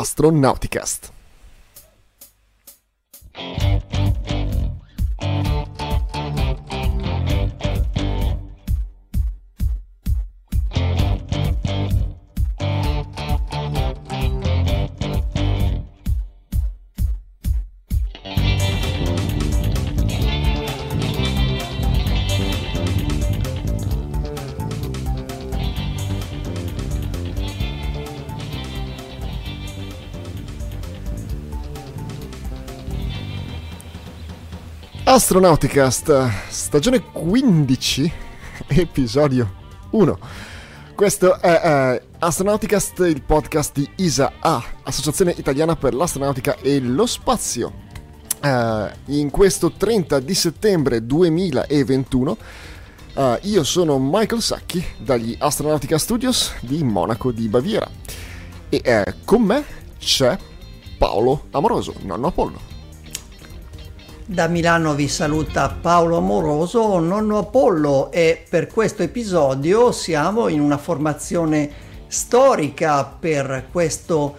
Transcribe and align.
Astronauticast. 0.00 1.19
Astronauticast, 35.10 36.50
stagione 36.50 37.02
15, 37.02 38.12
episodio 38.68 39.54
1. 39.90 40.18
Questo 40.94 41.40
è 41.40 41.98
uh, 42.00 42.16
Astronauticast, 42.20 43.00
il 43.00 43.20
podcast 43.20 43.72
di 43.74 43.90
ISA-A, 43.96 44.64
Associazione 44.84 45.34
Italiana 45.36 45.74
per 45.74 45.94
l'Astronautica 45.94 46.54
e 46.58 46.78
lo 46.78 47.06
Spazio. 47.06 47.72
Uh, 48.40 48.88
in 49.06 49.30
questo 49.30 49.72
30 49.72 50.20
di 50.20 50.34
settembre 50.34 51.04
2021 51.04 52.30
uh, 52.30 53.20
eh, 53.20 53.38
io 53.42 53.64
sono 53.64 53.98
Michael 53.98 54.40
Sacchi 54.40 54.80
dagli 54.96 55.34
Astronautica 55.36 55.98
Studios 55.98 56.52
di 56.60 56.84
Monaco 56.84 57.32
di 57.32 57.48
Baviera 57.48 57.90
e 58.68 59.14
con 59.24 59.42
me 59.42 59.64
c'è 59.98 60.38
Paolo 60.96 61.46
Amoroso, 61.50 61.94
nonno 62.02 62.28
Apollo. 62.28 62.79
Da 64.30 64.46
Milano 64.46 64.94
vi 64.94 65.08
saluta 65.08 65.68
Paolo 65.68 66.16
Amoroso, 66.16 67.00
nonno 67.00 67.38
Apollo 67.38 68.12
e 68.12 68.44
per 68.48 68.68
questo 68.68 69.02
episodio 69.02 69.90
siamo 69.90 70.46
in 70.46 70.60
una 70.60 70.78
formazione 70.78 71.68
storica 72.06 73.04
per 73.06 73.66
questo 73.72 74.36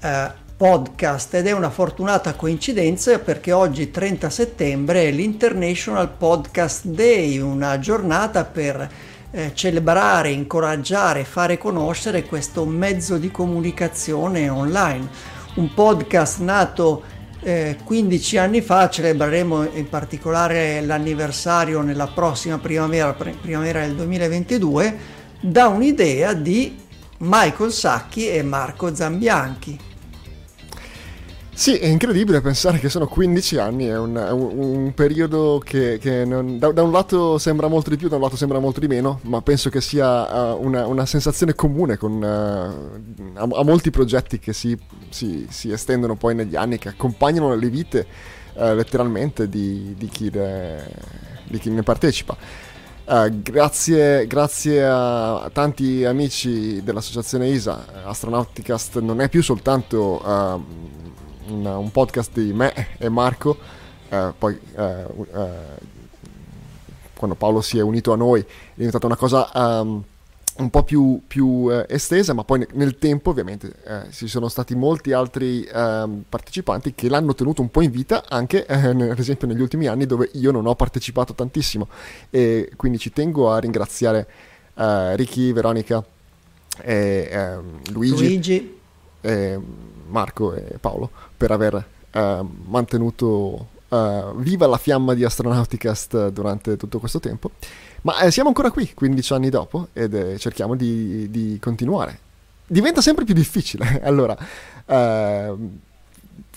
eh, 0.00 0.30
podcast 0.56 1.34
ed 1.34 1.48
è 1.48 1.52
una 1.52 1.68
fortunata 1.68 2.32
coincidenza 2.32 3.18
perché 3.18 3.52
oggi 3.52 3.90
30 3.90 4.30
settembre 4.30 5.02
è 5.02 5.10
l'International 5.10 6.08
Podcast 6.16 6.86
Day, 6.86 7.36
una 7.36 7.78
giornata 7.78 8.42
per 8.44 8.90
eh, 9.32 9.50
celebrare, 9.52 10.30
incoraggiare, 10.30 11.24
fare 11.24 11.58
conoscere 11.58 12.24
questo 12.24 12.64
mezzo 12.64 13.18
di 13.18 13.30
comunicazione 13.30 14.48
online. 14.48 15.34
Un 15.56 15.74
podcast 15.74 16.40
nato 16.40 17.02
eh, 17.46 17.76
15 17.84 18.38
anni 18.38 18.60
fa 18.60 18.90
celebreremo 18.90 19.70
in 19.74 19.88
particolare 19.88 20.80
l'anniversario 20.80 21.80
nella 21.80 22.08
prossima 22.08 22.58
primavera, 22.58 23.12
primavera 23.12 23.86
del 23.86 23.94
2022, 23.94 24.98
da 25.42 25.68
un'idea 25.68 26.32
di 26.32 26.76
Michael 27.18 27.70
Sacchi 27.70 28.28
e 28.28 28.42
Marco 28.42 28.92
Zambianchi. 28.92 29.78
Sì, 31.58 31.78
è 31.78 31.86
incredibile 31.86 32.42
pensare 32.42 32.78
che 32.78 32.90
sono 32.90 33.06
15 33.06 33.56
anni, 33.56 33.86
è 33.86 33.96
un, 33.96 34.14
un, 34.14 34.58
un 34.58 34.92
periodo 34.92 35.58
che, 35.64 35.96
che 35.98 36.26
non, 36.26 36.58
da, 36.58 36.70
da, 36.70 36.82
un 36.82 36.92
lato 36.92 37.38
sembra 37.38 37.66
molto 37.66 37.88
di 37.88 37.96
più, 37.96 38.08
da 38.08 38.16
un 38.16 38.22
lato 38.22 38.36
sembra 38.36 38.58
molto 38.58 38.78
di 38.78 38.86
meno, 38.86 39.20
ma 39.22 39.40
penso 39.40 39.70
che 39.70 39.80
sia 39.80 40.52
uh, 40.52 40.62
una, 40.62 40.86
una, 40.86 41.06
sensazione 41.06 41.54
comune 41.54 41.96
con, 41.96 42.12
uh, 42.12 43.38
a, 43.38 43.48
a, 43.58 43.64
molti 43.64 43.90
progetti 43.90 44.38
che 44.38 44.52
si, 44.52 44.78
si, 45.08 45.46
si, 45.48 45.72
estendono 45.72 46.14
poi 46.14 46.34
negli 46.34 46.56
anni, 46.56 46.76
che 46.76 46.90
accompagnano 46.90 47.54
le 47.54 47.70
vite 47.70 48.06
uh, 48.52 48.74
letteralmente 48.74 49.48
di, 49.48 49.94
di, 49.96 50.08
chi 50.08 50.30
ne, 50.30 50.84
di, 51.48 51.58
chi 51.58 51.70
ne, 51.70 51.82
partecipa. 51.82 52.36
grazie, 53.32 54.26
grazie 54.26 54.84
a 54.84 55.48
tanti 55.50 56.04
amici 56.04 56.82
dell'associazione 56.82 57.48
ISA, 57.48 58.04
Astronauticast 58.04 59.00
non 59.00 59.22
è 59.22 59.30
più 59.30 59.42
soltanto 59.42 60.20
un, 61.48 61.64
un 61.64 61.90
podcast 61.90 62.32
di 62.32 62.52
me 62.52 62.96
e 62.98 63.08
Marco, 63.08 63.56
eh, 64.08 64.32
poi 64.36 64.58
eh, 64.76 65.04
eh, 65.34 65.94
quando 67.14 67.36
Paolo 67.36 67.60
si 67.60 67.78
è 67.78 67.82
unito 67.82 68.12
a 68.12 68.16
noi 68.16 68.40
è 68.40 68.46
diventata 68.74 69.06
una 69.06 69.16
cosa 69.16 69.50
um, 69.54 70.02
un 70.58 70.70
po' 70.70 70.84
più, 70.84 71.20
più 71.26 71.68
eh, 71.70 71.86
estesa, 71.88 72.32
ma 72.32 72.44
poi 72.44 72.66
nel 72.72 72.98
tempo 72.98 73.30
ovviamente 73.30 73.72
eh, 73.84 74.10
ci 74.10 74.26
sono 74.26 74.48
stati 74.48 74.74
molti 74.74 75.12
altri 75.12 75.64
ehm, 75.64 76.24
partecipanti 76.28 76.94
che 76.94 77.08
l'hanno 77.08 77.34
tenuto 77.34 77.60
un 77.60 77.70
po' 77.70 77.82
in 77.82 77.90
vita, 77.90 78.24
anche 78.28 78.64
ad 78.64 79.18
esempio 79.18 79.46
negli 79.46 79.60
ultimi 79.60 79.86
anni 79.86 80.06
dove 80.06 80.30
io 80.34 80.50
non 80.50 80.66
ho 80.66 80.74
partecipato 80.74 81.34
tantissimo 81.34 81.88
e 82.30 82.70
quindi 82.76 82.98
ci 82.98 83.12
tengo 83.12 83.50
a 83.52 83.58
ringraziare 83.58 84.26
Ricky, 84.74 85.52
Veronica 85.52 86.04
e 86.82 87.28
ehm, 87.30 87.80
Luigi. 87.92 88.26
Luigi. 88.26 88.75
E, 89.26 89.58
Marco 90.08 90.54
e 90.54 90.78
Paolo 90.80 91.10
per 91.36 91.50
aver 91.50 91.74
uh, 92.12 92.48
mantenuto 92.66 93.68
uh, 93.88 94.36
viva 94.36 94.66
la 94.66 94.78
fiamma 94.78 95.14
di 95.14 95.24
Astronauticast 95.24 96.28
durante 96.28 96.76
tutto 96.76 96.98
questo 96.98 97.20
tempo. 97.20 97.50
Ma 98.02 98.20
eh, 98.20 98.30
siamo 98.30 98.48
ancora 98.48 98.70
qui, 98.70 98.92
15 98.94 99.32
anni 99.32 99.50
dopo, 99.50 99.88
ed 99.92 100.14
eh, 100.14 100.38
cerchiamo 100.38 100.76
di, 100.76 101.28
di, 101.30 101.58
continuare. 101.60 102.20
Diventa 102.66 103.00
sempre 103.00 103.24
più 103.24 103.34
difficile. 103.34 104.00
allora, 104.04 104.36
uh, 104.86 105.68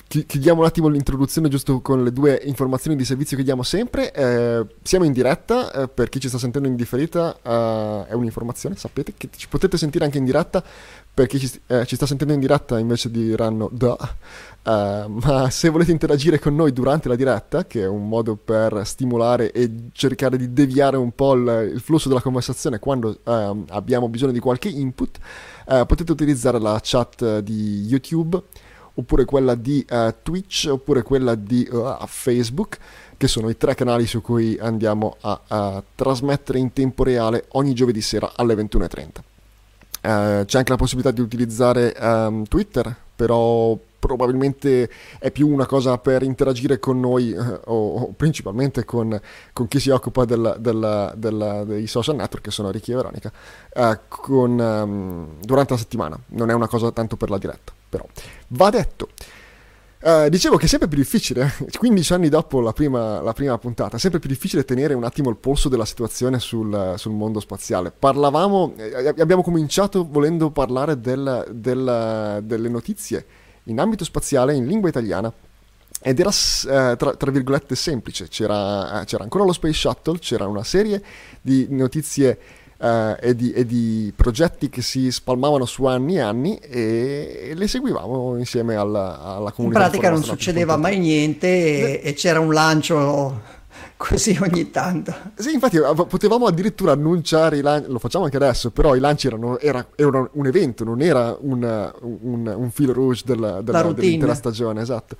chiudiamo 0.10 0.62
un 0.62 0.66
attimo 0.66 0.88
l'introduzione 0.88 1.50
giusto 1.50 1.82
con 1.82 2.04
le 2.04 2.12
due 2.12 2.42
informazioni 2.46 2.98
di 2.98 3.06
servizio 3.06 3.38
che 3.38 3.44
diamo 3.44 3.62
sempre. 3.62 4.12
Eh, 4.12 4.66
siamo 4.82 5.06
in 5.06 5.14
diretta, 5.14 5.72
eh, 5.72 5.88
per 5.88 6.10
chi 6.10 6.20
ci 6.20 6.28
sta 6.28 6.40
sentendo 6.40 6.68
in 6.68 6.76
differita 6.76 7.38
eh, 7.42 8.06
è 8.08 8.14
un'informazione, 8.14 8.76
sapete 8.76 9.14
che 9.16 9.30
ci 9.36 9.48
potete 9.48 9.78
sentire 9.78 10.06
anche 10.06 10.18
in 10.18 10.26
diretta 10.26 10.64
per 11.20 11.28
chi 11.28 11.38
ci, 11.38 11.52
eh, 11.68 11.86
ci, 11.86 11.98
sta 11.98 12.06
sentendo 12.06 12.34
in 12.34 12.40
diretta 12.40 12.80
invece 12.80 13.12
diranno 13.12 13.70
da, 13.74 13.92
uh, 13.92 15.12
ma 15.22 15.50
se 15.50 15.68
volete 15.68 15.92
interagire 15.92 16.40
con 16.40 16.56
noi 16.56 16.72
durante 16.72 17.10
la 17.10 17.18
diretta, 17.18 17.66
che 17.66 17.82
è 17.82 17.88
un 17.88 18.08
modo 18.08 18.38
per 18.38 18.84
stimolare 18.86 19.52
e 19.52 19.70
cercare 19.92 20.38
di 20.38 20.54
deviare 20.54 20.96
un 20.96 21.12
po' 21.12 21.34
il, 21.34 21.72
il 21.74 21.82
flusso 21.82 22.08
della 22.08 22.22
conversazione 22.22 22.80
quando 22.80 23.20
uh, 23.22 23.66
abbiamo 23.68 24.08
bisogno 24.08 24.32
di 24.32 24.40
qualche 24.40 24.70
input, 24.70 25.18
uh, 25.66 25.86
potete 25.86 26.10
utilizzare 26.10 26.58
la 26.58 26.80
chat 26.82 27.40
di 27.40 27.84
YouTube 27.86 28.42
oppure 28.94 29.26
quella 29.26 29.56
di 29.56 29.86
Twitch 30.24 30.68
oppure 30.70 31.04
quella 31.04 31.36
di 31.36 31.66
Facebook 32.06 32.78
che 33.16 33.28
sono 33.28 33.48
i 33.50 33.56
tre 33.56 33.74
canali 33.74 34.06
su 34.06 34.22
cui 34.22 34.58
andiamo 34.60 35.16
a, 35.22 35.42
a 35.48 35.84
trasmettere 35.96 36.60
in 36.60 36.74
tempo 36.74 37.04
reale 37.04 37.46
ogni 37.50 37.74
giovedì 37.74 38.02
sera 38.02 38.32
alle 38.36 38.56
21.30. 38.56 39.29
Uh, 40.02 40.46
c'è 40.46 40.58
anche 40.58 40.72
la 40.72 40.78
possibilità 40.78 41.12
di 41.12 41.22
utilizzare 41.22 41.96
um, 42.00 42.44
Twitter, 42.46 42.96
però 43.16 43.78
probabilmente 44.00 44.90
è 45.20 45.30
più 45.30 45.50
una 45.50 45.66
cosa 45.66 45.98
per 45.98 46.24
interagire 46.24 46.80
con 46.80 47.00
noi 47.00 47.34
uh, 47.34 47.60
o, 47.66 47.96
o, 47.96 48.14
principalmente 48.16 48.86
con, 48.86 49.20
con, 49.52 49.68
chi 49.68 49.80
si 49.80 49.90
occupa 49.90 50.24
del, 50.24 50.56
del, 50.60 51.14
del, 51.18 51.64
dei 51.68 51.86
social 51.86 52.16
network 52.16 52.46
che 52.46 52.52
sono 52.52 52.72
Ricky 52.72 52.94
e 52.94 52.96
Veronica 52.96 53.32
uh, 53.76 53.98
con, 54.08 54.58
um, 54.58 55.28
durante 55.42 55.74
la 55.74 55.80
settimana. 55.80 56.18
Non 56.28 56.50
è 56.50 56.54
una 56.54 56.68
cosa 56.68 56.92
tanto 56.92 57.18
per 57.18 57.30
la 57.30 57.38
diretta 57.38 57.74
però. 57.90 58.06
Va 58.50 58.70
detto 58.70 59.10
Uh, 60.02 60.30
dicevo 60.30 60.56
che 60.56 60.64
è 60.64 60.68
sempre 60.70 60.88
più 60.88 60.98
difficile, 60.98 61.52
15 61.78 62.14
anni 62.14 62.30
dopo 62.30 62.62
la 62.62 62.72
prima, 62.72 63.22
la 63.22 63.34
prima, 63.34 63.58
puntata, 63.58 63.98
è 63.98 64.00
sempre 64.00 64.20
più 64.20 64.30
difficile 64.30 64.64
tenere 64.64 64.94
un 64.94 65.04
attimo 65.04 65.30
il 65.30 65.36
polso 65.36 65.68
della 65.68 65.84
situazione 65.84 66.40
sul, 66.40 66.94
sul 66.96 67.12
mondo 67.12 67.42
spaziale. 67.42 67.92
Parlavamo, 67.92 68.76
eh, 68.78 69.08
abbiamo 69.20 69.44
cominciato 69.44 70.08
volendo 70.10 70.52
parlare 70.52 71.02
del, 71.02 71.46
del, 71.52 72.40
delle 72.44 72.70
notizie 72.70 73.26
in 73.66 73.78
ambito 73.78 74.06
spaziale 74.06 74.54
in 74.56 74.68
lingua 74.68 74.88
italiana 74.88 75.32
ed 76.02 76.18
era 76.18 76.30
eh, 76.30 76.96
tra, 76.96 77.14
tra, 77.16 77.30
virgolette 77.30 77.76
semplice, 77.76 78.30
c'era, 78.30 79.02
eh, 79.02 79.06
c'era 79.06 79.24
ancora 79.24 79.44
lo 79.44 79.52
Space 79.52 79.74
Shuttle, 79.74 80.20
c'era 80.20 80.48
una 80.48 80.64
serie 80.64 81.04
di 81.42 81.68
notizie 81.72 82.40
uh, 82.80 83.16
e, 83.20 83.36
di, 83.36 83.52
e, 83.52 83.66
di, 83.66 84.12
progetti 84.16 84.70
che 84.70 84.82
si 84.82 85.12
spalmavano 85.12 85.66
su 85.66 85.86
anni 85.86 86.16
e 86.16 86.22
anni 86.22 86.58
e, 86.58 87.50
e 87.50 87.56
le 87.56 87.68
seguivamo 87.68 88.38
insieme 88.38 88.76
alla, 88.76 89.20
alla 89.22 89.52
comunità. 89.52 89.84
In 89.84 89.90
pratica 89.90 90.10
non 90.10 90.24
succedeva 90.24 90.78
mai 90.78 90.98
niente 91.00 92.02
e, 92.02 92.10
e 92.10 92.14
c'era 92.14 92.40
un 92.40 92.54
lancio 92.54 93.58
così 94.00 94.38
ogni 94.42 94.72
tanto. 94.72 95.14
Sì, 95.36 95.52
infatti 95.52 95.78
potevamo 96.08 96.46
addirittura 96.46 96.94
annunciare 96.94 97.58
i 97.58 97.62
lanci, 97.62 97.92
lo 97.92 98.00
facciamo 98.00 98.24
anche 98.24 98.38
adesso, 98.38 98.72
però 98.72 98.96
i 98.96 99.00
lanci 99.00 99.28
erano, 99.28 99.60
era, 99.60 99.86
erano 99.96 100.30
un 100.34 100.48
evento, 100.48 100.86
non 100.86 101.02
era 101.02 101.36
un, 101.38 101.92
un, 102.00 102.48
un 102.48 102.72
filo 102.72 102.94
rouge 102.94 103.24
della, 103.26 103.62
della, 103.62 103.92
dell'intera 103.92 104.34
stagione, 104.36 104.82
esatto. 104.82 105.18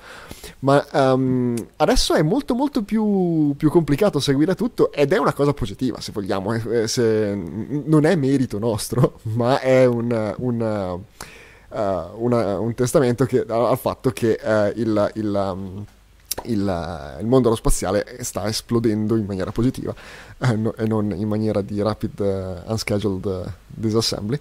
Ma 0.60 0.84
um, 0.94 1.56
adesso 1.76 2.14
è 2.14 2.22
molto 2.22 2.56
molto 2.56 2.82
più, 2.84 3.54
più, 3.58 3.70
complicato 3.70 4.22
seguire 4.22 4.56
tutto 4.56 4.94
ed 4.94 5.12
è 5.12 5.18
una 5.18 5.34
cosa 5.34 5.52
positiva, 5.52 6.00
se 6.00 6.14
vogliamo, 6.14 6.54
eh, 6.54 6.88
se, 6.88 7.36
non 7.36 8.06
è 8.06 8.16
merito 8.16 8.60
nostro, 8.60 9.20
ma 9.36 9.60
è 9.60 9.84
un... 9.86 10.36
un 10.38 11.00
una, 11.72 12.60
un 12.60 12.74
testamento 12.74 13.26
che, 13.26 13.46
al 13.48 13.78
fatto 13.78 14.10
che 14.10 14.40
il, 14.74 15.12
il 15.14 15.52
um, 15.54 15.86
il, 16.46 17.18
il, 17.20 17.26
mondo 17.26 17.48
aerospaziale 17.50 18.18
sta 18.22 18.48
esplodendo 18.48 19.16
in 19.16 19.26
maniera 19.26 19.52
positiva 19.52 19.94
eh, 20.38 20.56
no, 20.56 20.74
e 20.76 20.86
non 20.86 21.12
in 21.16 21.28
maniera 21.28 21.62
di 21.62 21.82
rapid 21.82 22.20
uh, 22.20 22.72
unscheduled 22.72 23.26
uh, 23.26 23.50
disassembly. 23.68 24.40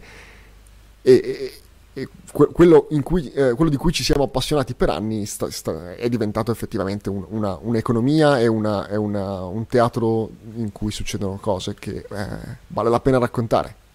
E, 1.03 1.12
e, 1.12 1.53
e 1.95 2.09
quello, 2.31 2.87
cui, 3.03 3.33
eh, 3.33 3.55
quello, 3.55 3.71
di 3.71 3.77
cui 3.77 3.93
ci 3.93 4.05
siamo 4.05 4.25
appassionati 4.25 4.75
per 4.75 4.91
anni 4.91 5.27
sta, 5.27 5.50
sta, 5.50 5.97
è 5.97 6.09
diventato 6.09 6.53
effettivamente 6.53 7.09
un, 7.09 7.25
una, 7.29 7.59
un'economia 7.61 8.39
e 8.39 8.47
una, 8.47 8.87
un 8.93 9.67
teatro 9.67 10.31
in 10.55 10.71
cui 10.71 10.93
succedono 10.93 11.39
cose 11.41 11.75
che 11.75 12.06
eh, 12.09 12.27
vale 12.69 12.91
la 12.91 13.01
pena 13.01 13.19
raccontare 13.19 13.87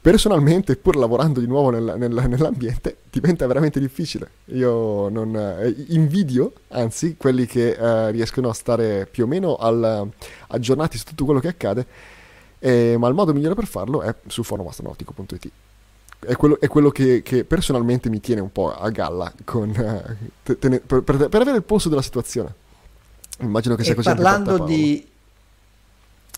personalmente, 0.00 0.76
pur 0.76 0.96
lavorando 0.96 1.40
di 1.40 1.46
nuovo 1.46 1.70
nel, 1.70 1.94
nel, 1.96 2.24
nell'ambiente, 2.28 2.98
diventa 3.10 3.46
veramente 3.46 3.80
difficile. 3.80 4.30
Io 4.46 5.08
non 5.08 5.34
eh, 5.36 5.74
invidio, 5.88 6.52
anzi, 6.68 7.16
quelli 7.16 7.46
che 7.46 7.70
eh, 7.70 8.10
riescono 8.10 8.48
a 8.48 8.54
stare 8.54 9.06
più 9.10 9.24
o 9.24 9.26
meno 9.26 9.56
al, 9.56 10.08
aggiornati 10.48 10.98
su 10.98 11.04
tutto 11.04 11.24
quello 11.24 11.40
che 11.40 11.48
accade, 11.48 11.86
eh, 12.58 12.96
ma 12.98 13.08
il 13.08 13.14
modo 13.14 13.32
migliore 13.32 13.54
per 13.54 13.66
farlo 13.66 14.02
è 14.02 14.14
su 14.26 14.42
forumastronautico.it. 14.42 15.50
È 16.20 16.34
quello, 16.34 16.58
è 16.58 16.66
quello 16.66 16.90
che, 16.90 17.22
che, 17.22 17.44
personalmente 17.44 18.08
mi 18.08 18.20
tiene 18.20 18.40
un 18.40 18.50
po' 18.50 18.74
a 18.74 18.90
galla 18.90 19.32
con, 19.44 19.70
eh, 19.70 20.16
te, 20.42 20.58
te, 20.58 20.80
per, 20.80 21.02
per, 21.02 21.28
per, 21.28 21.40
avere 21.40 21.58
il 21.58 21.62
polso 21.62 21.88
della 21.88 22.02
situazione. 22.02 22.52
Immagino 23.40 23.76
che 23.76 23.84
sia 23.84 23.92
e 23.92 23.94
così. 23.94 24.08
Parlando 24.08 24.64
di 24.64 25.06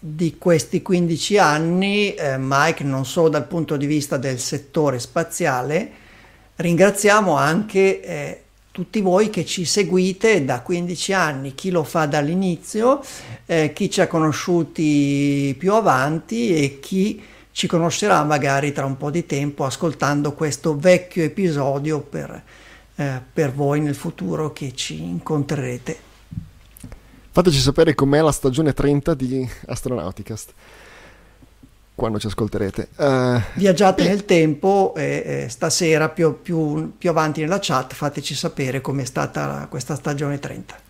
di 0.02 0.38
questi 0.38 0.80
15 0.80 1.36
anni, 1.36 2.14
eh, 2.14 2.36
Mike, 2.38 2.82
non 2.84 3.04
solo 3.04 3.28
dal 3.28 3.46
punto 3.46 3.76
di 3.76 3.84
vista 3.84 4.16
del 4.16 4.38
settore 4.38 4.98
spaziale, 4.98 5.90
ringraziamo 6.56 7.36
anche 7.36 8.02
eh, 8.02 8.42
tutti 8.72 9.02
voi 9.02 9.28
che 9.28 9.44
ci 9.44 9.66
seguite 9.66 10.42
da 10.42 10.62
15 10.62 11.12
anni, 11.12 11.54
chi 11.54 11.70
lo 11.70 11.84
fa 11.84 12.06
dall'inizio, 12.06 13.02
eh, 13.44 13.72
chi 13.74 13.90
ci 13.90 14.00
ha 14.00 14.06
conosciuti 14.06 15.54
più 15.58 15.74
avanti 15.74 16.56
e 16.56 16.80
chi 16.80 17.22
ci 17.52 17.66
conoscerà 17.66 18.24
magari 18.24 18.72
tra 18.72 18.86
un 18.86 18.96
po' 18.96 19.10
di 19.10 19.26
tempo 19.26 19.66
ascoltando 19.66 20.32
questo 20.32 20.78
vecchio 20.78 21.24
episodio 21.24 22.00
per, 22.00 22.42
eh, 22.94 23.20
per 23.30 23.52
voi 23.52 23.80
nel 23.80 23.94
futuro 23.94 24.50
che 24.54 24.72
ci 24.74 25.02
incontrerete. 25.02 26.09
Fateci 27.32 27.58
sapere 27.58 27.94
com'è 27.94 28.20
la 28.20 28.32
stagione 28.32 28.72
30 28.72 29.14
di 29.14 29.48
Astronauticast 29.66 30.52
quando 31.94 32.18
ci 32.18 32.26
ascolterete. 32.26 32.88
Uh, 32.96 33.40
Viaggiate 33.54 34.04
nel 34.04 34.24
tempo 34.24 34.94
e, 34.96 35.44
e 35.44 35.48
stasera 35.48 36.08
più, 36.08 36.40
più, 36.40 36.94
più, 36.96 37.10
avanti 37.10 37.42
nella 37.42 37.58
chat 37.60 37.92
fateci 37.92 38.34
sapere 38.34 38.80
com'è 38.80 39.04
stata 39.04 39.66
questa 39.68 39.94
stagione 39.94 40.38
30. 40.38 40.88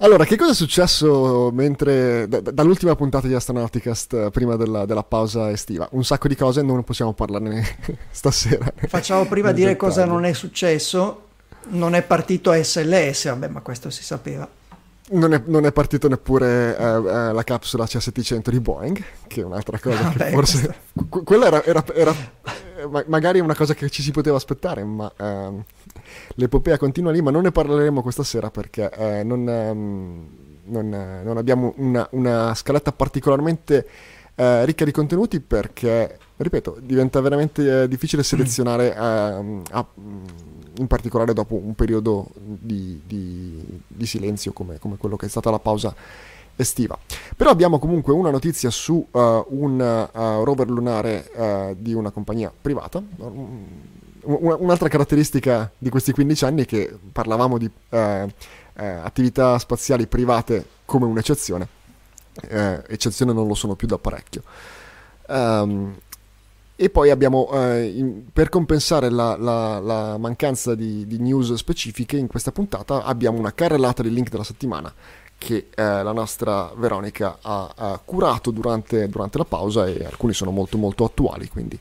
Allora, 0.00 0.26
che 0.26 0.36
cosa 0.36 0.50
è 0.50 0.54
successo 0.54 1.50
mentre, 1.52 2.28
d- 2.28 2.50
dall'ultima 2.50 2.94
puntata 2.94 3.26
di 3.26 3.32
Astronauticast 3.32 4.30
prima 4.30 4.56
della, 4.56 4.84
della, 4.84 5.02
pausa 5.02 5.50
estiva? 5.50 5.88
Un 5.92 6.04
sacco 6.04 6.28
di 6.28 6.36
cose, 6.36 6.60
non 6.60 6.84
possiamo 6.84 7.14
parlarne 7.14 7.64
stasera. 8.10 8.70
Facciamo 8.88 9.24
prima 9.24 9.52
dire 9.52 9.72
dettaglio. 9.72 9.88
cosa 9.92 10.04
non 10.04 10.24
è 10.24 10.34
successo. 10.34 11.22
Non 11.68 11.94
è 11.94 12.02
partito 12.02 12.52
SLS, 12.52 13.24
vabbè, 13.24 13.48
ma 13.48 13.60
questo 13.60 13.88
si 13.88 14.04
sapeva. 14.04 14.46
Non 15.08 15.32
è, 15.32 15.42
non 15.46 15.64
è, 15.64 15.72
partito 15.72 16.08
neppure 16.08 16.76
eh, 16.76 16.82
eh, 16.82 17.32
la 17.32 17.42
capsula 17.44 17.84
C700 17.84 18.50
di 18.50 18.58
Boeing, 18.58 19.04
che 19.28 19.40
è 19.40 19.44
un'altra 19.44 19.78
cosa 19.78 20.08
ah, 20.08 20.10
che 20.10 20.18
beh, 20.18 20.30
forse... 20.30 20.74
Qu- 21.08 21.22
quella 21.24 21.46
era, 21.46 21.64
era, 21.64 21.84
era 21.94 22.12
eh, 22.76 22.86
ma- 22.88 23.04
magari 23.06 23.38
una 23.38 23.54
cosa 23.54 23.74
che 23.74 23.88
ci 23.88 24.02
si 24.02 24.10
poteva 24.10 24.36
aspettare, 24.36 24.82
ma 24.82 25.10
ehm, 25.16 25.62
l'epopea 26.34 26.76
continua 26.76 27.12
lì, 27.12 27.22
ma 27.22 27.30
non 27.30 27.42
ne 27.42 27.52
parleremo 27.52 28.02
questa 28.02 28.24
sera 28.24 28.50
perché 28.50 28.90
eh, 28.90 29.22
non, 29.22 29.48
ehm, 29.48 30.26
non, 30.64 31.20
non, 31.22 31.36
abbiamo 31.36 31.72
una, 31.76 32.06
una 32.10 32.52
scaletta 32.54 32.90
particolarmente 32.90 33.86
eh, 34.34 34.64
ricca 34.64 34.84
di 34.84 34.90
contenuti 34.90 35.40
perché, 35.40 36.18
ripeto, 36.36 36.78
diventa 36.80 37.20
veramente 37.20 37.82
eh, 37.82 37.88
difficile 37.88 38.22
selezionare 38.22 38.94
ehm, 38.94 39.62
a, 39.70 39.86
in 40.78 40.86
particolare 40.86 41.32
dopo 41.32 41.54
un 41.54 41.74
periodo 41.74 42.28
di, 42.34 43.00
di, 43.06 43.80
di 43.86 44.06
silenzio 44.06 44.52
come, 44.52 44.78
come, 44.78 44.96
quello 44.96 45.16
che 45.16 45.26
è 45.26 45.28
stata 45.28 45.50
la 45.50 45.58
pausa 45.58 45.94
estiva. 46.56 46.98
Però 47.36 47.50
abbiamo 47.50 47.78
comunque 47.78 48.12
una 48.12 48.30
notizia 48.30 48.70
su 48.70 49.06
uh, 49.10 49.18
un 49.48 50.08
uh, 50.12 50.44
rover 50.44 50.68
lunare 50.68 51.30
uh, 51.34 51.76
di 51.78 51.92
una 51.92 52.10
compagnia 52.10 52.52
privata. 52.58 53.02
un'altra 54.22 54.88
caratteristica 54.88 55.70
di 55.78 55.88
questi 55.88 56.12
15 56.12 56.44
anni 56.44 56.62
è 56.62 56.66
che 56.66 56.96
parlavamo 57.12 57.58
di 57.58 57.70
attività 58.78 59.58
spaziali 59.58 60.06
private 60.06 60.64
come 60.84 61.06
un'eccezione. 61.06 61.68
eccezione 62.40 63.32
non 63.32 63.46
lo 63.46 63.54
sono 63.54 63.74
più 63.74 63.86
da 63.86 63.98
parecchio. 63.98 64.42
Um, 65.28 65.96
e 66.76 66.90
poi 66.90 67.08
abbiamo, 67.08 67.48
eh, 67.52 67.86
in, 67.86 68.24
per 68.30 68.50
compensare 68.50 69.08
la, 69.08 69.34
la, 69.36 69.80
la 69.80 70.18
mancanza 70.18 70.74
di, 70.74 71.06
di, 71.06 71.18
news 71.18 71.54
specifiche, 71.54 72.18
in 72.18 72.26
questa 72.26 72.52
puntata 72.52 73.02
abbiamo 73.02 73.38
una 73.38 73.54
carrellata 73.54 74.02
di 74.02 74.12
link 74.12 74.28
della 74.28 74.44
settimana 74.44 74.92
che 75.38 75.68
eh, 75.74 75.82
la 75.82 76.12
nostra 76.12 76.70
Veronica 76.76 77.38
ha, 77.40 77.72
ha 77.74 78.00
curato 78.04 78.50
durante, 78.50 79.08
durante, 79.08 79.38
la 79.38 79.44
pausa 79.44 79.86
e 79.86 80.04
alcuni 80.04 80.34
sono 80.34 80.50
molto 80.50 80.76
molto 80.76 81.04
attuali, 81.04 81.48
quindi 81.48 81.78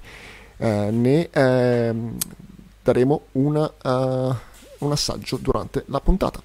eh, 0.57 0.89
ne 0.92 1.30
ehm, 1.30 2.18
daremo 2.81 3.21
una, 3.33 3.63
uh, 3.63 4.36
un 4.80 4.92
assaggio 4.92 5.38
durante 5.38 5.83
la 5.88 6.00
puntata. 6.00 6.42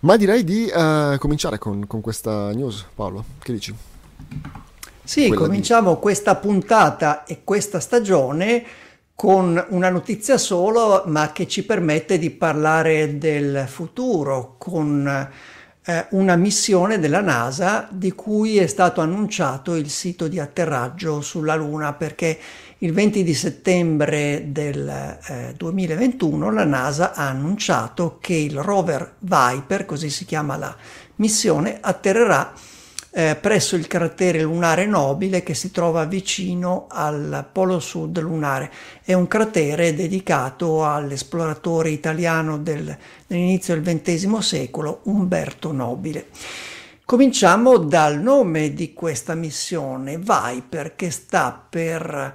Ma 0.00 0.16
direi 0.16 0.44
di 0.44 0.70
uh, 0.72 1.18
cominciare 1.18 1.58
con, 1.58 1.86
con 1.86 2.00
questa 2.00 2.52
news, 2.52 2.86
Paolo, 2.94 3.24
che 3.40 3.52
dici? 3.52 3.74
Sì, 5.04 5.28
cominciamo 5.28 5.94
di... 5.94 6.00
questa 6.00 6.34
puntata 6.36 7.24
e 7.24 7.42
questa 7.44 7.78
stagione 7.78 8.64
con 9.14 9.62
una 9.68 9.90
notizia 9.90 10.38
solo, 10.38 11.02
ma 11.06 11.30
che 11.30 11.46
ci 11.46 11.64
permette 11.64 12.18
di 12.18 12.30
parlare 12.30 13.18
del 13.18 13.66
futuro, 13.68 14.54
con 14.56 15.06
eh, 15.86 16.06
una 16.12 16.36
missione 16.36 16.98
della 16.98 17.20
NASA 17.20 17.86
di 17.90 18.12
cui 18.12 18.56
è 18.56 18.66
stato 18.66 19.02
annunciato 19.02 19.74
il 19.76 19.90
sito 19.90 20.26
di 20.26 20.40
atterraggio 20.40 21.20
sulla 21.20 21.54
Luna, 21.54 21.92
perché 21.92 22.38
il 22.78 22.92
20 22.94 23.22
di 23.22 23.34
settembre 23.34 24.46
del 24.48 24.88
eh, 24.88 25.54
2021 25.54 26.50
la 26.50 26.64
NASA 26.64 27.12
ha 27.12 27.28
annunciato 27.28 28.16
che 28.20 28.34
il 28.34 28.58
rover 28.58 29.16
Viper, 29.18 29.84
così 29.84 30.08
si 30.08 30.24
chiama 30.24 30.56
la 30.56 30.74
missione, 31.16 31.76
atterrerà 31.78 32.52
eh, 33.16 33.36
presso 33.40 33.76
il 33.76 33.86
cratere 33.86 34.42
lunare 34.42 34.86
nobile 34.86 35.44
che 35.44 35.54
si 35.54 35.70
trova 35.70 36.04
vicino 36.04 36.86
al 36.90 37.46
polo 37.52 37.78
sud 37.78 38.18
lunare. 38.18 38.72
È 39.04 39.12
un 39.12 39.28
cratere 39.28 39.94
dedicato 39.94 40.84
all'esploratore 40.84 41.90
italiano 41.90 42.58
del, 42.58 42.96
dell'inizio 43.28 43.80
del 43.80 44.00
XX 44.02 44.36
secolo, 44.38 45.02
Umberto 45.04 45.70
Nobile. 45.70 46.26
Cominciamo 47.04 47.78
dal 47.78 48.18
nome 48.18 48.74
di 48.74 48.92
questa 48.92 49.34
missione, 49.34 50.18
Viper, 50.18 50.96
che 50.96 51.12
sta 51.12 51.66
per 51.70 52.34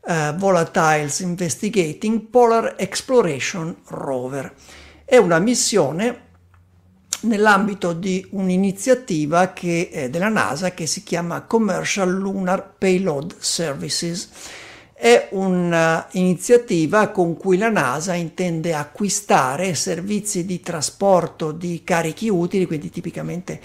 uh, 0.00 0.34
Volatiles 0.36 1.20
Investigating 1.20 2.26
Polar 2.28 2.74
Exploration 2.76 3.74
Rover. 3.86 4.52
È 5.02 5.16
una 5.16 5.38
missione 5.38 6.28
nell'ambito 7.22 7.92
di 7.92 8.26
un'iniziativa 8.30 9.52
che, 9.52 9.90
eh, 9.92 10.10
della 10.10 10.28
NASA 10.28 10.72
che 10.72 10.86
si 10.86 11.02
chiama 11.02 11.42
Commercial 11.42 12.10
Lunar 12.10 12.74
Payload 12.78 13.36
Services. 13.38 14.28
È 14.92 15.28
un'iniziativa 15.30 17.08
con 17.08 17.36
cui 17.36 17.56
la 17.56 17.70
NASA 17.70 18.14
intende 18.14 18.74
acquistare 18.74 19.74
servizi 19.74 20.44
di 20.44 20.60
trasporto 20.60 21.52
di 21.52 21.82
carichi 21.84 22.28
utili, 22.28 22.66
quindi 22.66 22.90
tipicamente 22.90 23.60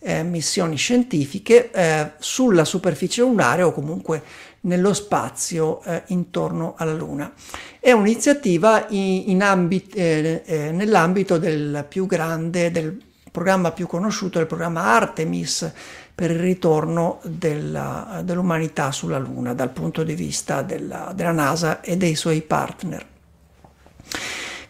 eh, 0.00 0.22
missioni 0.22 0.76
scientifiche, 0.76 1.70
eh, 1.70 2.10
sulla 2.18 2.66
superficie 2.66 3.22
lunare 3.22 3.62
o 3.62 3.72
comunque 3.72 4.22
nello 4.64 4.92
spazio 4.92 5.82
eh, 5.82 6.02
intorno 6.06 6.74
alla 6.76 6.94
Luna. 6.94 7.32
È 7.80 7.92
un'iniziativa 7.92 8.86
eh, 8.88 10.42
eh, 10.44 10.70
nell'ambito 10.72 11.38
del 11.38 11.84
più 11.88 12.06
grande, 12.06 12.70
del 12.70 13.00
programma 13.30 13.72
più 13.72 13.86
conosciuto, 13.86 14.38
il 14.38 14.46
programma 14.46 14.82
Artemis 14.82 15.72
per 16.14 16.30
il 16.30 16.38
ritorno 16.38 17.20
dell'umanità 17.24 18.92
sulla 18.92 19.18
Luna 19.18 19.54
dal 19.54 19.70
punto 19.70 20.04
di 20.04 20.14
vista 20.14 20.62
della, 20.62 21.12
della 21.14 21.32
NASA 21.32 21.80
e 21.80 21.96
dei 21.96 22.14
suoi 22.14 22.42
partner. 22.42 23.06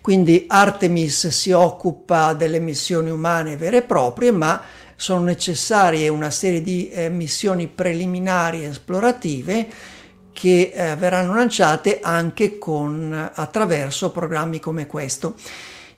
Quindi 0.00 0.44
Artemis 0.48 1.28
si 1.28 1.50
occupa 1.52 2.32
delle 2.34 2.58
missioni 2.58 3.10
umane 3.10 3.56
vere 3.56 3.78
e 3.78 3.82
proprie, 3.82 4.30
ma 4.32 4.60
sono 4.96 5.24
necessarie 5.24 6.08
una 6.08 6.30
serie 6.30 6.62
di 6.62 6.88
eh, 6.88 7.08
missioni 7.08 7.66
preliminari 7.66 8.64
esplorative 8.64 9.68
che 10.32 10.72
eh, 10.74 10.96
verranno 10.96 11.34
lanciate 11.34 12.00
anche 12.02 12.58
con, 12.58 13.30
attraverso 13.34 14.10
programmi 14.10 14.60
come 14.60 14.86
questo. 14.86 15.36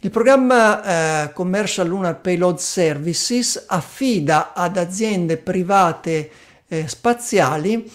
Il 0.01 0.11
programma 0.11 1.25
eh, 1.25 1.33
Commercial 1.33 1.89
Lunar 1.89 2.21
Payload 2.21 2.59
Services 2.59 3.65
affida 3.67 4.53
ad 4.53 4.77
aziende 4.77 5.39
private 5.39 6.31
eh, 6.69 6.87
spaziali 6.87 7.91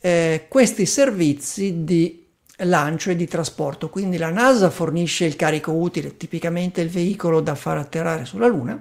eh, 0.00 0.46
questi 0.48 0.86
servizi 0.86 1.84
di 1.84 2.24
lancio 2.58 3.10
e 3.10 3.16
di 3.16 3.26
trasporto. 3.26 3.88
Quindi 3.88 4.16
la 4.16 4.30
NASA 4.30 4.70
fornisce 4.70 5.24
il 5.24 5.34
carico 5.34 5.72
utile, 5.72 6.16
tipicamente 6.16 6.80
il 6.80 6.88
veicolo 6.88 7.40
da 7.40 7.54
far 7.54 7.78
atterrare 7.78 8.24
sulla 8.24 8.46
Luna, 8.46 8.80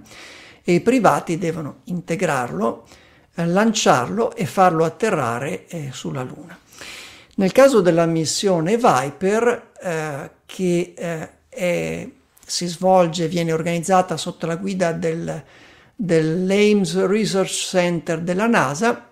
e 0.64 0.74
i 0.74 0.82
privati 0.82 1.38
devono 1.38 1.82
integrarlo, 1.86 2.88
eh, 3.36 3.46
lanciarlo 3.46 4.34
e 4.36 4.46
farlo 4.46 4.86
atterrare 4.86 5.68
eh, 5.68 5.90
sulla 5.92 6.24
Luna. 6.24 6.58
Nel 7.36 7.52
caso 7.52 7.82
della 7.82 8.06
missione 8.06 8.78
Viper, 8.78 9.72
eh, 9.82 10.32
che 10.46 10.94
eh, 10.96 11.30
è 11.50 12.08
si 12.46 12.68
svolge, 12.68 13.28
viene 13.28 13.52
organizzata 13.52 14.18
sotto 14.18 14.46
la 14.46 14.58
guida 14.58 14.92
del, 14.92 15.44
dell'Ames 15.96 17.06
Research 17.06 17.52
Center 17.52 18.20
della 18.20 18.48
NASA. 18.48 19.10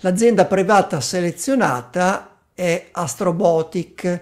L'azienda 0.00 0.44
privata 0.46 1.00
selezionata 1.00 2.38
è 2.52 2.88
Astrobotic 2.92 4.20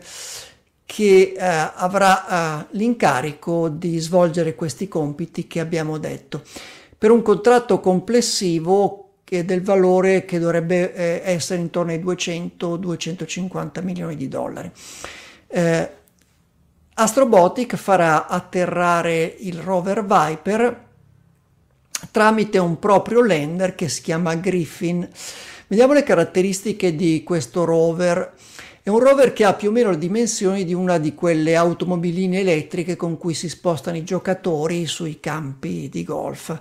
che 0.93 1.33
eh, 1.35 1.39
avrà 1.39 2.61
eh, 2.61 2.67
l'incarico 2.73 3.71
di 3.71 3.99
svolgere 3.99 4.55
questi 4.55 4.89
compiti 4.89 5.47
che 5.47 5.59
abbiamo 5.59 5.97
detto 5.97 6.43
per 6.99 7.11
un 7.11 7.23
contratto 7.23 7.81
complessivo 7.81 9.21
che 9.25 9.47
del 9.47 9.63
valore 9.63 10.27
che 10.27 10.39
dovrebbe 10.39 10.93
eh, 10.93 11.23
essere 11.25 11.63
intorno 11.63 11.93
ai 11.93 11.99
200-250 11.99 13.83
milioni 13.83 14.17
di 14.17 14.29
dollari. 14.29 14.71
Eh, 15.47 15.91
Astrobotic 16.93 17.77
farà 17.77 18.27
atterrare 18.27 19.35
il 19.39 19.61
rover 19.61 20.05
Viper 20.05 20.89
tramite 22.11 22.59
un 22.59 22.79
proprio 22.79 23.25
lander 23.25 23.75
che 23.75 23.89
si 23.89 24.03
chiama 24.03 24.35
Griffin. 24.35 25.09
Vediamo 25.69 25.95
le 25.95 26.03
caratteristiche 26.03 26.95
di 26.95 27.23
questo 27.25 27.65
rover. 27.65 28.35
È 28.85 28.89
un 28.89 28.99
rover 28.99 29.33
che 29.33 29.45
ha 29.45 29.55
più 29.55 29.69
o 29.69 29.71
meno 29.71 29.91
le 29.91 29.99
dimensioni 29.99 30.65
di 30.65 30.75
una 30.75 30.99
di 30.99 31.15
quelle 31.15 31.55
automobiline 31.55 32.41
elettriche 32.41 32.97
con 32.97 33.17
cui 33.17 33.33
si 33.33 33.49
spostano 33.49 33.97
i 33.97 34.03
giocatori 34.03 34.87
sui 34.87 35.21
campi 35.21 35.89
di 35.89 36.03
golf. 36.03 36.59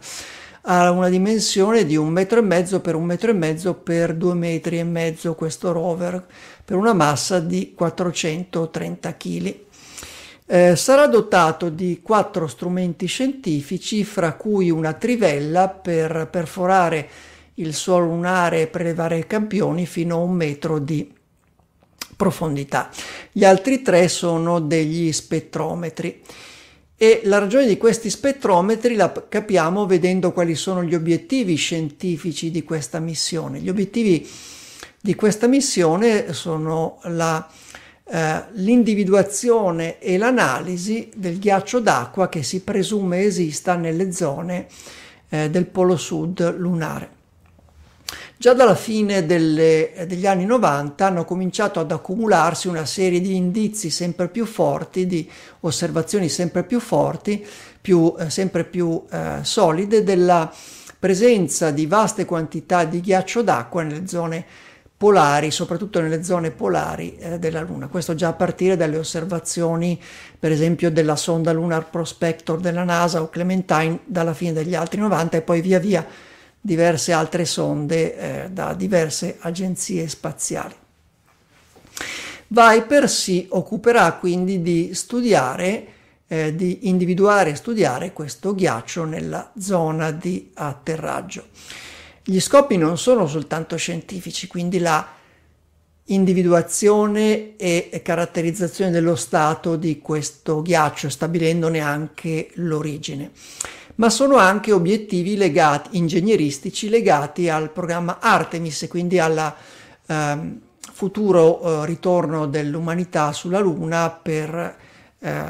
Ha 0.61 0.91
una 0.91 1.09
dimensione 1.09 1.83
di 1.83 1.95
un 1.95 2.09
metro 2.09 2.37
e 2.37 2.43
mezzo 2.43 2.79
per 2.79 2.93
un 2.93 3.05
metro 3.05 3.31
e 3.31 3.33
mezzo 3.33 3.73
per 3.73 4.13
due 4.13 4.35
metri 4.35 4.77
e 4.77 4.83
mezzo 4.83 5.33
questo 5.33 5.71
rover, 5.71 6.23
per 6.63 6.77
una 6.77 6.93
massa 6.93 7.39
di 7.39 7.73
430 7.75 9.17
kg. 9.17 9.55
Eh, 10.45 10.75
sarà 10.75 11.07
dotato 11.07 11.69
di 11.69 12.01
quattro 12.03 12.45
strumenti 12.45 13.07
scientifici, 13.07 14.03
fra 14.03 14.33
cui 14.33 14.69
una 14.69 14.93
trivella 14.93 15.69
per 15.69 16.27
perforare 16.29 17.09
il 17.55 17.73
suolo 17.73 18.05
lunare 18.05 18.61
e 18.61 18.67
prelevare 18.67 19.25
campioni 19.25 19.87
fino 19.87 20.17
a 20.17 20.19
un 20.19 20.33
metro 20.33 20.77
di 20.77 21.19
profondità. 22.21 22.91
Gli 23.31 23.43
altri 23.43 23.81
tre 23.81 24.07
sono 24.07 24.59
degli 24.59 25.11
spettrometri. 25.11 26.21
E 26.95 27.21
la 27.23 27.39
ragione 27.39 27.65
di 27.65 27.77
questi 27.77 28.11
spettrometri 28.11 28.93
la 28.93 29.11
capiamo 29.27 29.87
vedendo 29.87 30.31
quali 30.31 30.53
sono 30.53 30.83
gli 30.83 30.93
obiettivi 30.93 31.55
scientifici 31.55 32.51
di 32.51 32.63
questa 32.63 32.99
missione. 32.99 33.59
Gli 33.59 33.69
obiettivi 33.69 34.29
di 35.01 35.15
questa 35.15 35.47
missione 35.47 36.31
sono 36.33 36.99
la 37.05 37.49
eh, 38.13 38.43
l'individuazione 38.51 39.97
e 39.97 40.17
l'analisi 40.17 41.09
del 41.15 41.39
ghiaccio 41.39 41.79
d'acqua 41.79 42.29
che 42.29 42.43
si 42.43 42.61
presume 42.61 43.23
esista 43.23 43.75
nelle 43.75 44.11
zone 44.11 44.67
eh, 45.29 45.49
del 45.49 45.65
polo 45.65 45.95
sud 45.95 46.55
lunare. 46.57 47.20
Già 48.41 48.55
dalla 48.55 48.73
fine 48.73 49.27
delle, 49.27 49.91
degli 50.07 50.25
anni 50.25 50.45
90 50.45 51.05
hanno 51.05 51.25
cominciato 51.25 51.79
ad 51.79 51.91
accumularsi 51.91 52.67
una 52.67 52.87
serie 52.87 53.21
di 53.21 53.35
indizi 53.35 53.91
sempre 53.91 54.29
più 54.29 54.47
forti, 54.47 55.05
di 55.05 55.29
osservazioni 55.59 56.27
sempre 56.27 56.63
più 56.63 56.79
forti, 56.79 57.45
più, 57.79 58.15
eh, 58.17 58.31
sempre 58.31 58.63
più 58.63 59.05
eh, 59.11 59.41
solide 59.43 60.03
della 60.03 60.51
presenza 60.97 61.69
di 61.69 61.85
vaste 61.85 62.25
quantità 62.25 62.83
di 62.83 62.99
ghiaccio 62.99 63.43
d'acqua 63.43 63.83
nelle 63.83 64.07
zone 64.07 64.43
polari, 64.97 65.51
soprattutto 65.51 66.01
nelle 66.01 66.23
zone 66.23 66.49
polari 66.49 67.17
eh, 67.17 67.37
della 67.37 67.61
Luna. 67.61 67.89
Questo 67.89 68.15
già 68.15 68.29
a 68.29 68.33
partire 68.33 68.75
dalle 68.75 68.97
osservazioni, 68.97 70.01
per 70.39 70.51
esempio, 70.51 70.89
della 70.89 71.15
sonda 71.15 71.53
Lunar 71.53 71.91
Prospector 71.91 72.59
della 72.59 72.83
NASA 72.83 73.21
o 73.21 73.29
Clementine 73.29 73.99
dalla 74.03 74.33
fine 74.33 74.53
degli 74.53 74.73
altri 74.73 74.99
90 74.99 75.37
e 75.37 75.41
poi 75.43 75.61
via 75.61 75.77
via 75.77 76.03
diverse 76.61 77.11
altre 77.11 77.45
sonde 77.45 78.45
eh, 78.45 78.49
da 78.51 78.73
diverse 78.73 79.37
agenzie 79.39 80.07
spaziali. 80.07 80.75
Viper 82.47 83.09
si 83.09 83.47
occuperà 83.49 84.13
quindi 84.13 84.61
di 84.61 84.93
studiare, 84.93 85.87
eh, 86.27 86.55
di 86.55 86.87
individuare 86.89 87.51
e 87.51 87.55
studiare 87.55 88.13
questo 88.13 88.53
ghiaccio 88.53 89.05
nella 89.05 89.51
zona 89.57 90.11
di 90.11 90.51
atterraggio. 90.53 91.47
Gli 92.23 92.39
scopi 92.39 92.77
non 92.77 92.97
sono 92.97 93.25
soltanto 93.25 93.75
scientifici, 93.77 94.47
quindi 94.47 94.79
la 94.79 95.19
individuazione 96.05 97.55
e 97.55 98.01
caratterizzazione 98.03 98.91
dello 98.91 99.15
stato 99.15 99.75
di 99.75 99.99
questo 99.99 100.61
ghiaccio, 100.61 101.09
stabilendone 101.09 101.79
anche 101.79 102.49
l'origine, 102.55 103.31
ma 103.95 104.09
sono 104.09 104.37
anche 104.37 104.71
obiettivi 104.71 105.35
legati, 105.35 105.97
ingegneristici 105.97 106.89
legati 106.89 107.49
al 107.49 107.71
programma 107.71 108.19
Artemis 108.19 108.87
quindi 108.89 109.19
al 109.19 109.53
eh, 110.05 110.37
futuro 110.93 111.61
eh, 111.83 111.85
ritorno 111.85 112.47
dell'umanità 112.47 113.31
sulla 113.31 113.59
Luna 113.59 114.09
per 114.09 114.75
eh, 115.19 115.43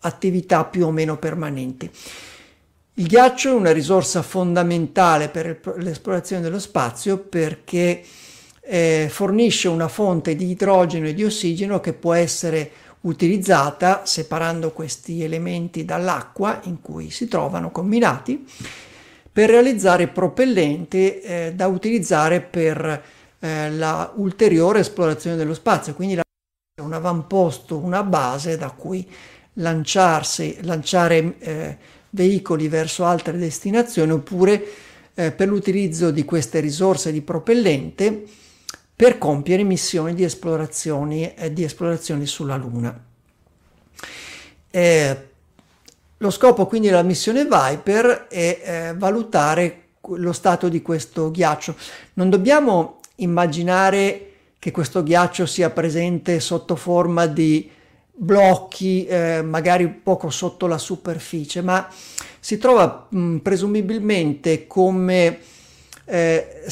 attività 0.00 0.64
più 0.64 0.86
o 0.86 0.90
meno 0.90 1.16
permanenti. 1.16 1.90
Il 2.94 3.06
ghiaccio 3.06 3.50
è 3.50 3.54
una 3.54 3.72
risorsa 3.72 4.20
fondamentale 4.20 5.28
per 5.28 5.60
l'esplorazione 5.78 6.42
dello 6.42 6.58
spazio 6.58 7.16
perché 7.18 8.02
eh, 8.60 9.08
fornisce 9.10 9.68
una 9.68 9.88
fonte 9.88 10.36
di 10.36 10.50
idrogeno 10.50 11.06
e 11.06 11.14
di 11.14 11.24
ossigeno 11.24 11.80
che 11.80 11.94
può 11.94 12.12
essere 12.12 12.70
utilizzata 13.02 14.04
separando 14.04 14.72
questi 14.72 15.22
elementi 15.22 15.84
dall'acqua 15.84 16.60
in 16.64 16.80
cui 16.80 17.10
si 17.10 17.28
trovano 17.28 17.70
combinati 17.70 18.46
per 19.32 19.48
realizzare 19.48 20.08
propellente 20.08 21.22
eh, 21.22 21.52
da 21.54 21.66
utilizzare 21.66 22.40
per 22.40 23.02
eh, 23.38 23.70
la 23.70 24.12
ulteriore 24.16 24.80
esplorazione 24.80 25.36
dello 25.36 25.54
spazio, 25.54 25.94
quindi 25.94 26.16
la, 26.16 26.22
un 26.82 26.92
avamposto, 26.92 27.78
una 27.78 28.02
base 28.02 28.56
da 28.56 28.70
cui 28.70 29.08
lanciarsi, 29.54 30.58
lanciare 30.62 31.38
eh, 31.38 31.78
veicoli 32.10 32.68
verso 32.68 33.04
altre 33.04 33.36
destinazioni 33.38 34.12
oppure 34.12 34.64
eh, 35.14 35.32
per 35.32 35.48
l'utilizzo 35.48 36.10
di 36.10 36.24
queste 36.24 36.60
risorse 36.60 37.10
di 37.10 37.22
propellente 37.22 38.24
per 39.02 39.18
compiere 39.18 39.64
missioni 39.64 40.14
di 40.14 40.22
esplorazioni, 40.22 41.34
eh, 41.34 41.52
di 41.52 41.64
esplorazioni 41.64 42.24
sulla 42.24 42.54
Luna. 42.54 42.96
Eh, 44.70 45.28
lo 46.18 46.30
scopo 46.30 46.66
quindi 46.66 46.86
della 46.86 47.02
missione 47.02 47.44
Viper 47.44 48.28
è 48.28 48.60
eh, 48.62 48.94
valutare 48.96 49.86
lo 50.02 50.32
stato 50.32 50.68
di 50.68 50.82
questo 50.82 51.32
ghiaccio. 51.32 51.74
Non 52.12 52.30
dobbiamo 52.30 53.00
immaginare 53.16 54.34
che 54.60 54.70
questo 54.70 55.02
ghiaccio 55.02 55.46
sia 55.46 55.70
presente 55.70 56.38
sotto 56.38 56.76
forma 56.76 57.26
di 57.26 57.68
blocchi 58.12 59.04
eh, 59.06 59.42
magari 59.42 59.88
poco 59.88 60.30
sotto 60.30 60.68
la 60.68 60.78
superficie, 60.78 61.60
ma 61.60 61.88
si 62.38 62.56
trova 62.56 63.08
mh, 63.08 63.38
presumibilmente 63.38 64.68
come 64.68 65.40
eh, 66.04 66.62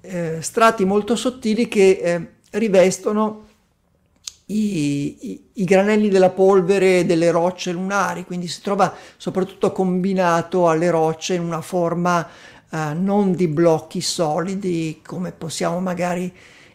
eh, 0.00 0.38
strati 0.40 0.84
molto 0.84 1.16
sottili 1.16 1.68
che 1.68 2.00
eh, 2.02 2.28
rivestono 2.52 3.46
i, 4.46 5.30
i, 5.30 5.50
i, 5.54 5.64
granelli 5.64 6.08
della 6.08 6.30
polvere 6.30 7.04
delle 7.04 7.30
rocce 7.30 7.72
lunari, 7.72 8.24
quindi 8.24 8.48
si 8.48 8.62
trova 8.62 8.94
soprattutto 9.16 9.72
combinato 9.72 10.68
alle 10.68 10.90
rocce 10.90 11.34
in 11.34 11.42
una 11.42 11.60
forma 11.60 12.26
eh, 12.70 12.94
non 12.94 13.32
di 13.32 13.48
blocchi 13.48 14.00
solidi 14.00 15.00
come 15.04 15.32
possiamo 15.32 15.80
magari 15.80 16.32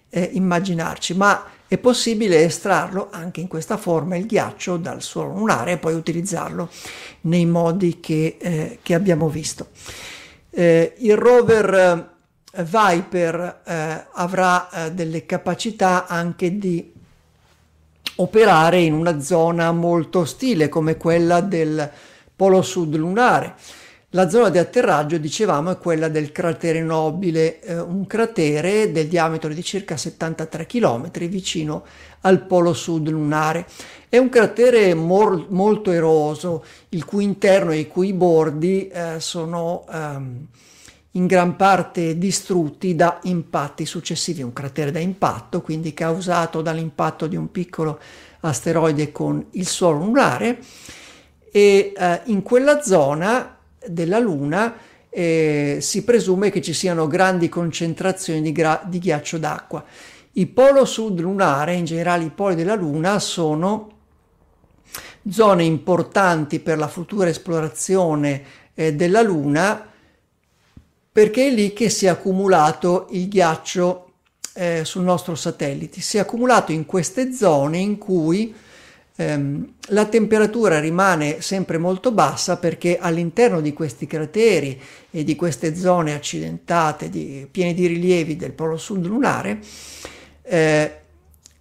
eh, 0.09 0.29
immaginarci, 0.33 1.15
ma 1.15 1.45
è 1.67 1.79
possibile 1.79 2.43
estrarlo 2.43 3.07
anche 3.11 3.41
in 3.41 3.47
questa 3.47 3.77
forma 3.77 4.15
il 4.15 4.27
ghiaccio 4.27 4.77
dal 4.77 5.01
suolo 5.01 5.33
lunare 5.33 5.71
e 5.71 5.77
poi 5.77 5.95
utilizzarlo 5.95 6.69
nei 7.21 7.47
modi 7.47 7.99
che, 7.99 8.37
eh, 8.39 8.79
che 8.83 8.93
abbiamo 8.93 9.29
visto. 9.29 9.69
Eh, 10.51 10.93
il 10.99 11.17
rover 11.17 12.12
Viper 12.55 13.61
eh, 13.65 14.05
avrà 14.11 14.69
eh, 14.69 14.91
delle 14.91 15.25
capacità 15.25 16.05
anche 16.05 16.57
di 16.57 16.91
operare 18.17 18.79
in 18.79 18.93
una 18.93 19.19
zona 19.19 19.71
molto 19.71 20.19
ostile 20.19 20.69
come 20.69 20.97
quella 20.97 21.41
del 21.41 21.89
polo 22.35 22.61
sud 22.61 22.95
lunare. 22.95 23.55
La 24.15 24.29
zona 24.29 24.49
di 24.49 24.59
atterraggio, 24.59 25.17
dicevamo, 25.17 25.71
è 25.71 25.77
quella 25.79 26.07
del 26.07 26.31
cratere 26.31 26.83
nobile, 26.83 27.59
eh, 27.61 27.79
un 27.79 28.05
cratere 28.05 28.91
del 28.91 29.07
diametro 29.07 29.51
di 29.51 29.63
circa 29.63 29.97
73 29.97 30.67
km 30.67 31.09
vicino 31.27 31.83
al 32.21 32.45
polo 32.45 32.73
sud 32.73 33.09
lunare. 33.09 33.65
È 34.07 34.19
un 34.19 34.29
cratere 34.29 34.93
mor- 34.93 35.47
molto 35.49 35.89
eroso, 35.89 36.63
il 36.89 37.03
cui 37.05 37.23
interno 37.23 37.71
e 37.71 37.79
i 37.79 37.87
cui 37.87 38.13
bordi 38.13 38.87
eh, 38.89 39.19
sono 39.19 39.87
ehm, 39.91 40.47
in 41.15 41.27
gran 41.27 41.55
parte 41.55 42.17
distrutti 42.17 42.95
da 42.95 43.19
impatti 43.23 43.85
successivi. 43.85 44.41
Un 44.41 44.53
cratere 44.53 44.91
da 44.91 44.99
impatto, 44.99 45.61
quindi 45.61 45.93
causato 45.93 46.61
dall'impatto 46.61 47.27
di 47.27 47.35
un 47.35 47.51
piccolo 47.51 47.99
asteroide 48.41 49.11
con 49.11 49.45
il 49.51 49.67
suolo 49.67 49.99
lunare. 49.99 50.59
E 51.51 51.93
eh, 51.95 52.21
in 52.25 52.41
quella 52.41 52.81
zona 52.81 53.57
della 53.85 54.17
Luna 54.17 54.75
eh, 55.09 55.77
si 55.81 56.03
presume 56.03 56.49
che 56.49 56.61
ci 56.61 56.73
siano 56.73 57.07
grandi 57.07 57.47
concentrazioni 57.47 58.41
di, 58.41 58.51
gra- 58.51 58.81
di 58.83 58.97
ghiaccio 58.97 59.37
d'acqua. 59.37 59.83
Il 60.31 60.47
polo 60.47 60.83
sud 60.83 61.19
lunare, 61.19 61.75
in 61.75 61.85
generale 61.85 62.23
i 62.23 62.31
poli 62.31 62.55
della 62.55 62.73
Luna, 62.73 63.19
sono 63.19 63.91
zone 65.29 65.63
importanti 65.63 66.59
per 66.59 66.79
la 66.79 66.87
futura 66.87 67.29
esplorazione 67.29 68.43
eh, 68.73 68.95
della 68.95 69.21
Luna 69.21 69.91
perché 71.13 71.47
è 71.47 71.51
lì 71.51 71.73
che 71.73 71.89
si 71.89 72.07
è 72.07 72.09
accumulato 72.09 73.07
il 73.11 73.27
ghiaccio 73.27 74.13
eh, 74.53 74.81
sul 74.83 75.03
nostro 75.03 75.35
satellite. 75.35 76.01
Si 76.01 76.17
è 76.17 76.21
accumulato 76.21 76.71
in 76.71 76.87
queste 76.87 77.31
zone 77.31 77.77
in 77.77 77.99
cui 77.99 78.53
ehm, 79.15 79.73
la 79.89 80.05
temperatura 80.05 80.79
rimane 80.79 81.39
sempre 81.41 81.77
molto 81.77 82.11
bassa 82.11 82.57
perché 82.57 82.97
all'interno 82.97 83.61
di 83.61 83.73
questi 83.73 84.07
crateri 84.07 84.81
e 85.11 85.23
di 85.23 85.35
queste 85.35 85.75
zone 85.75 86.15
accidentate, 86.15 87.09
di, 87.09 87.47
piene 87.49 87.75
di 87.75 87.85
rilievi 87.85 88.35
del 88.35 88.53
polo 88.53 88.77
sud 88.77 89.05
lunare, 89.05 89.59
eh, 90.41 91.02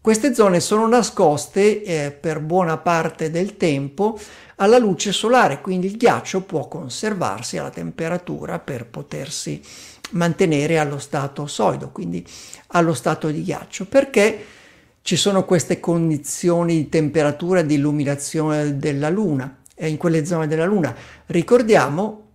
queste 0.03 0.35
zone 0.35 0.59
sono 0.59 0.89
nascoste 0.89 1.85
eh, 1.85 2.11
per 2.11 2.41
buona 2.41 2.77
parte 2.77 3.31
del 3.31 3.57
tempo 3.57 4.19
alla 4.57 4.77
luce 4.77 5.13
solare, 5.13 5.61
quindi 5.61 5.87
il 5.87 5.97
ghiaccio 5.97 6.43
può 6.43 6.67
conservarsi 6.67 7.57
alla 7.57 7.71
temperatura 7.71 8.59
per 8.59 8.87
potersi 8.87 9.63
mantenere 10.11 10.81
allo 10.81 10.99
stato 10.99 11.47
solido, 11.47 11.91
quindi 11.91 12.27
allo 12.69 12.95
stato 12.95 13.29
di 13.31 13.45
ghiaccio, 13.45 13.87
perché 13.87 14.45
ci 15.03 15.15
sono 15.15 15.45
queste 15.45 15.79
condizioni 15.79 16.79
di 16.79 16.89
temperatura 16.89 17.63
di 17.63 17.75
illuminazione 17.75 18.77
della 18.79 19.09
Luna, 19.09 19.59
e 19.73 19.89
in 19.89 19.99
quelle 19.99 20.27
zone 20.27 20.49
della 20.49 20.67
Luna. 20.67 20.95
Ricordiamo 21.27 22.27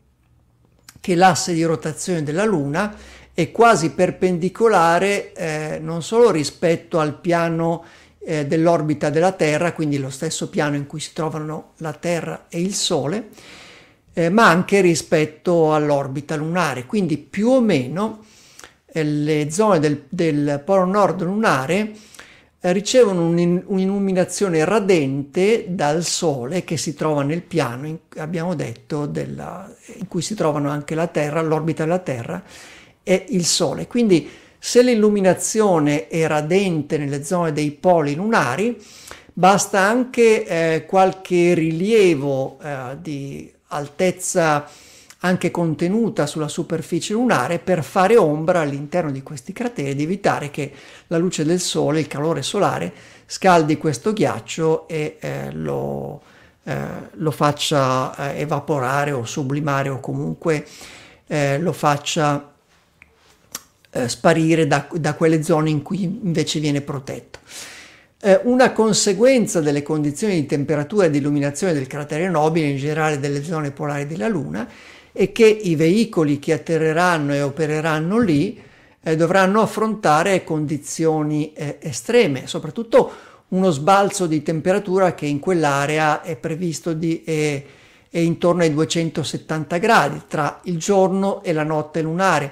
che 1.02 1.16
l'asse 1.16 1.54
di 1.54 1.64
rotazione 1.64 2.24
della 2.24 2.46
Luna 2.46 2.96
è 3.38 3.52
quasi 3.52 3.92
perpendicolare 3.92 5.32
eh, 5.34 5.78
non 5.80 6.02
solo 6.02 6.32
rispetto 6.32 6.98
al 6.98 7.20
piano 7.20 7.84
eh, 8.18 8.48
dell'orbita 8.48 9.12
della 9.12 9.32
Terra, 9.32 9.74
quindi 9.74 10.00
lo 10.00 10.10
stesso 10.10 10.50
piano 10.50 10.76
in 10.76 10.88
cui 10.88 11.00
si 11.00 11.14
trovano 11.14 11.74
la 11.78 11.94
Terra 11.94 12.46
e 12.50 12.60
il 12.60 12.74
Sole, 12.74 13.28
eh, 14.14 14.30
ma 14.30 14.48
anche 14.50 14.82
rispetto 14.82 15.76
all'orbita 15.76 16.36
lunare. 16.36 16.88
Quindi 16.88 17.20
più 17.20 17.50
o 17.50 17.62
meno 17.62 18.24
eh, 18.88 19.04
le 19.04 19.52
zone 19.52 19.78
del, 19.78 20.06
del 20.10 20.60
polo 20.66 20.86
nord 20.86 21.22
lunare 21.22 21.92
eh, 22.60 22.72
ricevono 22.72 23.28
un'illuminazione 23.28 24.66
radente 24.66 25.66
dal 25.70 26.04
Sole 26.04 26.64
che 26.64 26.76
si 26.76 26.96
trova 26.96 27.22
nel 27.22 27.44
piano, 27.44 27.86
in, 27.86 28.00
abbiamo 28.16 28.56
detto, 28.56 29.06
della, 29.06 29.72
in 29.98 30.08
cui 30.08 30.24
si 30.24 30.34
trovano 30.34 30.72
anche 30.72 30.96
la 30.96 31.06
Terra, 31.06 31.44
l'orbita 31.44 31.84
della 31.84 32.00
Terra 32.00 32.44
e 33.08 33.28
il 33.30 33.46
Sole. 33.46 33.88
Quindi 33.88 34.30
se 34.60 34.82
l'illuminazione 34.82 36.08
è 36.08 36.28
radente 36.28 36.98
nelle 36.98 37.24
zone 37.24 37.54
dei 37.54 37.72
poli 37.72 38.16
lunari, 38.16 38.78
basta 39.32 39.80
anche 39.80 40.46
eh, 40.46 40.86
qualche 40.86 41.54
rilievo 41.54 42.58
eh, 42.62 42.98
di 43.00 43.50
altezza 43.68 44.70
anche 45.22 45.52
contenuta 45.52 46.26
sulla 46.26 46.50
superficie 46.50 47.14
lunare 47.14 47.60
per 47.60 47.82
fare 47.84 48.18
ombra 48.18 48.60
all'interno 48.60 49.10
di 49.10 49.24
questi 49.24 49.54
crateri 49.54 49.92
ed 49.92 50.02
evitare 50.02 50.52
che 50.52 50.72
la 51.08 51.18
luce 51.18 51.46
del 51.46 51.62
sole, 51.62 52.02
il 52.02 52.08
calore 52.08 52.42
solare, 52.42 52.92
scaldi 53.26 53.78
questo 53.78 54.12
ghiaccio 54.12 54.88
e 54.88 55.18
eh, 55.20 55.52
lo, 55.54 56.22
eh, 56.64 56.76
lo, 57.14 57.32
faccia 57.32 58.34
eh, 58.34 58.42
evaporare 58.42 59.12
o 59.12 59.24
sublimare 59.24 59.90
o 59.90 60.00
comunque 60.00 60.66
eh, 61.26 61.58
lo 61.58 61.72
faccia 61.72 62.56
eh, 63.92 64.08
sparire 64.08 64.68
da, 64.68 64.88
da 64.94 65.14
quelle 65.16 65.44
zone 65.44 65.70
in 65.70 65.82
cui 65.82 66.04
invece 66.04 66.60
viene 66.60 66.82
protetto. 66.82 67.40
Eh, 68.20 68.42
una 68.44 68.72
conseguenza 68.72 69.62
delle 69.62 69.84
condizioni 69.84 70.36
di 70.36 70.46
temperatura 70.46 71.06
e 71.06 71.10
di 71.10 71.20
illuminazione 71.20 71.74
del 71.74 71.88
cratere 71.88 72.30
nobile, 72.30 72.68
in 72.68 72.78
generale 72.78 73.20
delle 73.20 73.44
zone 73.44 73.72
polari 73.72 74.08
della 74.08 74.28
Luna, 74.28 74.68
è 75.12 75.32
che 75.32 75.46
i 75.46 75.76
veicoli 75.76 76.40
che 76.40 76.54
atterreranno 76.54 77.34
e 77.34 77.42
opereranno 77.42 78.20
lì 78.20 78.60
eh, 79.02 79.16
dovranno 79.16 79.62
affrontare 79.62 80.44
condizioni 80.44 81.54
eh, 81.54 81.78
estreme, 81.80 82.48
soprattutto 82.48 83.12
uno 83.50 83.70
sbalzo 83.70 84.28
di 84.28 84.42
temperatura 84.42 85.14
che 85.14 85.26
in 85.26 85.40
quell'area 85.40 86.22
è 86.22 86.36
previsto 86.36 86.94
di, 86.94 87.24
è, 87.24 87.64
è 88.10 88.20
intorno 88.20 88.64
ai 88.64 88.74
270 88.74 89.78
gradi 89.78 90.22
tra 90.28 90.60
il 90.64 90.78
giorno 90.78 91.42
e 91.44 91.54
la 91.54 91.64
notte 91.64 92.02
lunare. 92.02 92.52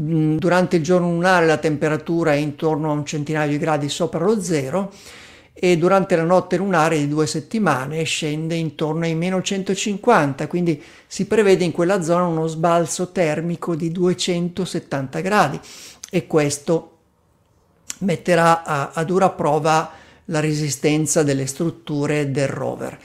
Mm, 0.00 0.38
durante 0.38 0.76
il 0.76 0.82
giorno 0.82 1.10
lunare 1.10 1.44
la 1.44 1.58
temperatura 1.58 2.32
è 2.32 2.36
intorno 2.36 2.90
a 2.90 2.94
un 2.94 3.04
centinaio 3.04 3.50
di 3.50 3.58
gradi 3.58 3.88
sopra 3.90 4.24
lo 4.24 4.40
zero 4.40 4.90
e 5.52 5.76
durante 5.76 6.16
la 6.16 6.24
notte 6.24 6.56
lunare 6.56 6.96
di 6.96 7.06
due 7.06 7.26
settimane 7.26 8.02
scende 8.04 8.54
intorno 8.54 9.04
ai 9.04 9.14
meno 9.14 9.42
150, 9.42 10.46
quindi 10.46 10.82
si 11.06 11.26
prevede 11.26 11.64
in 11.64 11.72
quella 11.72 12.00
zona 12.00 12.24
uno 12.24 12.46
sbalzo 12.46 13.10
termico 13.12 13.74
di 13.74 13.92
270 13.92 15.20
gradi 15.20 15.60
e 16.10 16.26
questo 16.26 16.96
metterà 17.98 18.62
a, 18.64 18.90
a 18.94 19.04
dura 19.04 19.28
prova 19.28 19.90
la 20.26 20.40
resistenza 20.40 21.22
delle 21.22 21.46
strutture 21.46 22.30
del 22.30 22.48
rover. 22.48 22.98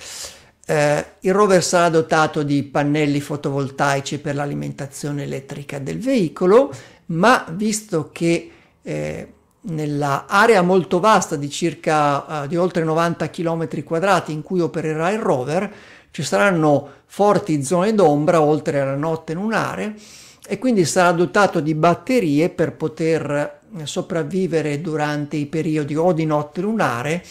Eh, 0.66 1.06
il 1.20 1.34
rover 1.34 1.64
sarà 1.64 1.90
dotato 1.90 2.42
di 2.44 2.64
pannelli 2.64 3.22
fotovoltaici 3.22 4.20
per 4.20 4.36
l'alimentazione 4.36 5.24
elettrica 5.24 5.80
del 5.80 6.00
veicolo, 6.00 6.74
ma 7.08 7.46
visto 7.52 8.10
che 8.12 8.52
eh, 8.82 9.28
nella 9.68 10.26
area 10.28 10.62
molto 10.62 11.00
vasta 11.00 11.36
di 11.36 11.50
circa 11.50 12.44
uh, 12.44 12.48
di 12.48 12.56
oltre 12.56 12.84
90 12.84 13.30
km 13.30 13.84
quadrati 13.84 14.32
in 14.32 14.44
cui 14.44 14.60
opererà 14.60 15.10
il 15.10 15.20
rover 15.20 15.72
ci 16.12 16.24
saranno 16.24 16.90
forti 17.06 17.64
zone 17.64 17.94
d'ombra 17.94 18.42
oltre 18.42 18.80
alla 18.80 18.96
notte 18.96 19.34
lunare 19.34 19.96
e 20.48 20.60
quindi 20.60 20.86
sarà 20.86 21.12
dotato 21.12 21.60
di 21.60 21.74
batterie 21.74 22.50
per 22.50 22.74
poter 22.74 23.62
eh, 23.78 23.86
sopravvivere 23.86 24.80
durante 24.82 25.36
i 25.36 25.48
periodi 25.48 25.96
o 25.96 26.14
di 26.14 26.26
notte 26.26 26.62
lunare 26.62 27.24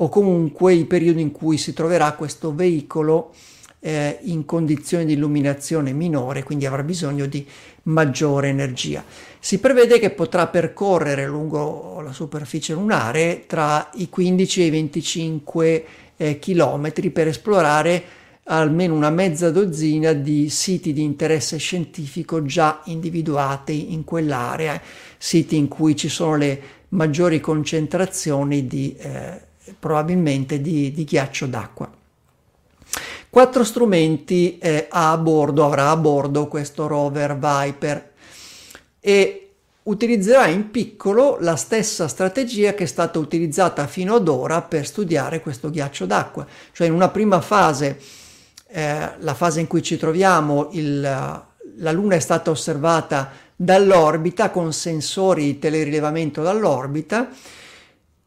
o 0.00 0.08
comunque 0.08 0.74
i 0.74 0.84
periodi 0.84 1.20
in 1.20 1.32
cui 1.32 1.56
si 1.56 1.72
troverà 1.72 2.12
questo 2.12 2.54
veicolo 2.54 3.32
eh, 3.80 4.18
in 4.22 4.44
condizioni 4.44 5.04
di 5.04 5.12
illuminazione 5.14 5.92
minore, 5.92 6.42
quindi 6.42 6.66
avrà 6.66 6.82
bisogno 6.82 7.26
di 7.26 7.46
maggiore 7.84 8.48
energia. 8.48 9.04
Si 9.38 9.58
prevede 9.58 9.98
che 9.98 10.10
potrà 10.10 10.46
percorrere 10.48 11.26
lungo 11.26 12.00
la 12.02 12.12
superficie 12.12 12.74
lunare 12.74 13.44
tra 13.46 13.90
i 13.94 14.08
15 14.08 14.62
e 14.62 14.64
i 14.66 14.70
25 14.70 15.84
eh, 16.16 16.38
chilometri 16.38 17.10
per 17.10 17.28
esplorare 17.28 18.02
almeno 18.50 18.94
una 18.94 19.10
mezza 19.10 19.50
dozzina 19.50 20.12
di 20.12 20.48
siti 20.48 20.92
di 20.92 21.02
interesse 21.02 21.58
scientifico 21.58 22.42
già 22.44 22.80
individuati 22.84 23.92
in 23.92 24.04
quell'area, 24.04 24.80
siti 25.18 25.56
in 25.56 25.68
cui 25.68 25.94
ci 25.94 26.08
sono 26.08 26.36
le 26.36 26.62
maggiori 26.90 27.40
concentrazioni 27.40 28.66
di 28.66 28.96
eh, 28.96 29.47
probabilmente 29.78 30.60
di, 30.60 30.92
di 30.92 31.04
ghiaccio 31.04 31.46
d'acqua. 31.46 31.90
Quattro 33.30 33.62
strumenti 33.62 34.58
eh, 34.58 34.86
a 34.88 35.16
bordo, 35.18 35.64
avrà 35.64 35.90
a 35.90 35.96
bordo 35.96 36.48
questo 36.48 36.86
rover 36.86 37.36
Viper 37.36 38.10
e 39.00 39.50
utilizzerà 39.82 40.46
in 40.46 40.70
piccolo 40.70 41.36
la 41.40 41.56
stessa 41.56 42.08
strategia 42.08 42.74
che 42.74 42.84
è 42.84 42.86
stata 42.86 43.18
utilizzata 43.18 43.86
fino 43.86 44.14
ad 44.14 44.28
ora 44.28 44.62
per 44.62 44.86
studiare 44.86 45.40
questo 45.40 45.70
ghiaccio 45.70 46.06
d'acqua. 46.06 46.46
Cioè 46.72 46.86
in 46.86 46.92
una 46.92 47.08
prima 47.10 47.40
fase, 47.40 48.00
eh, 48.68 49.10
la 49.18 49.34
fase 49.34 49.60
in 49.60 49.66
cui 49.66 49.82
ci 49.82 49.96
troviamo, 49.96 50.68
il, 50.72 51.00
la 51.00 51.92
Luna 51.92 52.16
è 52.16 52.20
stata 52.20 52.50
osservata 52.50 53.30
dall'orbita 53.54 54.50
con 54.50 54.72
sensori 54.72 55.44
di 55.44 55.58
telerilevamento 55.58 56.42
dall'orbita 56.42 57.28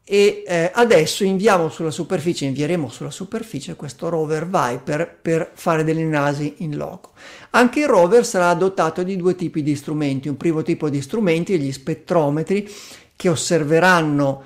e 0.04 0.42
eh, 0.46 0.70
adesso 0.74 1.22
inviamo 1.22 1.68
sulla 1.68 1.92
superficie, 1.92 2.44
invieremo 2.46 2.88
sulla 2.88 3.10
superficie 3.10 3.76
questo 3.76 4.08
rover 4.08 4.48
Viper 4.48 5.18
per 5.22 5.52
fare 5.54 5.84
delle 5.84 6.02
analisi 6.02 6.56
in 6.58 6.76
loco. 6.76 7.12
Anche 7.50 7.80
il 7.80 7.86
rover 7.86 8.26
sarà 8.26 8.52
dotato 8.54 9.02
di 9.04 9.16
due 9.16 9.36
tipi 9.36 9.62
di 9.62 9.76
strumenti, 9.76 10.28
un 10.28 10.36
primo 10.36 10.62
tipo 10.62 10.88
di 10.88 11.00
strumenti, 11.00 11.58
gli 11.58 11.70
spettrometri, 11.70 12.68
che 13.14 13.28
osserveranno 13.28 14.42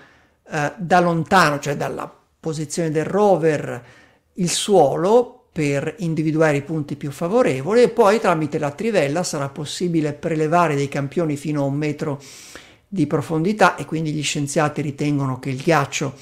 eh, 0.51 0.73
da 0.77 1.01
lontano, 1.01 1.59
cioè 1.59 1.77
dalla 1.77 2.13
posizione 2.39 2.91
del 2.91 3.07
rover, 3.07 3.85
il 4.35 4.51
suolo 4.51 5.47
per 5.51 5.95
individuare 6.01 6.59
i 6.59 6.63
punti 6.63 6.97
più 6.97 7.11
favorevoli 7.11 7.81
e 7.81 7.89
poi 7.89 8.21
tramite 8.21 8.59
la 8.59 8.73
trivella 8.73 9.23
sarà 9.23 9.49
possibile 9.49 10.13
prelevare 10.13 10.75
dei 10.75 10.89
campioni 10.89 11.35
fino 11.37 11.63
a 11.63 11.65
un 11.65 11.75
metro 11.75 12.21
di 12.21 12.66
profondità 13.05 13.77
e 13.77 13.85
quindi 13.85 14.13
gli 14.13 14.23
scienziati 14.23 14.81
ritengono 14.81 15.39
che 15.39 15.51
il 15.51 15.61
ghiaccio 15.61 16.15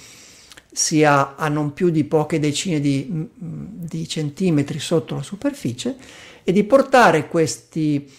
sia 0.73 1.37
a 1.37 1.47
non 1.47 1.73
più 1.73 1.91
di 1.91 2.03
poche 2.03 2.41
decine 2.41 2.81
di, 2.81 3.07
mm, 3.09 3.27
di 3.37 4.09
centimetri 4.09 4.81
sotto 4.81 5.15
la 5.15 5.23
superficie 5.23 5.95
e 6.43 6.51
di 6.51 6.65
portare 6.65 7.29
questi 7.29 8.11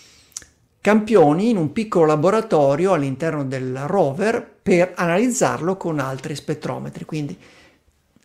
campioni 0.79 1.49
in 1.49 1.57
un 1.57 1.73
piccolo 1.73 2.05
laboratorio 2.05 2.93
all'interno 2.93 3.43
del 3.43 3.75
rover 3.87 4.53
per 4.61 4.93
analizzarlo 4.95 5.75
con 5.75 5.99
altri 5.99 6.33
spettrometri, 6.33 7.03
quindi 7.03 7.37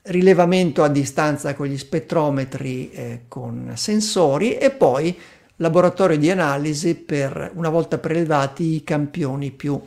rilevamento 0.02 0.82
a 0.82 0.88
distanza 0.88 1.54
con 1.54 1.66
gli 1.66 1.76
spettrometri 1.76 2.90
eh, 2.90 3.20
con 3.28 3.72
sensori 3.74 4.56
e 4.56 4.70
poi 4.70 5.16
laboratorio 5.60 6.18
di 6.18 6.30
analisi 6.30 6.94
per 6.94 7.52
una 7.54 7.68
volta 7.68 7.98
prelevati 7.98 8.74
i 8.74 8.84
campioni 8.84 9.50
più 9.50 9.80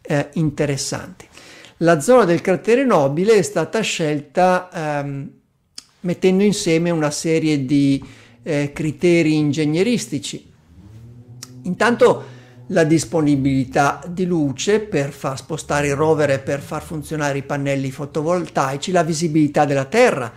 eh, 0.00 0.28
interessanti. 0.34 1.26
La 1.78 2.00
zona 2.00 2.24
del 2.24 2.40
cratere 2.40 2.84
nobile 2.84 3.34
è 3.34 3.42
stata 3.42 3.80
scelta 3.80 4.70
ehm, 4.72 5.30
mettendo 6.00 6.44
insieme 6.44 6.90
una 6.90 7.10
serie 7.10 7.64
di 7.64 8.02
eh, 8.42 8.72
criteri 8.72 9.34
ingegneristici. 9.34 10.52
Intanto 11.62 12.32
la 12.68 12.84
disponibilità 12.84 14.02
di 14.06 14.26
luce 14.26 14.80
per 14.80 15.10
far 15.10 15.38
spostare 15.38 15.88
il 15.88 15.94
rover 15.94 16.30
e 16.30 16.38
per 16.38 16.60
far 16.60 16.82
funzionare 16.82 17.38
i 17.38 17.42
pannelli 17.42 17.90
fotovoltaici, 17.90 18.92
la 18.92 19.02
visibilità 19.02 19.64
della 19.64 19.86
Terra 19.86 20.32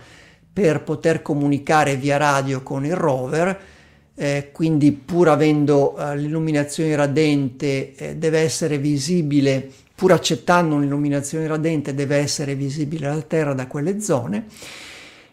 per 0.50 0.82
poter 0.82 1.20
comunicare 1.20 1.96
via 1.96 2.16
radio 2.16 2.62
con 2.62 2.84
il 2.84 2.96
rover, 2.96 3.76
eh, 4.20 4.50
quindi 4.50 4.90
pur 4.90 5.28
avendo 5.28 5.96
eh, 5.96 6.16
l'illuminazione 6.16 6.96
radente 6.96 7.94
eh, 7.94 8.16
deve 8.16 8.40
essere 8.40 8.76
visibile, 8.76 9.70
pur 9.94 10.10
accettando 10.10 10.74
un'illuminazione 10.74 11.46
radente 11.46 11.94
deve 11.94 12.16
essere 12.16 12.56
visibile 12.56 13.06
la 13.06 13.22
Terra 13.22 13.54
da 13.54 13.68
quelle 13.68 14.00
zone. 14.00 14.46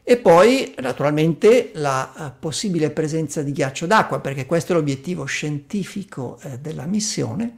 E 0.03 0.17
poi 0.17 0.75
naturalmente 0.81 1.71
la 1.73 2.13
uh, 2.15 2.39
possibile 2.39 2.91
presenza 2.91 3.41
di 3.41 3.51
ghiaccio 3.51 3.87
d'acqua, 3.87 4.19
perché 4.19 4.45
questo 4.45 4.73
è 4.73 4.75
l'obiettivo 4.75 5.25
scientifico 5.25 6.37
eh, 6.43 6.59
della 6.59 6.85
missione, 6.85 7.55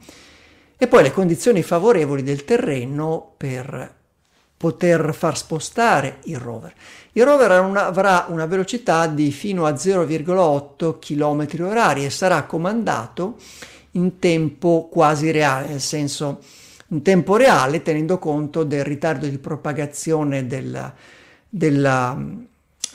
e 0.78 0.86
poi 0.86 1.02
le 1.02 1.12
condizioni 1.12 1.62
favorevoli 1.62 2.22
del 2.22 2.46
terreno 2.46 3.34
per 3.36 3.96
poter 4.58 5.14
far 5.14 5.38
spostare 5.38 6.18
il 6.24 6.36
rover. 6.36 6.74
Il 7.12 7.24
rover 7.24 7.60
una, 7.60 7.86
avrà 7.86 8.26
una 8.28 8.44
velocità 8.44 9.06
di 9.06 9.30
fino 9.30 9.64
a 9.64 9.70
0,8 9.70 10.98
km 10.98 11.64
orari 11.64 12.04
e 12.04 12.10
sarà 12.10 12.42
comandato 12.42 13.36
in 13.92 14.18
tempo 14.18 14.88
quasi 14.90 15.30
reale, 15.30 15.68
nel 15.68 15.80
senso 15.80 16.40
in 16.88 17.02
tempo 17.02 17.36
reale 17.36 17.82
tenendo 17.82 18.18
conto 18.18 18.64
del 18.64 18.84
ritardo 18.84 19.26
di 19.26 19.38
propagazione 19.38 20.46
della, 20.46 20.92
della, 21.48 22.18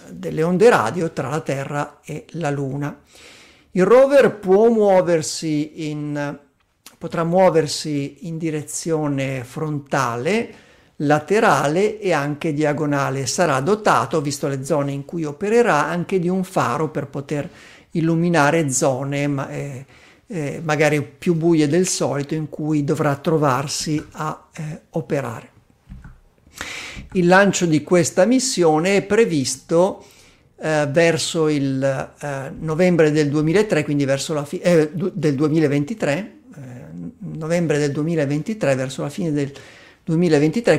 delle 0.10 0.44
onde 0.44 0.70
radio 0.70 1.12
tra 1.12 1.30
la 1.30 1.40
Terra 1.40 2.00
e 2.04 2.26
la 2.32 2.50
Luna. 2.52 3.00
Il 3.72 3.86
rover 3.86 4.36
può 4.36 4.70
muoversi 4.70 5.90
in, 5.90 6.38
potrà 6.98 7.24
muoversi 7.24 8.28
in 8.28 8.38
direzione 8.38 9.44
frontale, 9.44 10.54
laterale 11.06 12.00
e 12.00 12.12
anche 12.12 12.54
diagonale. 12.54 13.26
Sarà 13.26 13.60
dotato, 13.60 14.22
visto 14.22 14.48
le 14.48 14.64
zone 14.64 14.92
in 14.92 15.06
cui 15.06 15.24
opererà, 15.24 15.86
anche 15.86 16.20
di 16.20 16.30
un 16.30 16.44
faro 16.44 16.90
per 16.90 17.08
poter 17.08 17.50
illuminare 17.92 18.72
zone 18.72 19.24
eh, 19.50 19.86
eh, 20.28 20.62
magari 20.64 21.02
più 21.02 21.36
buie 21.36 21.68
del 21.68 21.88
solito 21.88 22.34
in 22.34 22.50
cui 22.50 22.84
dovrà 22.84 23.16
trovarsi 23.16 24.04
a 24.12 24.48
eh, 24.54 24.82
operare. 24.92 25.52
Il 27.14 27.28
lancio 27.28 27.66
di 27.66 27.84
questa 27.84 28.26
missione 28.26 28.98
è 28.98 29.04
previsto 29.04 30.04
eh, 30.60 30.88
verso 30.90 31.50
il 31.50 31.84
eh, 31.84 32.52
novembre 32.58 33.12
del 33.12 33.30
2003, 33.30 33.84
quindi 33.84 34.06
verso 34.06 34.34
la 34.34 34.46
fine 34.46 34.64
eh, 34.64 34.90
del 34.92 35.36
2023, 35.36 36.14
eh, 36.16 36.62
novembre 37.20 37.78
del 37.78 37.92
2023 37.92 38.76
verso 38.76 39.02
la 39.04 39.10
fine 39.10 39.32
del 39.32 39.52
2023, 39.52 39.83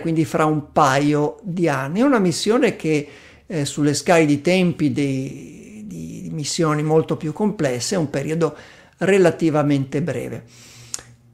quindi 0.00 0.24
fra 0.24 0.44
un 0.44 0.72
paio 0.72 1.38
di 1.42 1.68
anni. 1.68 2.00
È 2.00 2.04
una 2.04 2.18
missione 2.18 2.76
che 2.76 3.08
eh, 3.46 3.64
sulle 3.64 3.94
scale 3.94 4.26
di 4.26 4.40
tempi 4.40 4.92
di, 4.92 5.84
di 5.86 6.28
missioni 6.32 6.82
molto 6.82 7.16
più 7.16 7.32
complesse 7.32 7.94
è 7.94 7.98
un 7.98 8.10
periodo 8.10 8.56
relativamente 8.98 10.02
breve. 10.02 10.44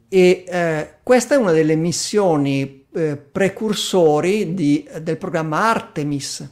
E 0.08 0.44
eh, 0.46 0.94
questa 1.02 1.34
è 1.34 1.38
una 1.38 1.52
delle 1.52 1.76
missioni 1.76 2.86
eh, 2.92 3.16
precursori 3.16 4.54
di, 4.54 4.88
del 5.00 5.16
programma 5.16 5.70
Artemis. 5.70 6.48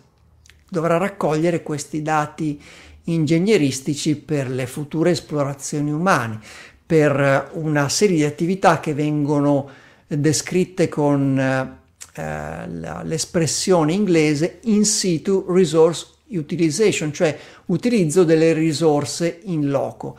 Dovrà 0.68 0.96
raccogliere 0.96 1.62
questi 1.62 2.02
dati 2.02 2.60
ingegneristici 3.04 4.16
per 4.16 4.50
le 4.50 4.66
future 4.66 5.10
esplorazioni 5.10 5.90
umane, 5.90 6.40
per 6.84 7.50
una 7.54 7.88
serie 7.88 8.16
di 8.16 8.24
attività 8.24 8.80
che 8.80 8.94
vengono 8.94 9.68
descritte 10.08 10.88
con 10.88 11.38
eh, 11.38 12.66
l'espressione 12.68 13.92
inglese 13.92 14.58
in 14.62 14.84
situ 14.84 15.44
resource 15.48 16.06
utilization, 16.30 17.12
cioè 17.12 17.38
utilizzo 17.66 18.24
delle 18.24 18.52
risorse 18.52 19.40
in 19.44 19.68
loco. 19.68 20.18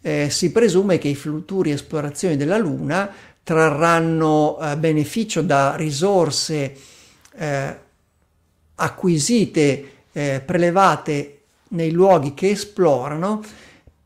Eh, 0.00 0.28
si 0.30 0.52
presume 0.52 0.98
che 0.98 1.08
i 1.08 1.14
futuri 1.14 1.70
esplorazioni 1.70 2.36
della 2.36 2.58
Luna 2.58 3.10
trarranno 3.42 4.58
eh, 4.58 4.76
beneficio 4.76 5.42
da 5.42 5.76
risorse 5.76 6.76
eh, 7.36 7.78
acquisite, 8.76 9.88
eh, 10.12 10.42
prelevate 10.44 11.38
nei 11.68 11.90
luoghi 11.90 12.34
che 12.34 12.50
esplorano 12.50 13.42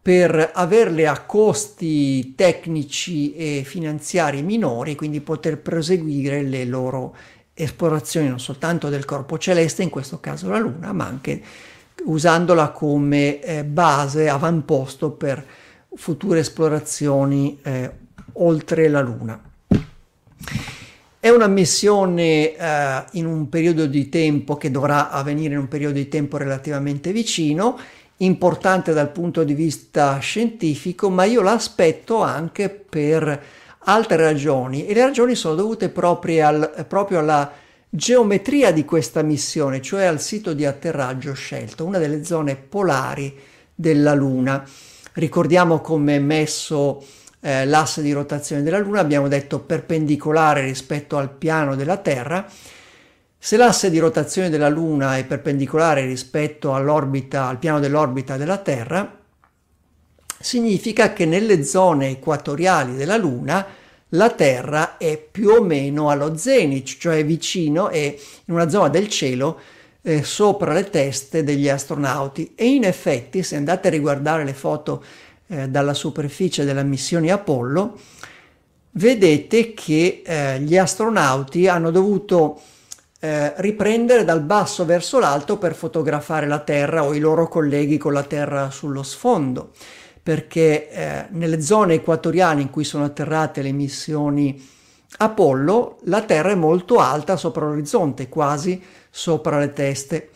per 0.00 0.52
averle 0.54 1.06
a 1.06 1.20
costi 1.20 2.34
tecnici 2.34 3.34
e 3.34 3.62
finanziari 3.64 4.42
minori, 4.42 4.94
quindi 4.94 5.20
poter 5.20 5.58
proseguire 5.58 6.42
le 6.42 6.64
loro 6.64 7.14
esplorazioni 7.52 8.28
non 8.28 8.40
soltanto 8.40 8.88
del 8.88 9.04
corpo 9.04 9.37
celeste, 9.37 9.82
in 9.82 9.90
questo 9.90 10.20
caso 10.20 10.48
la 10.48 10.58
Luna, 10.58 10.92
ma 10.92 11.06
anche 11.06 11.42
usandola 12.04 12.70
come 12.70 13.40
eh, 13.40 13.64
base, 13.64 14.28
avamposto 14.28 15.11
per 15.11 15.44
future 15.94 16.38
esplorazioni 16.40 17.58
eh, 17.62 17.90
oltre 18.34 18.88
la 18.88 19.00
Luna. 19.00 19.42
È 21.20 21.28
una 21.30 21.48
missione 21.48 22.54
eh, 22.54 23.04
in 23.12 23.26
un 23.26 23.48
periodo 23.48 23.87
di 23.87 24.08
tempo 24.08 24.56
che 24.56 24.70
dovrà 24.70 25.11
avvenire 25.11 25.54
in 25.54 25.58
un 25.58 25.68
periodo 25.68 25.94
di 25.94 26.08
tempo 26.08 26.37
relativamente 26.37 27.11
vicino, 27.11 27.76
importante 28.18 28.92
dal 28.92 29.11
punto 29.11 29.44
di 29.44 29.54
vista 29.54 30.18
scientifico, 30.18 31.11
ma 31.11 31.24
io 31.24 31.42
l'aspetto 31.42 32.22
anche 32.22 32.68
per 32.68 33.42
altre 33.81 34.16
ragioni 34.16 34.87
e 34.87 34.94
le 34.94 35.02
ragioni 35.02 35.35
sono 35.35 35.54
dovute 35.54 35.88
proprio, 35.88 36.46
al, 36.46 36.85
proprio 36.88 37.20
alla 37.20 37.50
geometria 37.88 38.72
di 38.72 38.85
questa 38.85 39.22
missione, 39.22 39.81
cioè 39.81 40.04
al 40.04 40.20
sito 40.20 40.52
di 40.52 40.64
atterraggio 40.64 41.33
scelto, 41.33 41.85
una 41.85 41.98
delle 41.98 42.24
zone 42.24 42.57
polari 42.57 43.35
della 43.74 44.14
Luna. 44.14 44.64
Ricordiamo 45.14 45.81
come 45.81 46.16
è 46.16 46.20
messo 46.20 47.04
eh, 47.40 47.64
l'asse 47.64 48.02
di 48.02 48.12
rotazione 48.12 48.62
della 48.62 48.78
Luna, 48.78 49.00
abbiamo 49.00 49.28
detto 49.28 49.61
perpendicolare 49.61 50.62
rispetto 50.62 51.16
al 51.16 51.31
piano 51.31 51.76
della 51.76 51.96
Terra. 51.96 52.46
Se 53.40 53.57
l'asse 53.57 53.88
di 53.88 53.98
rotazione 53.98 54.51
della 54.51 54.68
Luna 54.68 55.16
è 55.16 55.24
perpendicolare 55.24 56.05
rispetto 56.05 56.74
all'orbita, 56.74 57.46
al 57.46 57.59
piano 57.59 57.79
dell'orbita 57.79 58.37
della 58.37 58.59
Terra, 58.59 59.16
significa 60.40 61.12
che 61.12 61.24
nelle 61.24 61.62
zone 61.62 62.11
equatoriali 62.11 62.96
della 62.96 63.16
Luna 63.16 63.64
la 64.12 64.31
Terra 64.31 64.96
è 64.96 65.16
più 65.18 65.51
o 65.51 65.62
meno 65.62 66.11
allo 66.11 66.37
zenith, 66.37 66.98
cioè 66.98 67.24
vicino 67.24 67.90
e 67.90 68.20
in 68.46 68.55
una 68.55 68.68
zona 68.68 68.88
del 68.88 69.09
cielo 69.09 69.61
eh, 70.03 70.24
sopra 70.24 70.72
le 70.72 70.90
teste 70.90 71.44
degli 71.44 71.68
astronauti. 71.68 72.53
E 72.57 72.66
in 72.66 72.85
effetti, 72.85 73.44
se 73.44 73.57
andate 73.57 73.88
a 73.88 73.92
riguardare 73.92 74.44
le 74.44 74.55
foto 74.55 75.03
eh, 75.46 75.68
dalla 75.68 75.94
superficie 75.94 76.64
della 76.64 76.83
missione 76.83 77.31
Apollo, 77.31 77.98
vedete 78.92 79.74
che 79.74 80.22
eh, 80.24 80.61
gli 80.61 80.77
astronauti 80.77 81.68
hanno 81.68 81.90
dovuto 81.90 82.61
eh, 83.20 83.52
riprendere 83.61 84.24
dal 84.24 84.42
basso 84.42 84.85
verso 84.85 85.18
l'alto 85.18 85.59
per 85.59 85.74
fotografare 85.74 86.46
la 86.46 86.61
Terra 86.61 87.04
o 87.04 87.14
i 87.14 87.18
loro 87.18 87.48
colleghi 87.48 87.98
con 87.98 88.12
la 88.12 88.22
Terra 88.22 88.70
sullo 88.70 89.02
sfondo, 89.02 89.72
perché 90.22 90.90
eh, 90.90 91.26
nelle 91.31 91.61
zone 91.61 91.94
equatoriali 91.94 92.62
in 92.62 92.70
cui 92.70 92.85
sono 92.85 93.04
atterrate 93.04 93.62
le 93.62 93.72
missioni 93.72 94.64
Apollo, 95.18 95.98
la 96.04 96.22
Terra 96.22 96.50
è 96.50 96.54
molto 96.54 96.98
alta 96.98 97.37
sopra 97.37 97.66
l'orizzonte, 97.66 98.28
quasi 98.28 98.81
sopra 99.11 99.59
le 99.59 99.72
teste, 99.72 100.31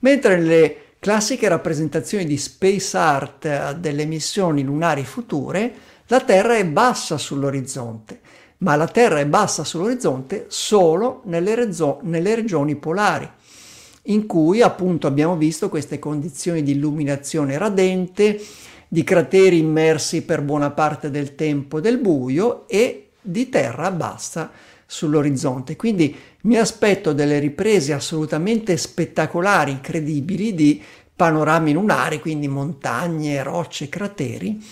mentre 0.00 0.36
nelle 0.36 0.76
classiche 0.98 1.48
rappresentazioni 1.48 2.26
di 2.26 2.36
space 2.36 2.96
art 2.96 3.44
eh, 3.46 3.76
delle 3.78 4.04
missioni 4.04 4.62
lunari 4.62 5.04
future, 5.04 5.72
la 6.08 6.20
Terra 6.20 6.56
è 6.56 6.66
bassa 6.66 7.16
sull'orizzonte 7.16 8.20
ma 8.58 8.76
la 8.76 8.88
Terra 8.88 9.20
è 9.20 9.26
bassa 9.26 9.64
sull'orizzonte 9.64 10.46
solo 10.48 11.22
nelle, 11.24 11.54
rezo- 11.54 12.00
nelle 12.02 12.34
regioni 12.34 12.76
polari, 12.76 13.28
in 14.04 14.26
cui 14.26 14.62
appunto 14.62 15.06
abbiamo 15.06 15.36
visto 15.36 15.68
queste 15.68 15.98
condizioni 15.98 16.62
di 16.62 16.72
illuminazione 16.72 17.58
radente, 17.58 18.40
di 18.88 19.02
crateri 19.02 19.58
immersi 19.58 20.22
per 20.22 20.42
buona 20.42 20.70
parte 20.70 21.10
del 21.10 21.34
tempo 21.34 21.80
del 21.80 21.98
buio 21.98 22.68
e 22.68 23.08
di 23.20 23.48
terra 23.48 23.90
bassa 23.90 24.50
sull'orizzonte. 24.86 25.74
Quindi 25.74 26.14
mi 26.42 26.56
aspetto 26.56 27.12
delle 27.12 27.40
riprese 27.40 27.92
assolutamente 27.92 28.76
spettacolari, 28.76 29.72
incredibili 29.72 30.54
di 30.54 30.80
panorami 31.14 31.72
lunari, 31.72 32.20
quindi 32.20 32.46
montagne, 32.46 33.42
rocce, 33.42 33.88
crateri 33.88 34.62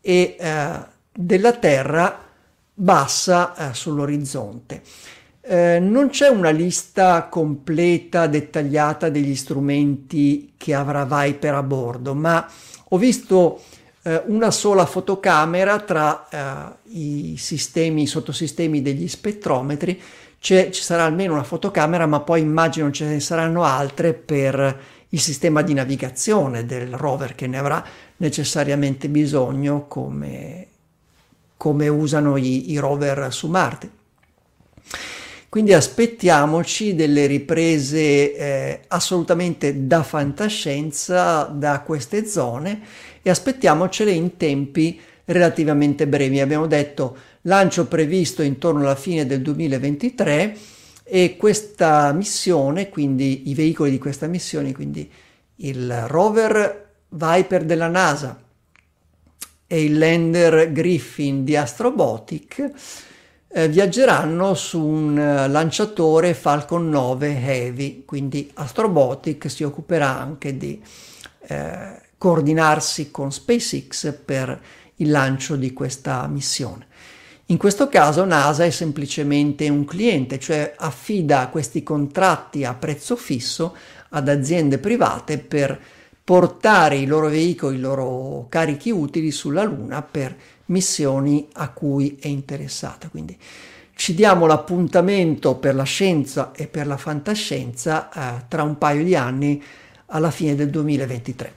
e 0.00 0.36
eh, 0.38 0.78
della 1.12 1.52
Terra 1.52 2.25
bassa 2.78 3.70
eh, 3.70 3.74
sull'orizzonte. 3.74 4.82
Eh, 5.40 5.78
non 5.80 6.10
c'è 6.10 6.28
una 6.28 6.50
lista 6.50 7.28
completa, 7.28 8.26
dettagliata 8.26 9.08
degli 9.08 9.34
strumenti 9.34 10.52
che 10.56 10.74
avrà 10.74 11.04
Viper 11.04 11.54
a 11.54 11.62
bordo, 11.62 12.14
ma 12.14 12.46
ho 12.88 12.98
visto 12.98 13.62
eh, 14.02 14.22
una 14.26 14.50
sola 14.50 14.84
fotocamera 14.84 15.80
tra 15.80 16.28
eh, 16.28 16.98
i 16.98 17.36
sistemi, 17.38 18.02
i 18.02 18.06
sottosistemi 18.06 18.82
degli 18.82 19.08
spettrometri. 19.08 20.00
C'è, 20.38 20.70
ci 20.70 20.82
sarà 20.82 21.04
almeno 21.04 21.32
una 21.32 21.44
fotocamera, 21.44 22.06
ma 22.06 22.20
poi 22.20 22.40
immagino 22.40 22.90
ce 22.90 23.06
ne 23.06 23.20
saranno 23.20 23.62
altre 23.62 24.12
per 24.12 24.80
il 25.08 25.20
sistema 25.20 25.62
di 25.62 25.72
navigazione 25.72 26.66
del 26.66 26.92
rover 26.94 27.34
che 27.34 27.46
ne 27.46 27.58
avrà 27.58 27.84
necessariamente 28.16 29.08
bisogno 29.08 29.86
come 29.86 30.66
come 31.56 31.88
usano 31.88 32.36
i, 32.36 32.70
i 32.72 32.78
rover 32.78 33.32
su 33.32 33.48
Marte. 33.48 33.90
Quindi 35.48 35.72
aspettiamoci 35.72 36.94
delle 36.94 37.26
riprese 37.26 38.36
eh, 38.36 38.80
assolutamente 38.88 39.86
da 39.86 40.02
fantascienza 40.02 41.44
da 41.44 41.80
queste 41.80 42.26
zone 42.26 42.82
e 43.22 43.30
aspettiamocele 43.30 44.10
in 44.10 44.36
tempi 44.36 45.00
relativamente 45.24 46.06
brevi. 46.06 46.40
Abbiamo 46.40 46.66
detto 46.66 47.16
lancio 47.42 47.86
previsto 47.86 48.42
intorno 48.42 48.80
alla 48.80 48.96
fine 48.96 49.24
del 49.24 49.40
2023 49.40 50.56
e 51.04 51.36
questa 51.36 52.12
missione, 52.12 52.88
quindi 52.88 53.48
i 53.48 53.54
veicoli 53.54 53.90
di 53.90 53.98
questa 53.98 54.26
missione, 54.26 54.72
quindi 54.72 55.10
il 55.56 56.06
rover 56.06 56.84
Viper 57.08 57.64
della 57.64 57.88
NASA, 57.88 58.38
e 59.66 59.84
il 59.84 59.98
lander 59.98 60.72
Griffin 60.72 61.44
di 61.44 61.56
Astrobotic 61.56 62.70
eh, 63.48 63.68
viaggeranno 63.68 64.54
su 64.54 64.80
un 64.80 65.16
uh, 65.16 65.50
lanciatore 65.50 66.34
Falcon 66.34 66.88
9 66.88 67.42
Heavy, 67.42 68.04
quindi 68.04 68.50
Astrobotic 68.54 69.50
si 69.50 69.62
occuperà 69.62 70.18
anche 70.18 70.56
di 70.56 70.80
eh, 71.48 72.00
coordinarsi 72.18 73.10
con 73.10 73.32
SpaceX 73.32 74.14
per 74.24 74.60
il 74.96 75.10
lancio 75.10 75.56
di 75.56 75.72
questa 75.72 76.26
missione. 76.26 76.86
In 77.46 77.56
questo 77.56 77.88
caso 77.88 78.24
NASA 78.24 78.64
è 78.64 78.70
semplicemente 78.70 79.68
un 79.68 79.84
cliente, 79.84 80.38
cioè 80.38 80.74
affida 80.76 81.48
questi 81.48 81.82
contratti 81.82 82.64
a 82.64 82.74
prezzo 82.74 83.14
fisso 83.14 83.76
ad 84.10 84.28
aziende 84.28 84.78
private 84.78 85.38
per 85.38 85.80
portare 86.26 86.96
i 86.96 87.06
loro 87.06 87.28
veicoli, 87.28 87.76
i 87.76 87.80
loro 87.80 88.46
carichi 88.48 88.90
utili 88.90 89.30
sulla 89.30 89.62
Luna 89.62 90.02
per 90.02 90.36
missioni 90.66 91.46
a 91.52 91.70
cui 91.70 92.18
è 92.20 92.26
interessata. 92.26 93.08
Quindi 93.08 93.38
ci 93.94 94.12
diamo 94.12 94.46
l'appuntamento 94.46 95.54
per 95.54 95.76
la 95.76 95.84
scienza 95.84 96.50
e 96.50 96.66
per 96.66 96.88
la 96.88 96.96
fantascienza 96.96 98.10
eh, 98.10 98.44
tra 98.48 98.64
un 98.64 98.76
paio 98.76 99.04
di 99.04 99.14
anni 99.14 99.62
alla 100.06 100.32
fine 100.32 100.56
del 100.56 100.68
2023. 100.68 101.52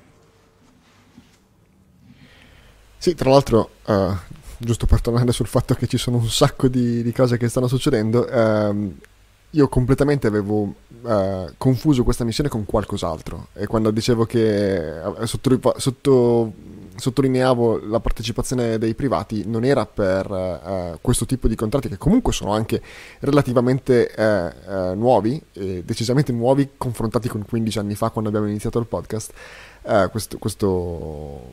Sì, 3.00 3.16
tra 3.16 3.32
l'altro, 3.32 3.72
uh, 3.88 4.16
giusto 4.60 4.86
per 4.86 5.02
tornare 5.02 5.32
sul 5.32 5.48
fatto 5.48 5.74
che 5.74 5.88
ci 5.88 5.98
sono 5.98 6.18
un 6.18 6.30
sacco 6.30 6.68
di, 6.68 7.02
di 7.02 7.12
cose 7.12 7.38
che 7.38 7.50
stanno 7.50 7.68
succedendo, 7.68 8.24
uh, 8.24 8.98
io 9.52 9.68
completamente 9.68 10.28
avevo 10.28 10.62
uh, 11.02 11.52
confuso 11.58 12.04
questa 12.04 12.24
missione 12.24 12.50
con 12.50 12.66
qualcos'altro. 12.66 13.48
E 13.54 13.66
quando 13.66 13.90
dicevo 13.92 14.26
che 14.26 15.02
uh, 15.04 15.26
sotto, 15.26 15.74
sotto, 15.78 16.54
sottolineavo 16.96 17.88
la 17.88 18.00
partecipazione 18.00 18.78
dei 18.78 18.94
privati 18.94 19.48
non 19.48 19.64
era 19.64 19.88
per 19.88 20.30
uh, 20.30 20.98
questo 21.02 21.26
tipo 21.26 21.48
di 21.48 21.56
contratti 21.56 21.90
che 21.90 21.98
comunque 21.98 22.32
sono 22.32 22.54
anche 22.54 22.82
relativamente 23.20 24.12
nuovi 24.96 25.42
e 25.54 25.84
decisamente 25.84 26.32
nuovi 26.32 26.72
confrontati 26.78 27.28
con 27.28 27.44
15 27.44 27.80
anni 27.80 27.96
fa 27.96 28.10
quando 28.10 28.30
abbiamo 28.30 28.48
iniziato 28.48 28.80
il 28.80 28.86
podcast 28.86 29.34
questo, 30.12 30.38
questo 30.38 31.52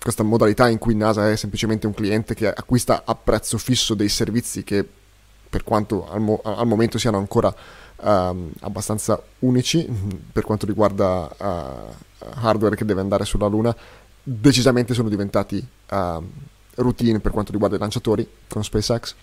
questa 0.00 0.22
modalità 0.22 0.68
in 0.68 0.78
cui 0.78 0.94
NASA 0.94 1.30
è 1.30 1.36
semplicemente 1.36 1.86
un 1.86 1.94
cliente 1.94 2.34
che 2.34 2.48
acquista 2.48 3.02
a 3.04 3.14
prezzo 3.14 3.58
fisso 3.58 3.94
dei 3.94 4.08
servizi 4.08 4.64
che 4.64 4.84
per 5.52 5.64
quanto 5.64 6.10
al, 6.10 6.22
mo- 6.22 6.40
al 6.42 6.66
momento 6.66 6.96
siano 6.96 7.18
ancora 7.18 7.54
um, 7.96 8.50
abbastanza 8.60 9.22
unici 9.40 9.86
per 10.32 10.44
quanto 10.44 10.64
riguarda 10.64 11.28
uh, 11.36 12.24
hardware 12.40 12.74
che 12.74 12.86
deve 12.86 13.02
andare 13.02 13.26
sulla 13.26 13.48
Luna, 13.48 13.76
decisamente 14.22 14.94
sono 14.94 15.10
diventati 15.10 15.62
uh, 15.90 16.24
routine 16.76 17.20
per 17.20 17.32
quanto 17.32 17.52
riguarda 17.52 17.76
i 17.76 17.78
lanciatori 17.78 18.26
con 18.48 18.64
SpaceX, 18.64 19.14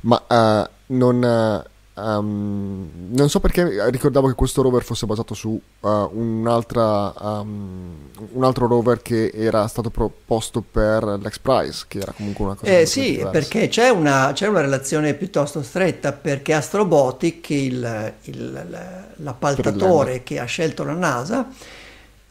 ma 0.00 0.22
uh, 0.28 0.68
non 0.94 1.64
Um, 1.96 2.90
non 3.10 3.30
so 3.30 3.38
perché 3.38 3.88
ricordavo 3.88 4.26
che 4.26 4.34
questo 4.34 4.62
rover 4.62 4.82
fosse 4.82 5.06
basato 5.06 5.32
su 5.32 5.50
uh, 5.50 5.88
un'altra, 5.88 7.14
um, 7.16 8.10
un 8.32 8.42
altro 8.42 8.66
rover 8.66 9.00
che 9.00 9.30
era 9.32 9.68
stato 9.68 9.90
proposto 9.90 10.60
per 10.60 11.04
l'X 11.04 11.38
Prize, 11.38 11.84
che 11.86 11.98
era 11.98 12.10
comunque 12.10 12.44
una 12.46 12.54
cosa. 12.56 12.78
Eh 12.78 12.86
sì, 12.86 13.10
diversa. 13.10 13.30
perché 13.30 13.68
c'è 13.68 13.90
una, 13.90 14.32
c'è 14.34 14.48
una, 14.48 14.60
relazione 14.60 15.14
piuttosto 15.14 15.62
stretta, 15.62 16.10
perché 16.10 16.54
Astrobotic, 16.54 17.50
il, 17.50 18.14
il, 18.22 19.12
l'appaltatore 19.18 20.24
che 20.24 20.40
ha 20.40 20.46
scelto 20.46 20.82
la 20.82 20.94
NASA, 20.94 21.46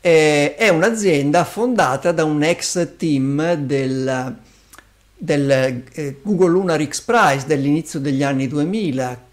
eh, 0.02 0.56
è 0.56 0.68
un'azienda 0.68 1.46
fondata 1.46 2.12
da 2.12 2.26
un 2.26 2.44
ex 2.44 2.98
team 2.98 3.54
del, 3.54 4.36
del 5.16 5.52
eh, 5.94 6.20
Google 6.22 6.50
Lunar 6.50 6.86
X 6.86 7.00
Prize 7.00 7.46
dell'inizio 7.48 8.02
degli 8.02 8.24
anni 8.24 8.50
2000 8.50 9.32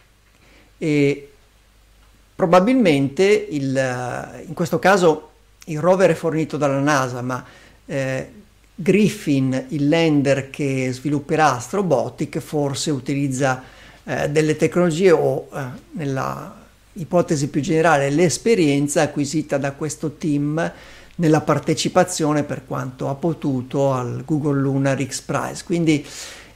e 0.83 1.31
probabilmente 2.35 3.25
il, 3.51 4.43
in 4.47 4.55
questo 4.55 4.79
caso 4.79 5.29
il 5.67 5.79
rover 5.79 6.11
è 6.11 6.15
fornito 6.15 6.57
dalla 6.57 6.81
NASA, 6.81 7.21
ma 7.21 7.45
eh, 7.85 8.31
Griffin, 8.75 9.67
il 9.69 9.89
lander 9.91 10.49
che 10.49 10.91
svilupperà 10.91 11.57
Astrobotic, 11.57 12.39
forse 12.39 12.91
utilizza 12.91 13.63
eh, 14.05 14.31
delle 14.31 14.57
tecnologie 14.57 15.11
o 15.11 15.49
eh, 15.53 15.65
nella 15.91 16.57
ipotesi 16.95 17.49
più 17.49 17.61
generale 17.61 18.11
l'esperienza 18.11 19.03
acquisita 19.03 19.59
da 19.59 19.73
questo 19.73 20.13
team 20.13 20.73
nella 21.17 21.41
partecipazione 21.43 22.43
per 22.43 22.63
quanto 22.67 23.09
ha 23.11 23.15
potuto 23.15 23.93
al 23.93 24.23
Google 24.25 24.61
Lunar 24.61 25.05
X 25.05 25.21
Prize. 25.21 25.63
Quindi 25.65 26.05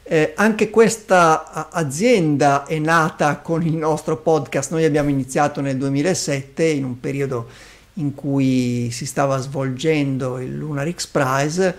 eh, 0.07 0.33
anche 0.37 0.69
questa 0.69 1.71
azienda 1.71 2.67
è 2.67 2.79
nata 2.79 3.39
con 3.39 3.63
il 3.63 3.75
nostro 3.75 4.19
podcast, 4.19 4.71
noi 4.71 4.85
abbiamo 4.85 5.09
iniziato 5.09 5.63
nel 5.63 5.79
2007 5.79 6.65
in 6.65 6.85
un 6.85 7.01
periodo 7.01 7.49
in 7.95 8.15
cui 8.15 8.91
si 8.91 9.07
stava 9.07 9.39
svolgendo 9.39 10.39
il 10.39 10.55
Lunar 10.55 10.93
X 10.93 11.07
Prize 11.07 11.77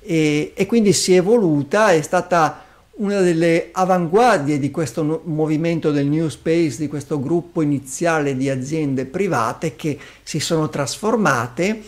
e, 0.00 0.52
e 0.54 0.66
quindi 0.66 0.92
si 0.92 1.14
è 1.14 1.16
evoluta, 1.16 1.90
è 1.90 2.02
stata 2.02 2.62
una 2.98 3.20
delle 3.20 3.70
avanguardie 3.72 4.58
di 4.58 4.70
questo 4.70 5.02
no- 5.02 5.20
movimento 5.24 5.90
del 5.90 6.06
New 6.06 6.28
Space, 6.28 6.78
di 6.78 6.86
questo 6.86 7.20
gruppo 7.20 7.62
iniziale 7.62 8.36
di 8.36 8.48
aziende 8.48 9.06
private 9.06 9.74
che 9.74 9.98
si 10.22 10.38
sono 10.38 10.68
trasformate 10.68 11.82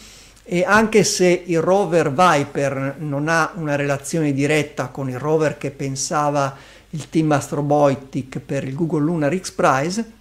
e 0.50 0.64
anche 0.64 1.04
se 1.04 1.42
il 1.44 1.60
rover 1.60 2.10
Viper 2.10 2.96
non 3.00 3.28
ha 3.28 3.52
una 3.56 3.76
relazione 3.76 4.32
diretta 4.32 4.86
con 4.86 5.10
il 5.10 5.18
rover 5.18 5.58
che 5.58 5.70
pensava 5.70 6.56
il 6.90 7.10
team 7.10 7.30
Astrobotic 7.32 8.38
per 8.38 8.64
il 8.64 8.74
Google 8.74 9.02
Lunar 9.02 9.38
X 9.38 9.50
Prize, 9.50 10.12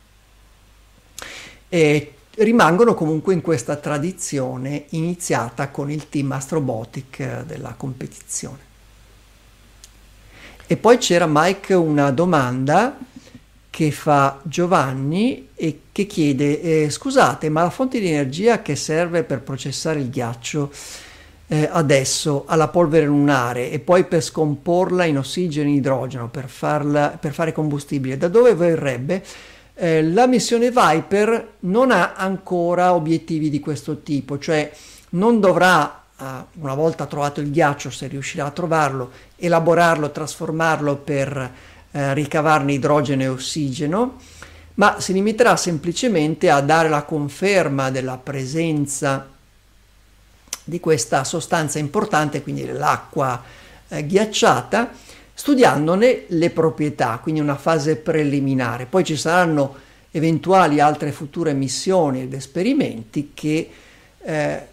eh, 1.70 2.14
rimangono 2.40 2.94
comunque 2.94 3.36
in 3.36 3.40
questa 3.40 3.78
tradizione 3.78 4.88
iniziata 4.90 5.70
con 5.70 5.90
il 5.90 6.10
team 6.10 6.30
Astrobotic 6.34 7.44
della 7.44 7.76
competizione. 7.78 8.60
E 10.68 10.76
poi 10.76 10.98
c'era 10.98 11.26
Mike 11.26 11.74
una 11.74 12.12
domanda 12.12 12.98
che 13.78 13.92
fa 13.92 14.40
Giovanni 14.42 15.50
e 15.54 15.82
che 15.92 16.08
chiede 16.08 16.62
eh, 16.62 16.90
scusate 16.90 17.48
ma 17.50 17.62
la 17.62 17.70
fonte 17.70 18.00
di 18.00 18.08
energia 18.08 18.64
che 18.64 18.76
serve 18.76 19.22
per 19.22 19.42
processare 19.42 20.00
il 20.00 20.10
ghiaccio 20.10 20.72
eh, 21.46 21.70
adesso 21.72 22.46
alla 22.48 22.70
polvere 22.70 23.06
lunare 23.06 23.70
e 23.70 23.78
poi 23.78 24.06
per 24.06 24.24
scomporla 24.24 25.06
in 25.06 25.20
ossigeno 25.20 25.70
e 25.70 25.74
idrogeno 25.74 26.28
per, 26.28 26.50
farla, 26.50 27.20
per 27.22 27.34
fare 27.34 27.52
combustibile 27.52 28.18
da 28.18 28.30
dove 28.30 28.56
verrebbe? 28.56 29.24
Eh, 29.76 30.02
la 30.02 30.26
missione 30.26 30.72
Viper 30.72 31.48
non 31.60 31.92
ha 31.92 32.16
ancora 32.16 32.96
obiettivi 32.96 33.52
di 33.52 33.60
questo 33.60 34.02
tipo 34.02 34.40
cioè 34.40 34.72
non 35.10 35.40
dovrà 35.40 36.02
una 36.20 36.74
volta 36.74 37.06
trovato 37.06 37.42
il 37.42 37.52
ghiaccio 37.52 37.92
se 37.92 38.08
riuscirà 38.08 38.46
a 38.46 38.50
trovarlo 38.50 39.12
elaborarlo 39.36 40.10
trasformarlo 40.10 40.96
per 40.96 41.52
eh, 41.92 42.14
ricavarne 42.14 42.74
idrogeno 42.74 43.24
e 43.24 43.28
ossigeno, 43.28 44.18
ma 44.76 45.00
si 45.00 45.14
limiterà 45.14 45.56
semplicemente 45.56 46.50
a 46.50 46.62
dare 46.62 46.90
la 46.90 47.04
conferma 47.04 47.90
della 47.90 48.18
presenza 48.18 49.28
di 50.64 50.80
questa 50.80 51.24
sostanza 51.24 51.80
importante, 51.80 52.44
quindi 52.44 52.66
l'acqua 52.66 53.42
eh, 53.88 54.06
ghiacciata, 54.06 54.92
studiandone 55.34 56.26
le 56.28 56.50
proprietà, 56.50 57.20
quindi 57.22 57.40
una 57.40 57.56
fase 57.56 57.96
preliminare. 57.96 58.86
Poi 58.86 59.04
ci 59.04 59.16
saranno 59.16 59.76
eventuali 60.12 60.80
altre 60.80 61.12
future 61.12 61.54
missioni 61.54 62.24
ed 62.24 62.34
esperimenti 62.34 63.32
che 63.34 63.70
eh, 64.20 64.68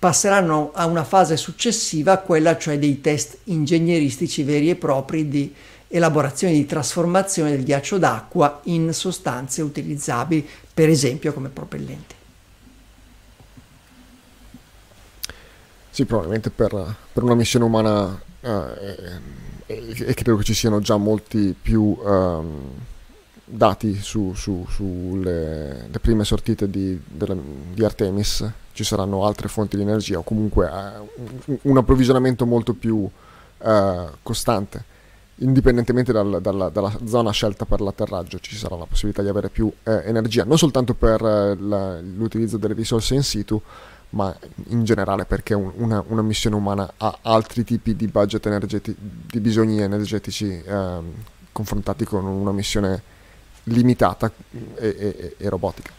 passeranno 0.00 0.70
a 0.72 0.86
una 0.86 1.04
fase 1.04 1.36
successiva, 1.36 2.16
quella 2.16 2.56
cioè 2.56 2.78
dei 2.78 3.02
test 3.02 3.40
ingegneristici 3.44 4.42
veri 4.42 4.70
e 4.70 4.74
propri 4.74 5.28
di 5.28 5.54
elaborazione 5.88 6.54
di 6.54 6.64
trasformazione 6.64 7.50
del 7.50 7.64
ghiaccio 7.64 7.98
d'acqua 7.98 8.60
in 8.64 8.94
sostanze 8.94 9.60
utilizzabili, 9.60 10.48
per 10.72 10.88
esempio 10.88 11.34
come 11.34 11.50
propellenti. 11.50 12.14
Sì, 15.90 16.06
probabilmente 16.06 16.48
per, 16.48 16.94
per 17.12 17.22
una 17.22 17.34
missione 17.34 17.66
umana 17.66 18.18
eh, 18.40 19.20
e, 19.66 19.94
e, 19.98 20.14
credo 20.14 20.36
che 20.38 20.44
ci 20.44 20.54
siano 20.54 20.80
già 20.80 20.96
molti 20.96 21.54
più 21.60 21.82
um, 21.82 22.70
dati 23.50 23.94
su, 23.96 24.32
su, 24.34 24.64
sulle 24.68 25.88
prime 26.00 26.24
sortite 26.24 26.70
di, 26.70 27.00
delle, 27.06 27.36
di 27.74 27.84
Artemis 27.84 28.48
ci 28.72 28.84
saranno 28.84 29.26
altre 29.26 29.48
fonti 29.48 29.76
di 29.76 29.82
energia 29.82 30.18
o 30.18 30.22
comunque 30.22 30.68
uh, 30.68 31.58
un 31.62 31.76
approvvigionamento 31.76 32.46
molto 32.46 32.74
più 32.74 32.96
uh, 32.96 33.10
costante. 34.22 34.84
Indipendentemente 35.42 36.12
dal, 36.12 36.40
dalla, 36.42 36.68
dalla, 36.68 36.92
zona 37.06 37.30
scelta 37.30 37.64
per 37.64 37.80
l'atterraggio, 37.80 38.38
ci 38.40 38.56
sarà 38.56 38.76
la 38.76 38.84
possibilità 38.84 39.22
di 39.22 39.28
avere 39.28 39.48
più 39.48 39.72
eh, 39.84 40.02
energia, 40.04 40.44
non 40.44 40.58
soltanto 40.58 40.92
per 40.92 41.22
la, 41.22 41.98
l'utilizzo 41.98 42.58
delle 42.58 42.74
risorse 42.74 43.14
in 43.14 43.22
situ, 43.22 43.58
ma 44.10 44.36
in 44.68 44.84
generale 44.84 45.24
perché 45.24 45.54
un, 45.54 45.72
una, 45.76 46.04
una, 46.08 46.20
missione 46.20 46.56
umana 46.56 46.92
ha 46.94 47.20
altri 47.22 47.64
tipi 47.64 47.96
di 47.96 48.06
budget 48.08 48.44
energetici, 48.44 48.94
di 48.98 49.40
bisogni 49.40 49.80
energetici 49.80 50.62
eh, 50.62 50.98
confrontati 51.52 52.04
con 52.04 52.26
una 52.26 52.52
missione 52.52 53.02
limitata 53.64 54.30
e, 54.76 54.86
e, 54.98 55.34
e 55.36 55.48
robotica. 55.48 55.98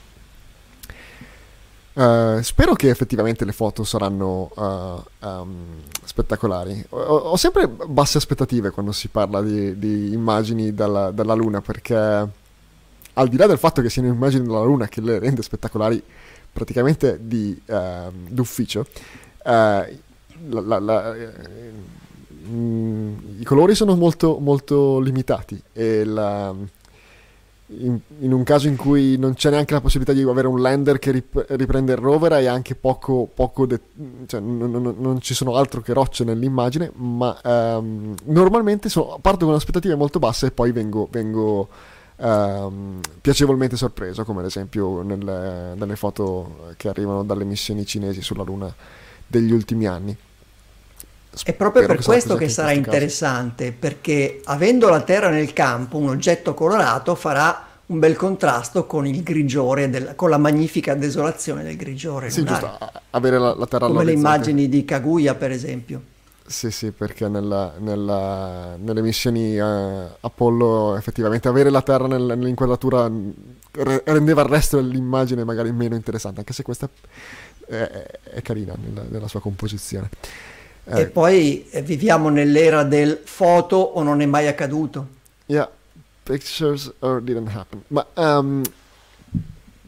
Uh, 1.94 2.42
spero 2.42 2.74
che 2.74 2.90
effettivamente 2.90 3.44
le 3.44 3.52
foto 3.52 3.84
saranno 3.84 4.50
uh, 4.56 5.28
um, 5.28 5.82
spettacolari. 6.06 6.86
Ho, 6.90 6.98
ho, 6.98 7.36
sempre 7.36 7.68
basse 7.68 8.18
aspettative 8.18 8.70
quando 8.70 8.94
si 8.94 9.10
parla 9.10 9.42
di, 9.42 9.78
di 9.78 10.14
immagini 10.14 10.74
dalla, 10.74 11.12
dalla, 11.12 11.34
Luna, 11.34 11.60
perché 11.60 11.96
al 11.96 13.28
di 13.28 13.36
là 13.36 13.46
del 13.46 13.58
fatto 13.58 13.82
che 13.82 13.90
siano 13.90 14.08
immagini 14.08 14.46
dalla 14.46 14.64
Luna 14.64 14.88
che 14.88 15.02
le 15.02 15.20
rende 15.20 15.42
spettacolari 15.42 16.02
praticamente 16.54 17.20
di, 17.22 17.62
uh, 17.66 18.10
d'ufficio, 18.10 18.86
la, 19.44 19.86
la, 20.48 20.80
la, 20.80 21.16
mm, 22.48 23.40
i 23.40 23.44
colori 23.44 23.76
sono 23.76 23.98
molto, 23.98 24.40
molto 24.40 25.00
limitati 25.02 25.62
e 25.74 26.06
la 26.06 26.56
in, 27.80 28.00
in, 28.20 28.34
un 28.34 28.44
caso 28.44 28.68
in 28.68 28.76
cui 28.76 29.18
non 29.18 29.34
c'è 29.34 29.50
neanche 29.50 29.74
la 29.74 29.82
possibilità 29.82 30.14
di 30.14 30.28
avere 30.28 30.48
un 30.48 30.62
lander 30.62 31.00
che 31.00 31.12
rip, 31.12 31.46
riprende 31.50 31.94
il 31.94 31.98
rover 31.98 32.34
hai 32.34 32.48
anche 32.48 32.76
poco, 32.76 33.30
poco 33.34 33.66
de- 33.66 33.80
cioè, 34.26 34.40
non, 34.40 34.70
non, 34.72 34.96
non, 34.98 35.22
ci 35.22 35.34
sono 35.34 35.56
altro 35.56 35.82
che 35.82 35.94
rocce 35.94 36.24
nell'immagine 36.24 36.92
ma 36.96 37.40
um, 37.44 38.14
normalmente 38.26 38.90
so, 38.90 39.18
parto 39.22 39.46
con 39.46 39.56
aspettative 39.56 39.96
molto 39.96 40.20
basse 40.20 40.48
e 40.48 40.52
poi 40.52 40.72
vengo, 40.72 41.08
vengo 41.10 41.70
um, 42.18 43.00
piacevolmente 43.22 43.78
sorpreso 43.78 44.26
come 44.26 44.42
ad 44.42 44.46
esempio 44.46 45.02
nelle, 45.02 45.74
nelle 45.76 45.96
foto 45.96 46.74
che 46.78 46.90
arrivano 46.90 47.24
dalle 47.24 47.46
missioni 47.46 47.86
cinesi 47.86 48.22
sulla 48.22 48.44
luna 48.44 48.74
degli 49.26 49.52
ultimi 49.52 49.88
anni 49.88 50.16
è 51.44 51.54
proprio 51.54 51.86
per 51.86 52.02
questo 52.04 52.36
che 52.36 52.50
sarà 52.50 52.72
interessante, 52.72 53.72
perché 53.72 54.42
avendo 54.46 54.90
la 54.90 55.02
Terra 55.02 55.30
nel 55.30 55.54
campo, 55.54 55.98
un 55.98 56.10
oggetto 56.10 56.54
colorato 56.54 57.16
farà 57.16 57.68
un 57.88 58.00
bel 58.00 58.16
contrasto 58.16 58.86
con 58.86 59.06
il 59.06 59.22
grigiore, 59.24 59.90
del, 59.90 60.14
con 60.16 60.30
la 60.30 60.38
magnifica 60.38 60.94
desolazione 60.96 61.64
del 61.64 61.76
grigiore. 61.76 62.30
Sì, 62.30 62.44
giusto, 62.44 62.78
avere 63.12 63.38
la, 63.38 63.54
la 63.54 63.66
Terra 63.66 63.88
Come 63.88 64.04
le 64.04 64.14
immagini 64.14 64.70
di 64.70 64.86
Kaguya, 64.86 65.36
per 65.36 65.52
esempio. 65.52 66.02
Sì, 66.46 66.70
sì, 66.70 66.92
perché 66.92 67.30
nella, 67.30 67.74
nella, 67.80 68.76
nelle 68.78 69.02
missioni 69.02 69.58
uh, 69.58 70.10
Apollo 70.20 70.96
effettivamente 70.98 71.48
avere 71.48 71.70
la 71.70 71.82
Terra 71.82 72.08
nel, 72.08 72.24
nell'inquadratura 72.24 73.10
re, 73.72 74.04
rendeva 74.06 74.42
il 74.42 74.50
resto 74.50 74.76
dell'immagine 74.78 75.46
magari 75.46 75.72
meno 75.72 75.96
interessante, 75.96 76.40
anche 76.40 76.52
se 76.52 76.64
questa 76.64 76.90
è, 77.68 77.74
è, 77.74 78.20
è 78.34 78.42
carina 78.42 78.74
nella, 78.76 79.04
nella 79.08 79.28
sua 79.30 79.40
composizione. 79.40 80.10
Eh. 80.86 81.02
E 81.02 81.08
poi 81.08 81.68
eh, 81.70 81.82
viviamo 81.82 82.30
nell'era 82.30 82.84
del 82.84 83.22
foto 83.24 83.78
o 83.78 84.02
non 84.04 84.22
è 84.22 84.26
mai 84.26 84.48
accaduto. 84.48 85.08
Yeah, 85.46 85.70
pictures 86.24 86.92
or 87.00 87.22
didn't 87.22 87.50
happen. 87.56 87.84
Ma 87.88 88.06
um, 88.16 88.64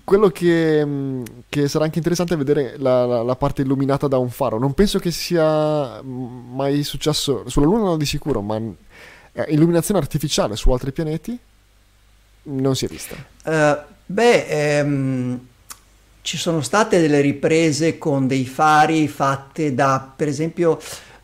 quello 0.04 0.30
che, 0.30 0.86
mm, 0.86 1.24
che, 1.50 1.68
sarà 1.68 1.86
anche 1.86 1.98
interessante 1.98 2.34
è 2.34 2.38
vedere 2.38 2.76
la, 2.78 3.06
la, 3.06 3.24
la, 3.24 3.36
parte 3.36 3.62
illuminata 3.62 4.08
da 4.08 4.18
un 4.18 4.30
faro. 4.30 4.60
Non 4.60 4.74
penso 4.74 5.00
che 5.00 5.12
sia 5.12 6.02
mai 6.02 6.84
successo 6.84 7.50
sulla 7.50 7.66
Luna, 7.66 7.84
no, 7.84 7.98
di 7.98 8.06
sicuro, 8.06 8.42
ma 8.42 8.58
eh, 8.58 9.46
illuminazione 9.50 10.00
artificiale 10.00 10.56
su 10.56 10.72
altri 10.72 10.92
pianeti 10.92 11.38
non 12.44 12.76
si 12.76 12.86
è 12.86 12.88
vista. 12.88 13.16
Uh, 13.46 13.82
beh, 14.06 14.78
ehm, 14.80 15.48
ci 16.24 16.38
sono 16.38 16.62
state 16.62 17.02
delle 17.02 17.20
riprese 17.20 17.98
con 17.98 18.28
dei 18.28 18.46
fari 18.46 19.10
fatte 19.10 19.74
da, 19.74 20.14
per 20.16 20.30
esempio, 20.30 20.80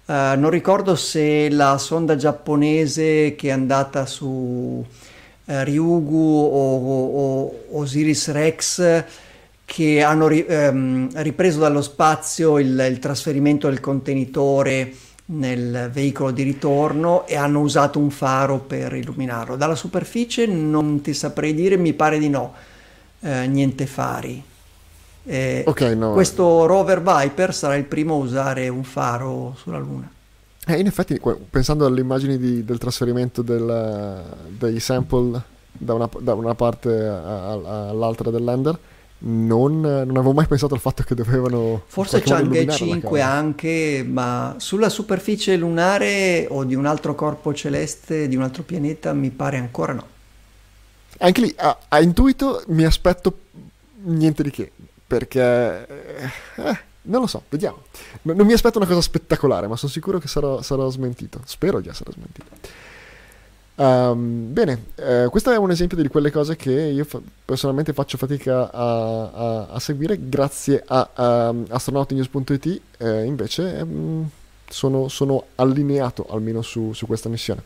eh, 0.06 0.34
non 0.36 0.50
ricordo 0.50 0.96
se 0.96 1.50
la 1.50 1.78
sonda 1.78 2.18
giapponese 2.18 3.34
che 3.36 3.48
è 3.48 3.52
andata 3.52 4.06
su 4.06 4.86
eh, 5.46 5.64
Ryugu 5.64 6.50
o, 6.52 7.46
o, 7.46 7.64
Osiris 7.80 8.30
Rex 8.32 9.04
che 9.64 10.04
hanno 10.04 10.28
ri, 10.28 10.46
ehm, 10.46 11.12
ripreso 11.22 11.60
dallo 11.60 11.82
spazio 11.82 12.60
il, 12.60 12.86
il 12.90 13.00
trasferimento 13.00 13.70
del 13.70 13.80
contenitore 13.80 14.92
nel 15.28 15.90
veicolo 15.94 16.32
di 16.32 16.44
ritorno 16.44 17.26
e 17.26 17.38
hanno 17.38 17.62
usato 17.62 18.00
un 18.00 18.10
faro 18.10 18.58
per 18.60 18.94
illuminarlo. 18.94 19.56
Dalla 19.56 19.76
superficie 19.76 20.46
non 20.46 21.00
ti 21.00 21.14
saprei 21.14 21.54
dire, 21.54 21.78
mi 21.78 21.94
pare 21.94 22.20
di 22.20 22.28
no, 22.28 22.54
eh, 23.22 23.48
niente 23.48 23.86
fari. 23.86 24.49
Eh, 25.24 25.64
okay, 25.66 25.96
no. 25.96 26.14
Questo 26.14 26.66
rover 26.66 27.02
Viper 27.02 27.54
sarà 27.54 27.76
il 27.76 27.86
primo 27.86 28.16
a 28.16 28.18
usare 28.18 28.68
un 28.68 28.84
faro 28.84 29.56
sulla 29.58 29.78
Luna. 29.78 30.10
Eh, 30.66 30.80
in 30.80 30.86
effetti, 30.86 31.20
pensando 31.50 31.86
alle 31.86 32.02
immagini 32.02 32.38
di, 32.38 32.64
del 32.64 32.78
trasferimento 32.78 33.42
del, 33.42 34.24
dei 34.50 34.80
sample 34.80 35.42
da 35.72 35.94
una, 35.94 36.10
da 36.20 36.34
una 36.34 36.54
parte 36.56 37.06
a, 37.06 37.52
a, 37.52 37.90
all'altra 37.90 38.30
del 38.30 38.44
lander, 38.44 38.78
non, 39.22 39.82
non, 39.82 40.16
avevo 40.16 40.34
mai 40.34 40.46
pensato 40.46 40.74
al 40.74 40.80
fatto 40.80 41.04
che 41.04 41.16
dovevano. 41.16 41.84
Forse 41.88 42.22
Chang'e 42.22 42.68
5 42.68 43.22
anche, 43.22 44.06
ma 44.08 44.56
sulla 44.58 44.90
superficie 44.90 45.58
lunare 45.58 46.48
o 46.50 46.64
di 46.64 46.76
un 46.76 46.86
altro 46.86 47.16
corpo 47.16 47.54
celeste, 47.54 48.28
di 48.28 48.36
un 48.36 48.44
altro 48.44 48.64
pianeta, 48.64 49.12
mi 49.14 49.30
pare 49.30 49.58
ancora 49.58 49.94
no. 49.94 50.08
Anche 51.18 51.42
lì, 51.42 51.54
a, 51.58 51.78
a 51.88 52.02
intuito, 52.02 52.64
mi 52.68 52.86
aspetto 52.86 53.40
niente 54.04 54.44
di 54.44 54.52
che 54.52 54.72
perché... 55.10 55.88
Eh, 56.58 56.88
non 57.02 57.22
lo 57.22 57.28
so, 57.28 57.44
vediamo. 57.50 57.84
non 58.22 58.46
mi 58.46 58.54
aspetto 58.54 58.78
una 58.78 58.86
cosa 58.86 59.02
spettacolare, 59.02 59.68
ma 59.68 59.76
sono 59.76 59.92
sicuro 59.92 60.20
che 60.20 60.28
sarò, 60.28 60.62
sarò 60.62 60.88
smentito. 60.90 61.42
Spero 61.46 61.80
di 61.80 61.90
essere 61.90 62.12
smentito. 62.12 62.46
Um, 63.76 64.52
bene, 64.52 64.88
eh, 64.96 65.28
questo 65.32 65.52
è 65.52 65.58
un 65.58 65.72
esempio 65.72 65.96
di 65.96 66.08
quelle 66.10 66.32
cose 66.32 66.58
che 66.58 66.70
io 66.72 67.06
fa- 67.06 67.22
personalmente 67.46 67.94
faccio 67.94 68.18
fatica 68.18 68.70
a, 68.72 69.22
a, 69.32 69.68
a 69.70 69.80
seguire. 69.80 70.20
Grazie 70.22 70.84
a, 70.86 71.10
a 71.14 71.54
astronautinews.it 71.70 72.82
eh, 72.98 73.24
invece 73.24 73.80
um, 73.82 74.30
sono, 74.68 75.08
sono, 75.08 75.46
allineato 75.56 76.28
almeno 76.30 76.62
su, 76.62 76.94
su, 76.94 77.08
questa 77.08 77.30
missione. 77.30 77.64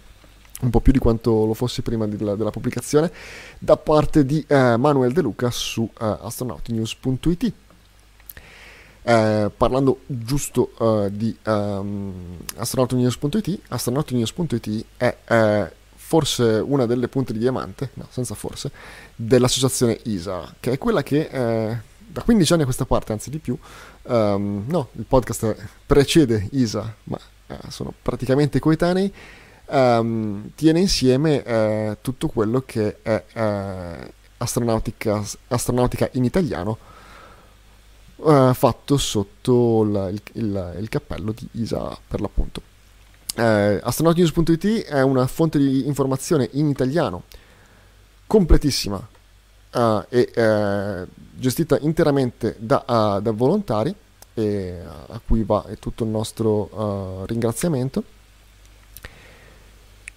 Un 0.64 0.70
po' 0.70 0.80
più 0.80 0.93
di 0.93 0.99
quanto 0.99 1.45
lo 1.45 1.53
fossi 1.53 1.82
prima 1.82 2.07
della, 2.07 2.36
della, 2.36 2.49
pubblicazione 2.49 3.11
da 3.59 3.76
parte 3.76 4.26
di 4.26 4.45
uh, 4.47 4.76
Manuel 4.78 5.11
De 5.11 5.22
Luca 5.22 5.51
su 5.51 5.82
uh, 5.82 5.89
astronautinews.it. 5.97 7.53
Eh, 9.05 9.51
parlando 9.57 9.99
giusto 10.05 10.72
uh, 10.78 11.09
di 11.09 11.36
um, 11.45 12.38
astronautinews.it, 12.55 13.59
astronautinews.it 13.68 14.86
è 14.95 15.18
eh, 15.28 15.72
forse 15.93 16.43
una 16.43 16.86
delle 16.86 17.09
punte 17.09 17.34
di 17.34 17.39
diamante, 17.39 17.89
no, 17.95 18.07
senza 18.09 18.34
forse, 18.34 18.72
dell'associazione 19.16 19.99
ISA, 20.03 20.53
che 20.59 20.72
è 20.72 20.78
quella 20.78 21.03
che 21.03 21.28
eh, 21.30 21.78
da 21.97 22.22
15 22.22 22.53
anni 22.53 22.61
a 22.61 22.66
questa 22.66 22.86
parte, 22.86 23.11
anzi 23.11 23.30
di 23.30 23.39
più, 23.39 23.57
um, 24.03 24.64
no, 24.68 24.89
il 24.93 25.05
podcast 25.05 25.55
precede 25.86 26.47
ISA, 26.51 26.95
ma 27.05 27.20
eh, 27.47 27.57
sono 27.70 27.91
praticamente 27.99 28.59
coetanei, 28.59 29.11
um, 29.74 30.51
tiene 30.55 30.80
insieme 30.80 31.43
eh, 31.43 31.97
tutto 32.01 32.28
quello 32.28 32.61
che 32.65 33.01
è 33.01 33.24
eh, 33.34 34.13
astronautica, 34.38 35.24
astronautica 35.47 36.09
in 36.13 36.24
italiano, 36.24 36.78
eh, 38.26 38.51
fatto 38.53 38.97
sotto 38.97 39.84
la, 39.84 40.09
il, 40.09 40.21
il, 40.34 40.76
il 40.80 40.89
cappello 40.89 41.32
di 41.32 41.47
ISA 41.53 41.97
per 42.07 42.21
l'appunto. 42.21 42.61
Eh, 43.36 43.80
astronautnews.it 43.82 44.86
è 44.86 45.01
una 45.01 45.26
fonte 45.26 45.57
di 45.57 45.88
informazione 45.88 46.49
in 46.53 46.67
italiano 46.67 47.24
completissima 48.28 49.05
uh, 49.74 50.03
e 50.07 50.32
uh, 50.36 51.07
gestita 51.36 51.78
interamente 51.80 52.55
da, 52.59 52.84
uh, 52.88 53.21
da 53.21 53.32
volontari 53.32 53.93
a 54.36 55.21
cui 55.24 55.43
va 55.43 55.63
tutto 55.78 56.03
il 56.03 56.09
nostro 56.09 57.24
ringraziamento. 57.28 58.03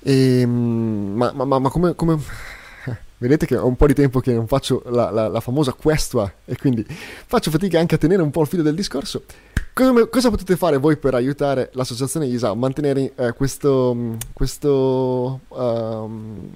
E, 0.07 0.46
mm, 0.46 1.16
ma, 1.16 1.32
ma, 1.32 1.59
ma 1.59 1.68
come, 1.68 1.96
come 1.96 2.16
Vedete 3.18 3.46
che 3.46 3.57
ho 3.57 3.66
un 3.66 3.76
po' 3.76 3.86
di 3.86 3.94
tempo 3.94 4.20
che 4.20 4.32
non 4.32 4.46
faccio 4.46 4.82
la, 4.86 5.11
la, 5.11 5.26
la, 5.26 5.40
famosa 5.40 5.72
questua 5.72 6.30
e 6.44 6.57
quindi 6.57 6.84
faccio 6.86 7.50
fatica 7.50 7.80
anche 7.80 7.94
a 7.94 7.98
tenere 7.98 8.22
un 8.22 8.30
po' 8.30 8.42
il 8.42 8.46
filo 8.46 8.62
del 8.62 8.74
discorso. 8.74 9.24
Cosa, 9.72 10.07
cosa 10.07 10.30
potete 10.30 10.57
fare 10.57 10.76
voi 10.76 10.96
per 10.96 11.14
aiutare 11.14 11.70
l'associazione 11.72 12.26
ISA 12.26 12.50
a 12.50 12.54
mantenere 12.54 13.12
eh, 13.16 13.32
questo, 13.32 14.16
questo, 14.32 15.40
um, 15.48 16.50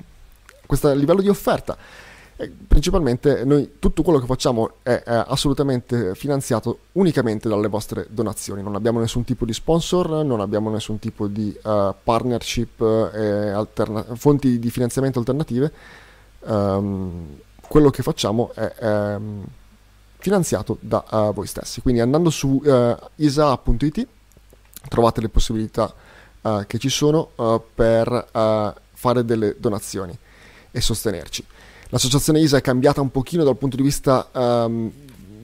questo 0.66 0.92
livello 0.94 1.22
di 1.22 1.28
offerta? 1.28 1.76
Eh, 2.41 2.51
principalmente 2.66 3.45
noi 3.45 3.72
tutto 3.78 4.03
quello 4.03 4.18
che 4.18 4.24
facciamo 4.24 4.76
è, 4.82 5.03
è, 5.03 5.24
assolutamente 5.26 6.14
finanziato 6.14 6.78
unicamente 6.93 7.51
dalle 7.51 7.68
vostre 7.68 8.07
donazioni. 8.09 8.62
Non 8.62 8.76
abbiamo 8.76 8.99
nessun 8.99 9.24
tipo 9.24 9.45
di 9.45 9.53
sponsor, 9.53 10.24
non 10.24 10.41
abbiamo 10.41 10.70
nessun 10.70 10.99
tipo 10.99 11.26
di 11.26 11.55
uh, 11.62 11.95
partnership, 12.03 12.80
eh, 12.80 13.51
alterna- 13.51 14.07
fonti 14.14 14.59
di 14.59 14.70
finanziamento 14.70 15.18
alternative 15.18 15.70
um, 16.47 17.41
quello 17.61 17.91
che 17.91 18.03
facciamo 18.03 18.53
è 18.55 18.74
um, 18.86 19.45
finanziato 20.16 20.78
da 20.80 21.05
uh, 21.11 21.34
voi 21.34 21.47
stessi. 21.47 21.82
Quindi 21.82 22.01
andando 22.01 22.30
su 22.30 22.59
uh, 22.64 22.97
isa.it 23.16 24.07
trovate 24.88 25.20
le 25.20 25.28
possibilità 25.28 25.95
che 26.66 26.78
ci 26.78 26.88
sono 26.88 27.28
per 27.74 28.28
fare 28.95 29.24
delle 29.26 29.57
donazioni 29.59 30.16
e 30.70 30.80
sostenerci. 30.80 31.45
L'associazione 31.91 32.41
ISA 32.41 32.57
è 32.57 32.61
cambiata 32.61 33.01
un 33.01 33.11
pochino 33.11 33.45
dal 33.45 33.57
punto 33.57 33.76
di 33.76 33.82
vista 33.82 34.28
um, 34.32 34.91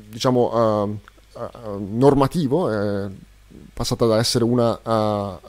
diciamo 0.09 0.99
normativo, 1.79 2.71
è 2.71 3.09
passata 3.73 4.07
da 4.07 4.19
essere 4.19 4.45
una 4.45 4.81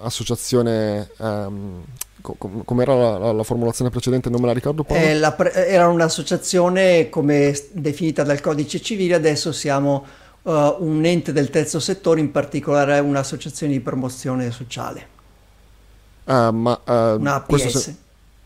associazione 0.01 1.09
um, 1.17 1.83
com- 2.21 2.63
com'era 2.65 2.93
la, 2.95 3.17
la, 3.17 3.31
la, 3.31 3.43
formulazione 3.43 3.89
precedente, 3.89 4.29
non 4.29 4.41
me 4.41 4.47
la 4.47 4.53
ricordo. 4.53 4.85
Eh, 4.89 5.33
pre- 5.35 5.67
era 5.67 5.87
un'associazione 5.87 7.09
come 7.09 7.55
definita 7.71 8.23
dal 8.23 8.41
codice 8.41 8.81
civile, 8.81 9.15
adesso 9.15 9.51
siamo 9.51 10.05
uh, 10.43 10.51
un 10.79 11.05
ente 11.05 11.31
del 11.31 11.49
terzo 11.49 11.79
settore, 11.79 12.19
in 12.19 12.31
particolare 12.31 12.99
un'associazione 12.99 13.73
di 13.73 13.79
promozione 13.79 14.51
sociale. 14.51 15.15
Uh, 16.25 16.49
ma 16.51 16.81
uh, 16.83 16.91
una 17.19 17.35
APS. 17.35 17.95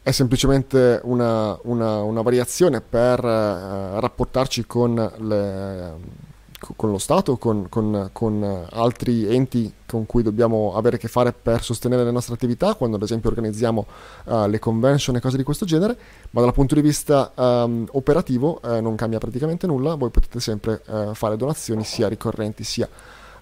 È 0.03 0.11
semplicemente 0.11 0.99
una, 1.03 1.57
una, 1.63 2.01
una 2.01 2.21
variazione 2.21 2.81
per 2.81 3.23
uh, 3.23 3.99
rapportarci 3.99 4.65
con 4.65 4.95
le 5.17 6.29
con 6.75 6.91
lo 6.91 6.99
Stato, 6.99 7.37
con, 7.37 7.67
con, 7.69 8.09
con, 8.11 8.67
altri 8.69 9.33
enti 9.33 9.73
con 9.87 10.05
cui 10.05 10.21
dobbiamo 10.21 10.75
avere 10.75 10.97
a 10.97 10.99
che 10.99 11.07
fare 11.07 11.33
per 11.33 11.63
sostenere 11.63 12.03
le 12.03 12.11
nostre 12.11 12.35
attività, 12.35 12.75
quando 12.75 12.97
ad 12.97 13.01
esempio 13.01 13.29
organizziamo 13.29 13.85
uh, 14.25 14.45
le 14.45 14.59
convention 14.59 15.15
e 15.15 15.19
cose 15.19 15.37
di 15.37 15.43
questo 15.43 15.65
genere, 15.65 15.97
ma 16.29 16.41
dal 16.41 16.53
punto 16.53 16.75
di 16.75 16.81
vista 16.81 17.31
um, 17.35 17.87
operativo 17.91 18.59
uh, 18.61 18.79
non 18.79 18.95
cambia 18.95 19.17
praticamente 19.17 19.65
nulla, 19.65 19.95
voi 19.95 20.11
potete 20.11 20.39
sempre 20.39 20.81
uh, 20.85 21.13
fare 21.13 21.35
donazioni 21.35 21.83
sia 21.83 22.07
ricorrenti 22.07 22.63
sia 22.63 22.87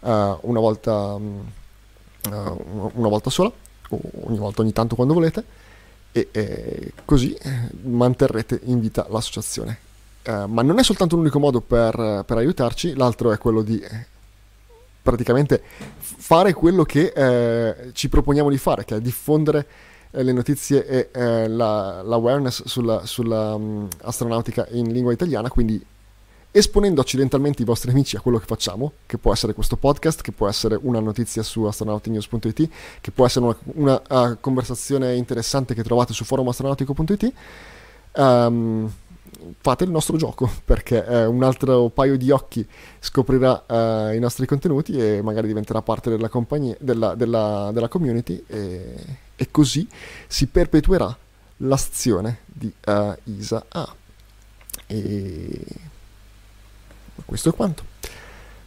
una, 0.01 0.61
volta, 0.61 1.15
um, 1.15 1.43
una 2.29 3.07
volta 3.09 3.29
sola, 3.29 3.51
o 3.89 3.99
ogni 4.27 4.37
volta 4.37 4.61
ogni 4.61 4.71
tanto 4.71 4.95
quando 4.95 5.13
volete, 5.13 5.43
e, 6.11 6.27
e 6.31 6.93
così 7.05 7.37
manterrete 7.83 8.59
in 8.65 8.79
vita 8.79 9.05
l'associazione. 9.09 9.87
Eh, 10.23 10.45
ma 10.47 10.61
non 10.61 10.79
è 10.79 10.83
soltanto 10.83 11.15
l'unico 11.15 11.39
modo 11.39 11.61
per, 11.61 12.23
per, 12.25 12.37
aiutarci, 12.37 12.93
l'altro 12.95 13.31
è 13.31 13.37
quello 13.37 13.61
di 13.61 13.79
eh, 13.79 14.05
praticamente 15.01 15.61
fare 15.97 16.53
quello 16.53 16.83
che 16.83 17.13
eh, 17.15 17.91
ci 17.93 18.09
proponiamo 18.09 18.49
di 18.49 18.57
fare, 18.57 18.85
che 18.85 18.97
è 18.97 19.01
diffondere 19.01 19.65
eh, 20.11 20.23
le 20.23 20.31
notizie 20.33 20.85
e 20.85 21.09
eh, 21.13 21.47
la, 21.47 22.01
l'awareness 22.03 22.63
sulla, 22.65 23.05
sulla 23.05 23.55
um, 23.55 23.87
astronautica 24.01 24.67
in 24.71 24.91
lingua 24.91 25.13
italiana, 25.13 25.49
quindi 25.49 25.83
esponendo 26.51 27.01
accidentalmente 27.01 27.61
i 27.61 27.65
vostri 27.65 27.91
amici 27.91 28.15
a 28.15 28.21
quello 28.21 28.39
che 28.39 28.45
facciamo, 28.45 28.93
che 29.05 29.17
può 29.17 29.31
essere 29.31 29.53
questo 29.53 29.75
podcast, 29.75 30.21
che 30.21 30.31
può 30.31 30.47
essere 30.47 30.77
una 30.81 30.99
notizia 30.99 31.43
su 31.43 31.63
astronautinews.it, 31.63 32.69
che 33.01 33.11
può 33.11 33.25
essere 33.25 33.45
una, 33.45 33.57
una 33.75 34.29
uh, 34.31 34.37
conversazione 34.39 35.15
interessante 35.15 35.73
che 35.73 35.83
trovate 35.83 36.13
su 36.13 36.23
forumastronautico.it. 36.23 37.33
Um, 38.13 38.23
ehm, 38.23 38.91
fate 39.61 39.83
il 39.83 39.91
nostro 39.91 40.17
gioco 40.17 40.49
perché 40.65 41.05
eh, 41.05 41.25
un 41.25 41.43
altro 41.43 41.89
paio 41.89 42.17
di 42.17 42.31
occhi 42.31 42.67
scoprirà 42.99 43.63
eh, 43.65 44.15
i 44.15 44.19
nostri 44.19 44.45
contenuti 44.45 44.97
e 44.97 45.21
magari 45.21 45.47
diventerà 45.47 45.81
parte 45.81 46.09
della, 46.09 46.29
compagnia, 46.29 46.75
della, 46.79 47.15
della, 47.15 47.69
della 47.71 47.87
community 47.87 48.43
e, 48.47 48.95
e, 49.35 49.51
così 49.51 49.87
si 50.27 50.47
perpetuerà 50.47 51.15
l'azione 51.57 52.39
di 52.45 52.71
uh, 52.85 53.15
Isa 53.25 53.63
A. 53.69 53.95
E 54.87 55.65
questo 57.25 57.49
è 57.49 57.53
quanto. 57.53 57.83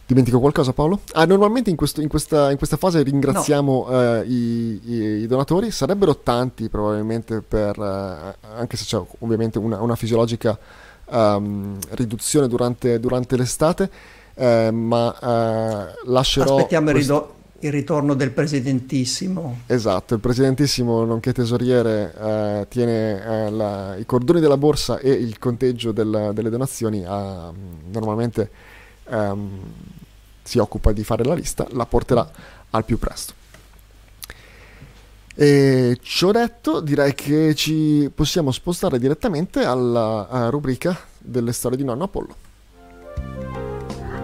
Dimentico 0.05 0.39
qualcosa 0.39 0.73
Paolo? 0.73 0.99
Ah, 1.13 1.25
normalmente 1.25 1.69
in, 1.69 1.75
questo, 1.77 2.01
in, 2.01 2.09
questa, 2.09 2.51
in 2.51 2.57
questa, 2.57 2.75
fase 2.75 3.01
ringraziamo 3.03 3.87
no. 3.89 4.19
uh, 4.19 4.23
i, 4.25 4.81
i, 4.83 4.95
i, 5.21 5.27
donatori, 5.27 5.71
sarebbero 5.71 6.17
tanti 6.17 6.67
probabilmente 6.67 7.41
per, 7.41 7.77
uh, 7.79 8.47
anche 8.57 8.75
se 8.75 8.83
c'è 8.83 9.01
ovviamente 9.19 9.59
una, 9.59 9.81
una 9.81 9.95
fisiologica 9.95 10.59
um, 11.05 11.77
riduzione 11.91 12.47
durante, 12.47 12.99
durante 12.99 13.37
l'estate, 13.37 13.89
uh, 14.33 14.71
ma 14.71 15.93
lascerò... 16.05 16.57
Aspettiamo 16.57 16.91
questo... 16.91 17.13
il, 17.13 17.19
rido- 17.19 17.35
il 17.67 17.71
ritorno 17.71 18.13
del 18.13 18.31
presidentissimo. 18.31 19.61
Esatto, 19.67 20.13
il 20.13 20.19
presidentissimo, 20.19 21.05
nonché 21.05 21.33
tesoriere, 21.33 22.65
tiene 22.69 23.49
la, 23.49 23.95
i 23.95 24.05
cordoni 24.05 24.39
della 24.39 24.57
borsa 24.57 24.99
e 24.99 25.11
il 25.11 25.39
conteggio 25.39 25.91
del, 25.91 26.31
delle 26.33 26.49
donazioni 26.49 27.03
a, 27.05 27.51
normalmente 27.91 28.49
um, 29.09 29.59
si 30.43 30.57
occupa 30.59 30.91
di 30.91 31.03
fare 31.03 31.23
la 31.23 31.33
lista, 31.33 31.65
la 31.71 31.85
porterà 31.85 32.29
al 32.71 32.85
più 32.85 32.97
presto. 32.97 33.33
E 35.35 35.97
ciò 36.01 36.31
detto, 36.31 36.79
direi 36.79 37.15
che 37.15 37.55
ci 37.55 38.11
possiamo 38.13 38.51
spostare 38.51 38.99
direttamente 38.99 39.63
alla 39.63 40.49
rubrica 40.49 40.95
delle 41.17 41.53
storie 41.53 41.77
di 41.77 41.83
nonno 41.83 42.03
Apollo. 42.03 42.35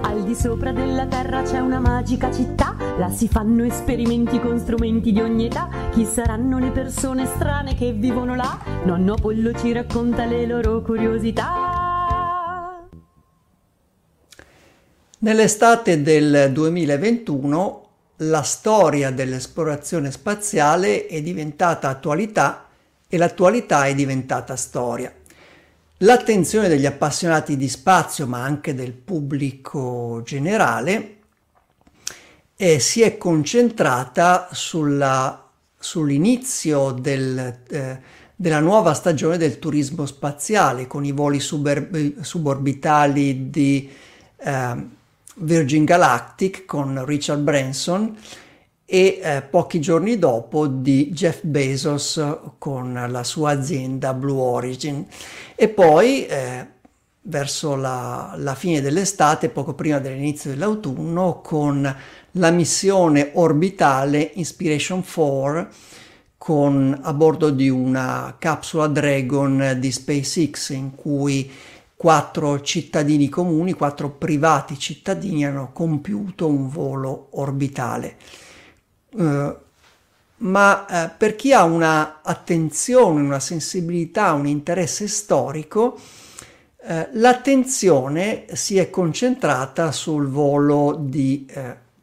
Al 0.01 0.23
di 0.23 0.33
sopra 0.33 0.71
della 0.71 1.05
terra 1.07 1.43
c'è 1.43 1.59
una 1.59 1.79
magica 1.79 2.31
città, 2.31 2.75
là 2.97 3.09
si 3.09 3.27
fanno 3.27 3.63
esperimenti 3.63 4.39
con 4.39 4.57
strumenti 4.57 5.11
di 5.11 5.21
ogni 5.21 5.45
età. 5.45 5.69
Chi 5.91 6.05
saranno 6.05 6.57
le 6.57 6.71
persone 6.71 7.25
strane 7.25 7.75
che 7.75 7.91
vivono 7.91 8.35
là? 8.35 8.59
Nonno 8.85 9.13
Apollo 9.13 9.53
ci 9.53 9.73
racconta 9.73 10.25
le 10.25 10.45
loro 10.45 10.81
curiosità. 10.81 12.87
Nell'estate 15.19 16.01
del 16.01 16.51
2021 16.53 17.87
la 18.23 18.41
storia 18.41 19.11
dell'esplorazione 19.11 20.11
spaziale 20.11 21.07
è 21.07 21.21
diventata 21.21 21.89
attualità 21.89 22.67
e 23.07 23.17
l'attualità 23.17 23.85
è 23.85 23.93
diventata 23.93 24.55
storia. 24.55 25.13
L'attenzione 26.01 26.69
degli 26.69 26.85
appassionati 26.85 27.57
di 27.57 27.67
spazio, 27.67 28.25
ma 28.25 28.41
anche 28.41 28.73
del 28.73 28.93
pubblico 28.93 30.21
generale, 30.23 31.17
eh, 32.55 32.79
si 32.79 33.01
è 33.01 33.17
concentrata 33.17 34.47
sulla, 34.53 35.45
sull'inizio 35.77 36.91
del, 36.91 37.59
eh, 37.69 37.99
della 38.33 38.61
nuova 38.61 38.93
stagione 38.93 39.35
del 39.35 39.59
turismo 39.59 40.05
spaziale 40.05 40.87
con 40.87 41.03
i 41.03 41.11
voli 41.11 41.41
suber- 41.41 42.21
suborbitali 42.21 43.49
di 43.49 43.89
eh, 44.37 44.87
Virgin 45.35 45.83
Galactic 45.83 46.63
con 46.63 47.03
Richard 47.03 47.41
Branson 47.41 48.17
e 48.85 49.19
eh, 49.21 49.41
pochi 49.41 49.79
giorni 49.79 50.17
dopo 50.17 50.65
di 50.65 51.11
Jeff 51.11 51.43
Bezos 51.43 52.37
con 52.57 53.05
la 53.07 53.23
sua 53.23 53.51
azienda 53.51 54.13
Blue 54.13 54.39
Origin 54.39 55.05
e 55.61 55.67
poi 55.67 56.25
eh, 56.25 56.65
verso 57.23 57.75
la, 57.75 58.33
la, 58.37 58.55
fine 58.55 58.79
dell'estate, 58.79 59.49
poco 59.49 59.73
prima 59.73 59.99
dell'inizio 59.99 60.51
dell'autunno, 60.51 61.41
con 61.41 61.95
la 62.31 62.51
missione 62.51 63.31
orbitale 63.33 64.31
Inspiration 64.35 65.03
4 65.03 65.67
con, 66.37 66.97
a 67.03 67.11
bordo 67.11 67.49
di 67.49 67.67
una 67.67 68.37
capsula 68.39 68.87
Dragon 68.87 69.75
di 69.77 69.91
SpaceX 69.91 70.69
in 70.69 70.95
cui 70.95 71.51
quattro 71.93 72.61
cittadini 72.61 73.27
comuni, 73.27 73.73
quattro 73.73 74.11
privati 74.11 74.79
cittadini 74.79 75.45
hanno 75.45 75.71
compiuto 75.73 76.47
un 76.47 76.69
volo 76.69 77.27
orbitale. 77.31 78.15
Uh, 79.11 79.53
ma 80.39 80.85
uh, 80.87 81.09
per 81.17 81.35
chi 81.35 81.53
ha 81.53 81.63
una 81.63 82.19
attenzione, 82.21 83.21
una 83.21 83.39
sensibilità, 83.39 84.33
un 84.33 84.47
interesse 84.47 85.07
storico, 85.07 85.99
uh, 86.77 87.07
l'attenzione 87.13 88.45
si 88.53 88.77
è 88.77 88.89
concentrata 88.89 89.91
sul 89.91 90.27
volo 90.27 90.97
di 90.99 91.45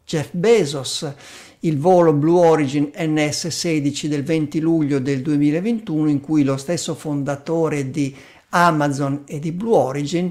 Jeff 0.04 0.28
Bezos, 0.32 1.12
il 1.60 1.78
volo 1.78 2.12
Blue 2.12 2.46
Origin 2.46 2.90
NS16 2.94 4.06
del 4.06 4.22
20 4.22 4.60
luglio 4.60 4.98
del 5.00 5.22
2021 5.22 6.08
in 6.08 6.20
cui 6.20 6.44
lo 6.44 6.56
stesso 6.56 6.94
fondatore 6.94 7.90
di 7.90 8.14
Amazon 8.50 9.24
e 9.26 9.38
di 9.38 9.52
Blue 9.52 9.76
Origin, 9.76 10.30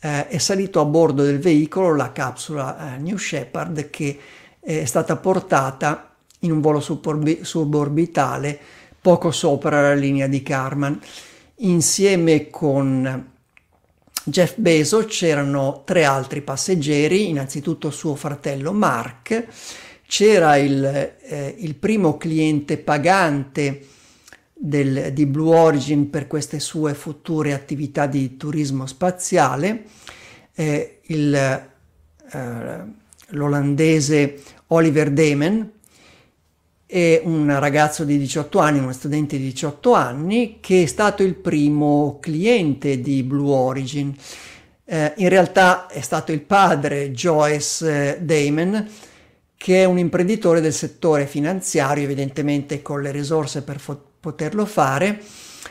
eh, 0.00 0.28
è 0.28 0.38
salito 0.38 0.80
a 0.80 0.84
bordo 0.84 1.22
del 1.22 1.40
veicolo 1.40 1.94
la 1.94 2.12
capsula 2.12 2.94
eh, 2.94 2.98
New 2.98 3.16
Shepard 3.16 3.90
che 3.90 4.18
è 4.60 4.84
stata 4.84 5.16
portata 5.16 6.15
in 6.40 6.52
un 6.52 6.60
volo 6.60 6.80
suborbitale 6.80 8.58
poco 9.00 9.30
sopra 9.30 9.80
la 9.80 9.94
linea 9.94 10.26
di 10.26 10.42
Karman. 10.42 10.98
Insieme 11.58 12.50
con 12.50 13.34
Jeff 14.24 14.54
Bezos 14.56 15.06
c'erano 15.06 15.82
tre 15.84 16.04
altri 16.04 16.42
passeggeri, 16.42 17.28
innanzitutto 17.28 17.90
suo 17.90 18.16
fratello 18.16 18.72
Mark, 18.72 19.46
c'era 20.06 20.56
il, 20.56 20.84
eh, 20.84 21.54
il 21.58 21.76
primo 21.76 22.16
cliente 22.16 22.78
pagante 22.78 23.86
del, 24.52 25.12
di 25.12 25.26
Blue 25.26 25.56
Origin 25.56 26.10
per 26.10 26.26
queste 26.26 26.58
sue 26.58 26.94
future 26.94 27.52
attività 27.52 28.06
di 28.06 28.36
turismo 28.36 28.86
spaziale, 28.86 29.84
eh, 30.54 31.00
il, 31.04 31.34
eh, 31.34 32.84
l'olandese 33.28 34.42
Oliver 34.68 35.10
Damon 35.10 35.74
è 36.86 37.20
un 37.24 37.58
ragazzo 37.58 38.04
di 38.04 38.16
18 38.16 38.60
anni, 38.60 38.78
uno 38.78 38.92
studente 38.92 39.36
di 39.36 39.44
18 39.44 39.92
anni, 39.92 40.58
che 40.60 40.84
è 40.84 40.86
stato 40.86 41.24
il 41.24 41.34
primo 41.34 42.18
cliente 42.20 43.00
di 43.00 43.24
Blue 43.24 43.52
Origin. 43.52 44.14
Eh, 44.84 45.12
in 45.16 45.28
realtà 45.28 45.88
è 45.88 46.00
stato 46.00 46.30
il 46.30 46.42
padre 46.42 47.10
Joyce 47.10 48.18
eh, 48.18 48.20
Damon, 48.20 48.88
che 49.56 49.82
è 49.82 49.84
un 49.84 49.98
imprenditore 49.98 50.60
del 50.60 50.72
settore 50.72 51.26
finanziario, 51.26 52.04
evidentemente 52.04 52.82
con 52.82 53.02
le 53.02 53.10
risorse 53.10 53.62
per 53.62 53.80
fo- 53.80 54.00
poterlo 54.20 54.64
fare. 54.64 55.20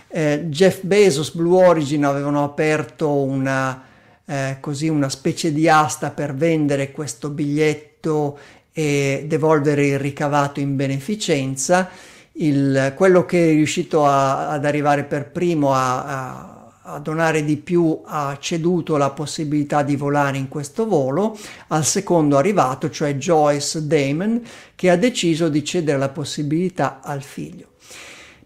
Eh, 0.09 0.45
Jeff 0.47 0.81
Bezos, 0.81 1.33
Blue 1.33 1.65
Origin 1.65 2.03
avevano 2.03 2.43
aperto 2.43 3.09
una, 3.09 3.83
eh, 4.25 4.57
così 4.59 4.89
una 4.89 5.09
specie 5.09 5.53
di 5.53 5.69
asta 5.69 6.09
per 6.11 6.33
vendere 6.35 6.91
questo 6.91 7.29
biglietto 7.29 8.37
e 8.77 9.23
devolvere 9.25 9.87
il 9.87 9.97
ricavato 9.97 10.59
in 10.59 10.75
beneficenza. 10.75 11.89
Il, 12.33 12.91
quello 12.97 13.25
che 13.25 13.51
è 13.51 13.53
riuscito 13.53 14.05
a, 14.05 14.49
ad 14.49 14.65
arrivare 14.65 15.05
per 15.05 15.31
primo 15.31 15.73
a, 15.73 16.03
a, 16.03 16.71
a, 16.81 16.99
donare 16.99 17.45
di 17.45 17.55
più 17.55 18.01
ha 18.03 18.37
ceduto 18.37 18.97
la 18.97 19.11
possibilità 19.11 19.81
di 19.81 19.95
volare 19.95 20.37
in 20.37 20.49
questo 20.49 20.85
volo 20.85 21.37
al 21.67 21.85
secondo 21.85 22.35
arrivato, 22.35 22.89
cioè 22.89 23.15
Joyce 23.15 23.87
Damon, 23.87 24.41
che 24.75 24.89
ha 24.89 24.97
deciso 24.97 25.47
di 25.47 25.63
cedere 25.63 25.97
la 25.97 26.09
possibilità 26.09 26.99
al 27.01 27.21
figlio. 27.21 27.69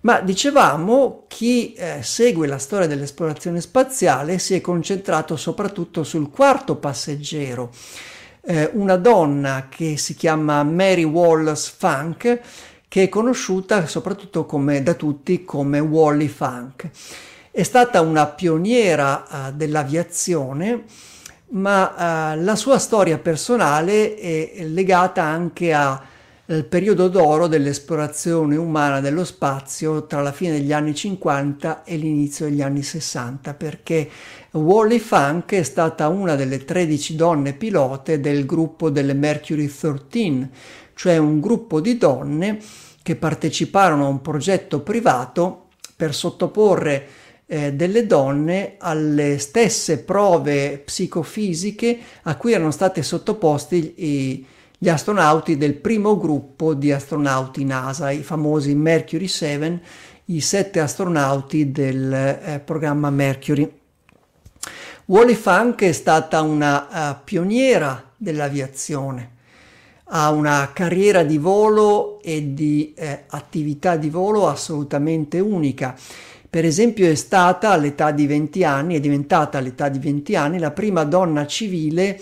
Ma 0.02 0.22
dicevamo, 0.22 1.26
chi 1.28 1.74
eh, 1.74 2.04
segue 2.04 2.46
la 2.46 2.60
storia 2.60 2.86
dell'esplorazione 2.86 3.62
spaziale 3.62 4.38
si 4.38 4.54
è 4.54 4.62
concentrato 4.62 5.36
soprattutto 5.36 6.04
sul 6.04 6.30
quarto 6.30 6.76
passeggero, 6.76 7.72
eh, 8.50 8.68
una 8.74 8.96
donna 8.96 9.68
che 9.70 9.96
si 9.98 10.16
chiama 10.16 10.64
Mary 10.64 11.04
Wallace 11.04 11.72
Funk, 11.78 12.40
che 12.88 13.04
è 13.04 13.08
conosciuta 13.10 13.86
soprattutto 13.86 14.46
come, 14.48 14.82
da 14.82 14.96
tutti 14.96 15.46
come 15.46 15.78
Wally 15.78 16.28
Funk. 16.28 16.90
È 17.52 17.62
stata 17.62 18.02
una 18.02 18.26
pioniera 18.26 19.50
eh, 19.50 19.54
dell'aviazione, 19.54 20.86
ma 21.50 22.34
eh, 22.34 22.38
la 22.38 22.56
sua 22.56 22.80
storia 22.80 23.20
personale 23.20 24.16
è 24.16 24.64
legata 24.64 25.22
anche 25.22 25.72
a 25.72 26.02
il 26.50 26.66
periodo 26.66 27.10
d'oro 27.10 27.46
dell'esplorazione 27.46 28.56
umana 28.56 29.02
dello 29.02 29.24
spazio 29.24 30.08
tra 30.08 30.24
la 30.24 30.32
fine 30.32 30.54
degli 30.54 30.74
anni 30.74 30.96
50 30.96 31.84
e 31.84 31.96
l'inizio 31.96 32.48
degli 32.48 32.64
anni 32.64 32.82
60, 32.82 33.54
perché 33.54 34.10
Wally 34.52 35.00
Funk 35.00 35.54
è 35.54 35.64
stata 35.64 36.08
una 36.08 36.36
delle 36.36 36.66
13 36.66 37.16
donne 37.16 37.54
pilote 37.54 38.20
del 38.20 38.46
gruppo 38.46 38.90
delle 38.90 39.14
Mercury 39.14 39.68
13, 39.68 40.50
cioè 40.96 41.18
un 41.18 41.40
gruppo 41.40 41.80
di 41.80 41.98
donne 41.98 42.60
che 43.04 43.16
parteciparono 43.16 44.06
a 44.06 44.10
un 44.10 44.22
progetto 44.22 44.82
privato 44.82 45.68
per 45.96 46.16
sottoporre 46.16 47.08
eh, 47.46 47.74
delle 47.74 48.06
donne 48.08 48.76
alle 48.80 49.38
stesse 49.38 50.00
prove 50.00 50.80
psicofisiche 50.80 52.00
a 52.24 52.36
cui 52.36 52.54
erano 52.54 52.72
state 52.72 53.04
sottoposti 53.04 53.94
i 53.98 54.46
gli 54.82 54.88
astronauti 54.88 55.58
del 55.58 55.76
primo 55.76 56.18
gruppo 56.18 56.74
di 56.74 56.94
astronauti 56.94 57.66
NASA, 57.66 58.12
i 58.12 58.24
famosi 58.24 58.74
Mercury 58.76 59.28
7, 59.28 59.82
i 60.28 60.40
sette 60.40 60.80
astronauti 60.80 61.70
del 61.70 62.14
eh, 62.14 62.62
programma 62.64 63.10
Mercury. 63.10 63.79
Wally 65.10 65.34
Funk 65.34 65.82
è 65.82 65.92
stata 65.92 66.44
una 66.44 66.88
uh, 66.88 67.16
pioniera 67.24 68.12
dell'aviazione, 68.16 69.32
ha 70.04 70.30
una 70.30 70.70
carriera 70.72 71.24
di 71.24 71.40
volo 71.40 72.22
e 72.22 72.54
di 72.54 72.94
eh, 72.96 73.24
attività 73.26 73.96
di 73.96 74.12
volo 74.12 74.48
assolutamente 74.48 75.40
unica. 75.40 75.96
Per 76.48 76.64
esempio 76.64 77.10
è 77.10 77.16
stata 77.16 77.72
all'età 77.72 78.12
di 78.12 78.28
20 78.28 78.64
anni, 78.64 78.96
è 78.96 79.00
diventata 79.00 79.58
all'età 79.58 79.90
di 79.90 79.98
20 79.98 80.36
anni 80.36 80.60
la 80.60 80.70
prima 80.70 81.04
donna 81.06 81.48
civile 81.48 82.22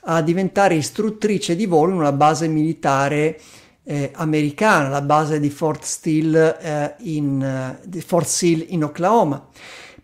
a 0.00 0.20
diventare 0.20 0.74
istruttrice 0.74 1.56
di 1.56 1.64
volo 1.64 1.92
in 1.92 1.98
una 1.98 2.12
base 2.12 2.46
militare 2.46 3.40
eh, 3.84 4.10
americana, 4.16 4.90
la 4.90 5.00
base 5.00 5.40
di 5.40 5.48
Fort 5.48 5.82
Steele 5.82 6.60
eh, 6.60 6.94
in, 7.10 7.78
uh, 7.82 7.98
Fort 8.00 8.26
Seal 8.26 8.66
in 8.68 8.84
Oklahoma. 8.84 9.48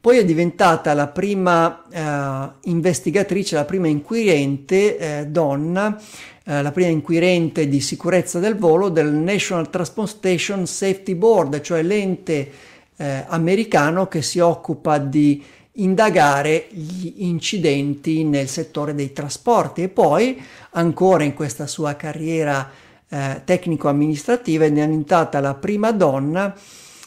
Poi 0.04 0.18
è 0.18 0.24
diventata 0.26 0.92
la 0.92 1.06
prima 1.06 1.82
eh, 1.90 2.68
investigatrice, 2.68 3.54
la 3.54 3.64
prima 3.64 3.88
inquirente 3.88 4.98
eh, 4.98 5.26
donna, 5.28 5.98
eh, 6.44 6.60
la 6.60 6.72
prima 6.72 6.90
inquirente 6.90 7.66
di 7.68 7.80
sicurezza 7.80 8.38
del 8.38 8.54
volo 8.54 8.90
del 8.90 9.10
National 9.10 9.70
Transportation 9.70 10.66
Safety 10.66 11.14
Board, 11.14 11.58
cioè 11.62 11.82
l'ente 11.82 12.50
americano 12.96 14.06
che 14.06 14.20
si 14.20 14.40
occupa 14.40 14.98
di 14.98 15.42
indagare 15.72 16.66
gli 16.70 17.14
incidenti 17.24 18.24
nel 18.24 18.48
settore 18.48 18.94
dei 18.94 19.14
trasporti. 19.14 19.84
E 19.84 19.88
poi 19.88 20.38
ancora 20.72 21.24
in 21.24 21.32
questa 21.32 21.66
sua 21.66 21.96
carriera 21.96 22.70
eh, 23.08 23.40
tecnico-amministrativa 23.42 24.66
è 24.66 24.70
diventata 24.70 25.40
la 25.40 25.54
prima 25.54 25.92
donna 25.92 26.54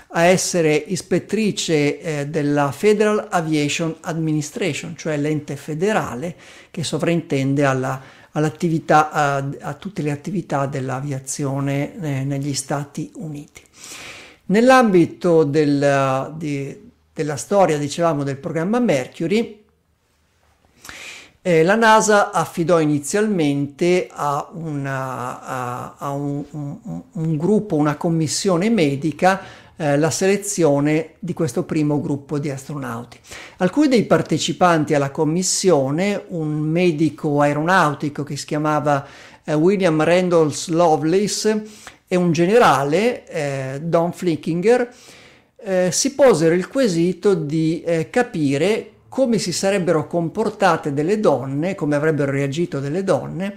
a 0.09 0.23
essere 0.23 0.73
ispettrice 0.75 1.99
eh, 1.99 2.27
della 2.27 2.71
Federal 2.71 3.27
Aviation 3.29 3.95
Administration, 4.01 4.95
cioè 4.95 5.17
l'ente 5.17 5.55
federale 5.55 6.35
che 6.71 6.83
sovrintende 6.83 7.65
alla 7.65 8.01
all'attività, 8.37 9.11
a, 9.11 9.49
a, 9.61 9.73
tutte 9.73 10.03
le 10.03 10.11
attività 10.11 10.67
dell'aviazione 10.67 11.99
eh, 11.99 12.23
negli 12.23 12.53
Stati 12.53 13.11
Uniti. 13.15 13.61
Nell'ambito 14.45 15.43
del, 15.43 16.33
di, 16.37 16.91
della 17.13 17.35
storia, 17.35 17.77
dicevamo, 17.77 18.23
del 18.23 18.37
programma 18.37 18.79
Mercury, 18.79 19.65
eh, 21.41 21.63
la 21.63 21.75
NASA 21.75 22.31
affidò 22.31 22.79
inizialmente 22.79 24.07
a, 24.11 24.49
una, 24.53 25.41
a, 25.41 25.95
a 25.97 26.11
un, 26.11 26.43
un, 26.51 27.01
un, 27.11 27.37
gruppo, 27.37 27.75
una 27.75 27.95
commissione 27.95 28.69
medica, 28.69 29.41
eh, 29.77 29.97
la 29.97 30.09
selezione 30.09 31.11
di 31.19 31.33
questo 31.33 31.63
primo 31.63 32.01
gruppo 32.01 32.39
di 32.39 32.49
astronauti. 32.49 33.17
Alcuni 33.57 33.87
dei 33.87 34.05
partecipanti 34.05 34.93
alla 34.93 35.11
commissione, 35.11 36.23
un 36.29 36.59
medico 36.59 37.41
aeronautico 37.41 38.23
che 38.23 38.35
si 38.35 38.45
chiamava 38.45 39.05
eh, 39.43 39.53
William 39.53 40.03
Randolph 40.03 40.67
Lovelace 40.67 41.63
e 42.07 42.15
un 42.15 42.31
generale, 42.31 43.25
eh, 43.27 43.79
Don 43.81 44.11
Flickinger, 44.11 44.93
eh, 45.57 45.89
si 45.91 46.13
posero 46.15 46.53
il 46.53 46.67
quesito 46.67 47.33
di 47.33 47.81
eh, 47.81 48.09
capire 48.09 48.91
come 49.09 49.37
si 49.37 49.51
sarebbero 49.51 50.07
comportate 50.07 50.93
delle 50.93 51.19
donne, 51.19 51.75
come 51.75 51.95
avrebbero 51.95 52.31
reagito 52.31 52.79
delle 52.79 53.03
donne, 53.03 53.55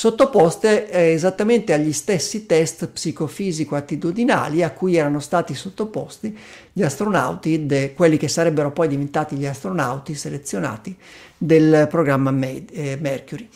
sottoposte 0.00 0.88
eh, 0.88 1.12
esattamente 1.12 1.74
agli 1.74 1.92
stessi 1.92 2.46
test 2.46 2.86
psicofisico-attitudinali 2.86 4.62
a 4.62 4.70
cui 4.70 4.96
erano 4.96 5.20
stati 5.20 5.54
sottoposti 5.54 6.34
gli 6.72 6.82
astronauti, 6.82 7.66
de, 7.66 7.92
quelli 7.92 8.16
che 8.16 8.26
sarebbero 8.26 8.72
poi 8.72 8.88
diventati 8.88 9.36
gli 9.36 9.44
astronauti 9.44 10.14
selezionati 10.14 10.96
del 11.36 11.86
programma 11.90 12.34
eh, 12.40 12.96
Mercury. 12.98 13.46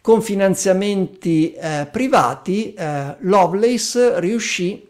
Con 0.00 0.20
finanziamenti 0.20 1.52
eh, 1.52 1.86
privati, 1.88 2.74
eh, 2.74 3.14
Lovelace 3.20 4.18
riuscì 4.18 4.84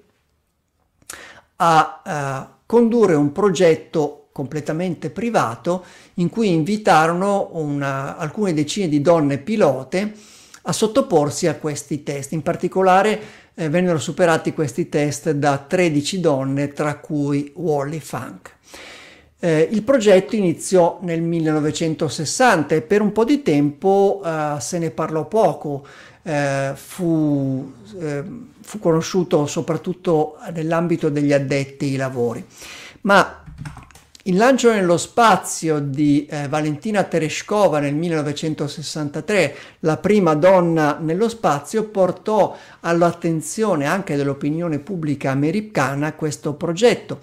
a 1.56 2.02
eh, 2.02 2.54
condurre 2.64 3.14
un 3.14 3.30
progetto 3.30 4.28
completamente 4.32 5.10
privato 5.10 5.84
in 6.14 6.30
cui 6.30 6.50
invitarono 6.50 7.50
una, 7.52 8.16
alcune 8.16 8.54
decine 8.54 8.88
di 8.88 9.02
donne 9.02 9.36
pilote 9.36 10.32
a 10.66 10.72
sottoporsi 10.72 11.46
a 11.46 11.56
questi 11.56 12.02
test. 12.02 12.32
In 12.32 12.42
particolare 12.42 13.20
eh, 13.54 13.68
vennero 13.68 13.98
superati 13.98 14.52
questi 14.52 14.88
test 14.88 15.30
da 15.32 15.58
13 15.58 16.20
donne, 16.20 16.68
tra 16.72 16.96
cui 16.96 17.52
Wally 17.54 18.00
Funk. 18.00 18.52
Eh, 19.38 19.68
il 19.70 19.82
progetto 19.82 20.36
iniziò 20.36 20.98
nel 21.02 21.20
1960 21.20 22.74
e 22.74 22.80
per 22.80 23.02
un 23.02 23.12
po' 23.12 23.24
di 23.24 23.42
tempo 23.42 24.22
eh, 24.24 24.56
se 24.58 24.78
ne 24.78 24.90
parlò 24.90 25.26
poco, 25.26 25.86
eh, 26.22 26.72
fu, 26.74 27.70
eh, 28.00 28.24
fu 28.62 28.78
conosciuto 28.78 29.46
soprattutto 29.46 30.38
nell'ambito 30.54 31.10
degli 31.10 31.32
addetti 31.32 31.84
ai 31.84 31.96
lavori. 31.96 32.44
Ma 33.02 33.43
il 34.26 34.36
lancio 34.36 34.72
nello 34.72 34.96
spazio 34.96 35.80
di 35.80 36.24
eh, 36.24 36.48
Valentina 36.48 37.02
Tereshkova 37.02 37.78
nel 37.78 37.94
1963, 37.94 39.54
la 39.80 39.98
prima 39.98 40.34
donna 40.34 40.96
nello 40.98 41.28
spazio, 41.28 41.84
portò 41.84 42.56
all'attenzione 42.80 43.84
anche 43.84 44.16
dell'opinione 44.16 44.78
pubblica 44.78 45.30
americana 45.30 46.14
questo 46.14 46.54
progetto. 46.54 47.18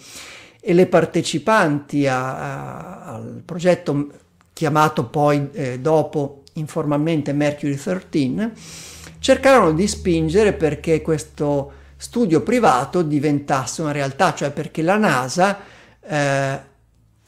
E 0.59 0.73
le 0.73 0.85
partecipanti 0.85 2.05
a, 2.05 2.35
a, 2.35 3.03
al 3.15 3.41
progetto 3.43 4.07
chiamato 4.53 5.05
poi 5.05 5.49
eh, 5.53 5.79
dopo 5.79 6.43
informalmente 6.53 7.33
Mercury 7.33 7.77
13 7.77 8.51
cercarono 9.17 9.71
di 9.71 9.87
spingere 9.87 10.53
perché 10.53 11.01
questo 11.01 11.71
studio 11.97 12.41
privato 12.41 13.01
diventasse 13.01 13.81
una 13.81 13.91
realtà, 13.91 14.35
cioè 14.35 14.51
perché 14.51 14.83
la 14.83 14.97
NASA 14.97 15.59
eh, 16.03 16.69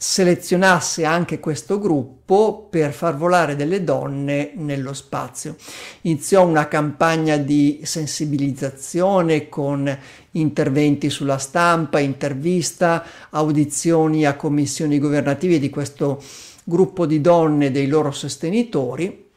selezionasse 0.06 1.06
anche 1.06 1.40
questo 1.40 1.80
gruppo 1.80 2.68
per 2.70 2.92
far 2.92 3.16
volare 3.16 3.56
delle 3.56 3.86
donne 3.86 4.52
nello 4.56 4.92
spazio. 4.92 5.56
Iniziò 6.02 6.46
una 6.46 6.68
campagna 6.68 7.38
di 7.38 7.80
sensibilizzazione 7.86 9.48
con 9.48 9.98
interventi 10.32 11.10
sulla 11.10 11.38
stampa, 11.38 12.00
intervista, 12.00 13.06
audizioni 13.30 14.26
a 14.26 14.36
commissioni 14.36 15.00
governative 15.00 15.58
di 15.58 15.70
questo 15.70 16.22
gruppo 16.66 17.06
di 17.06 17.22
donne 17.22 17.68
e 17.68 17.72
dei 17.72 17.88
loro 17.88 18.12
sostenitori, 18.12 19.30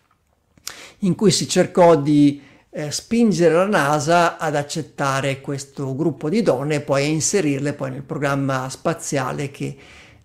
in 0.98 1.14
cui 1.14 1.30
si 1.30 1.48
cercò 1.48 1.94
di 1.94 2.42
eh, 2.70 2.90
spingere 2.90 3.54
la 3.54 3.68
NASA 3.68 4.36
ad 4.36 4.56
accettare 4.56 5.40
questo 5.40 5.94
gruppo 5.94 6.28
di 6.28 6.42
donne 6.42 6.74
e 6.74 6.80
poi 6.80 7.04
a 7.04 7.06
inserirle 7.06 7.72
poi 7.72 7.92
nel 7.92 8.02
programma 8.02 8.68
spaziale 8.68 9.52
che 9.52 9.76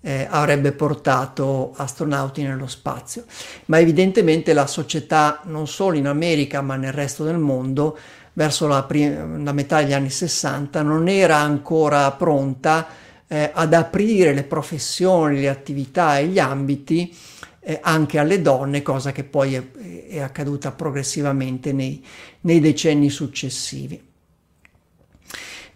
eh, 0.01 0.27
avrebbe 0.29 0.71
portato 0.71 1.73
astronauti 1.75 2.43
nello 2.43 2.67
spazio. 2.67 3.25
Ma 3.65 3.79
evidentemente 3.79 4.53
la 4.53 4.67
società, 4.67 5.41
non 5.45 5.67
solo 5.67 5.97
in 5.97 6.07
America 6.07 6.61
ma 6.61 6.75
nel 6.75 6.93
resto 6.93 7.23
del 7.23 7.37
mondo, 7.37 7.97
verso 8.33 8.67
la, 8.67 8.83
prim- 8.83 9.43
la 9.43 9.51
metà 9.51 9.81
degli 9.81 9.93
anni 9.93 10.09
60, 10.09 10.81
non 10.81 11.07
era 11.07 11.37
ancora 11.37 12.11
pronta 12.11 12.87
eh, 13.27 13.51
ad 13.53 13.73
aprire 13.73 14.33
le 14.33 14.43
professioni, 14.43 15.39
le 15.39 15.49
attività 15.49 16.17
e 16.17 16.27
gli 16.27 16.39
ambiti 16.39 17.15
eh, 17.59 17.79
anche 17.81 18.17
alle 18.17 18.41
donne, 18.41 18.81
cosa 18.81 19.11
che 19.11 19.23
poi 19.23 19.55
è, 19.55 19.71
è 20.07 20.19
accaduta 20.19 20.71
progressivamente 20.71 21.71
nei, 21.71 22.03
nei 22.41 22.59
decenni 22.59 23.09
successivi. 23.09 24.09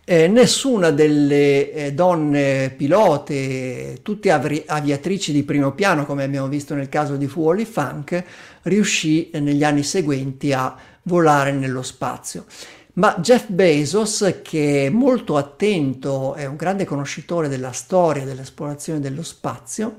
Eh, 0.08 0.28
nessuna 0.28 0.92
delle 0.92 1.72
eh, 1.72 1.94
donne 1.94 2.72
pilote, 2.78 4.02
tutte 4.04 4.30
avi- 4.30 4.64
aviatrici 4.64 5.32
di 5.32 5.42
primo 5.42 5.72
piano, 5.72 6.06
come 6.06 6.24
abbiamo 6.24 6.48
visto 6.48 6.76
nel 6.76 6.90
caso 6.90 7.16
di 7.16 7.26
Wally 7.26 7.66
Funk, 7.66 8.24
riuscì 8.62 9.32
eh, 9.32 9.40
negli 9.40 9.64
anni 9.64 9.82
seguenti 9.82 10.54
a 10.54 10.76
volare 11.04 11.54
nello 11.54 11.82
spazio. 11.82 12.46
Ma 12.94 13.16
Jeff 13.18 13.48
Bezos, 13.48 14.42
che 14.44 14.86
è 14.86 14.90
molto 14.90 15.38
attento, 15.38 16.36
è 16.36 16.46
un 16.46 16.56
grande 16.56 16.86
conoscitore 16.86 17.48
della 17.48 17.72
storia 17.72 18.26
dell'esplorazione 18.26 19.00
dello 19.00 19.24
spazio, 19.24 19.96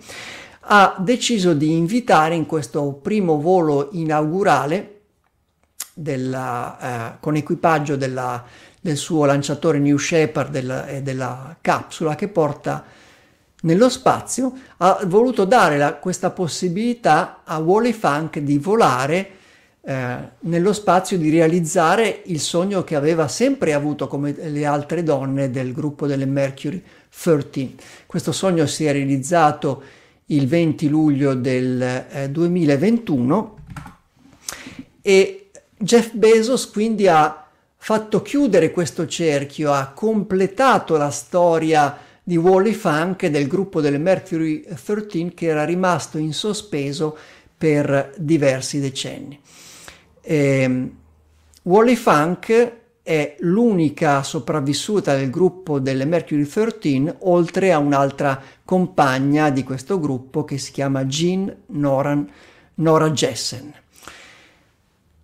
ha 0.69 0.95
deciso 1.01 1.53
di 1.53 1.73
invitare 1.73 2.37
in 2.37 2.47
questo 2.47 2.93
primo 2.93 3.41
volo 3.41 3.89
inaugurale 3.91 5.01
della, 5.93 7.15
eh, 7.15 7.17
con 7.19 7.35
equipaggio 7.35 7.97
della 7.97 8.45
del 8.87 8.97
suo 8.97 9.25
lanciatore 9.25 9.81
New 9.81 9.97
Shepard 9.97 10.51
della, 10.51 10.87
e 10.87 11.03
della 11.03 11.57
capsula 11.61 12.15
che 12.15 12.29
porta 12.29 12.85
nello 13.63 13.89
spazio, 13.89 14.53
ha 14.77 15.01
voluto 15.07 15.45
dare 15.45 15.77
la, 15.77 15.95
questa 15.95 16.31
possibilità 16.31 17.43
a 17.45 17.59
Wally 17.59 17.93
Funk 17.93 18.39
di 18.39 18.59
volare 18.59 19.31
eh, 19.81 20.17
nello 20.41 20.73
spazio, 20.73 21.19
di 21.19 21.31
realizzare 21.31 22.23
il 22.27 22.39
sogno 22.39 22.85
che 22.85 22.95
aveva 22.95 23.27
sempre 23.27 23.73
avuto 23.73 24.07
come 24.07 24.33
le 24.33 24.65
altre 24.65 25.03
donne 25.03 25.51
del 25.51 25.73
gruppo 25.73 26.07
delle 26.07 26.27
Mercury 26.27 26.81
13. 27.11 27.75
Questo 28.07 28.31
sogno 28.31 28.67
si 28.67 28.85
è 28.85 28.93
realizzato 28.93 29.83
il 30.27 30.47
20 30.47 30.89
luglio 30.89 31.35
del 31.35 31.83
eh, 31.83 32.31
2021 32.31 33.59
e 35.03 35.51
Jeff 35.77 36.13
Bezos 36.13 36.71
quindi 36.71 37.09
ha 37.09 37.46
fatto 37.87 38.21
chiudere 38.21 38.73
questo 38.73 39.07
cerchio, 39.07 39.71
ha 39.71 39.93
completato 39.95 40.97
la 40.97 41.11
storia 41.11 41.97
di 42.21 42.37
Wally 42.37 42.73
Funk 42.73 43.23
e 43.23 43.31
del 43.31 43.47
gruppo 43.47 43.81
delle 43.81 43.99
Mercury 43.99 44.65
13 44.65 45.35
che 45.35 45.47
era 45.47 45.65
rimasto 45.65 46.19
in 46.19 46.33
sospeso 46.33 47.17
per 47.57 48.13
diversi 48.17 48.81
decenni. 48.81 49.41
Eh, 50.21 50.91
Wally 51.63 51.95
Funk 51.95 52.73
è 53.05 53.37
l'unica 53.39 54.25
sopravvissuta 54.25 55.15
del 55.15 55.31
gruppo 55.31 55.79
delle 55.79 56.07
Mercury 56.07 56.45
13 56.45 57.19
oltre 57.21 57.71
a 57.73 57.79
un'altra 57.79 58.43
compagna 58.65 59.51
di 59.51 59.63
questo 59.63 60.01
gruppo 60.01 60.43
che 60.43 60.59
si 60.59 60.73
chiama 60.73 61.05
Jean 61.05 61.57
Noran, 61.67 62.29
Nora 62.75 63.11
Jessen. 63.11 63.73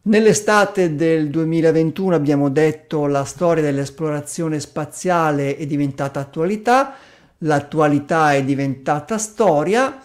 Nell'estate 0.04 0.96
del 0.96 1.30
2021 1.30 2.16
abbiamo 2.16 2.48
detto 2.48 3.06
la 3.06 3.22
storia 3.22 3.62
dell'esplorazione 3.62 4.58
spaziale 4.58 5.56
è 5.56 5.64
diventata 5.64 6.18
attualità, 6.18 6.94
l'attualità 7.38 8.34
è 8.34 8.42
diventata 8.42 9.16
storia, 9.16 10.02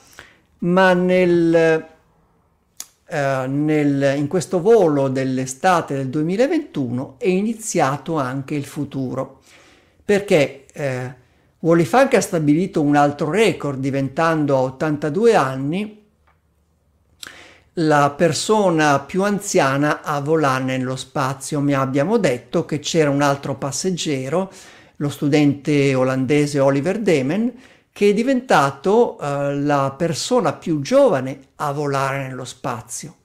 ma 0.60 0.94
nel, 0.94 1.56
eh, 3.08 3.48
nel, 3.48 4.14
in 4.18 4.28
questo 4.28 4.62
volo 4.62 5.08
dell'estate 5.08 5.96
del 5.96 6.10
2021 6.10 7.16
è 7.18 7.30
iniziato 7.30 8.20
anche 8.20 8.54
il 8.54 8.66
futuro, 8.66 9.40
perché 10.06 10.66
eh, 10.74 11.16
Wally 11.58 11.86
Funk 11.86 12.14
ha 12.14 12.22
stabilito 12.22 12.84
un 12.84 12.96
altro 12.96 13.32
record 13.32 13.80
diventando 13.80 14.58
a 14.58 14.62
82 14.62 15.34
anni 15.34 16.06
la 17.80 18.12
persona 18.16 19.00
più 19.00 19.24
anziana 19.24 20.02
a 20.02 20.20
volare 20.20 20.64
nello 20.64 20.96
spazio. 20.96 21.60
Mi 21.60 21.74
abbiamo 21.74 22.18
detto 22.18 22.66
che 22.66 22.80
c'era 22.80 23.10
un 23.10 23.22
altro 23.22 23.56
passeggero, 23.56 24.52
lo 24.96 25.10
studente 25.10 25.94
olandese 25.94 26.60
Oliver 26.60 27.00
Demen, 27.00 27.54
che 27.92 28.10
è 28.10 28.14
diventato 28.14 29.18
uh, 29.20 29.64
la 29.64 29.94
persona 29.96 30.54
più 30.54 30.82
giovane 30.82 31.40
a 31.56 31.72
volare 31.72 32.28
nello 32.28 32.46
spazio. 32.46 33.16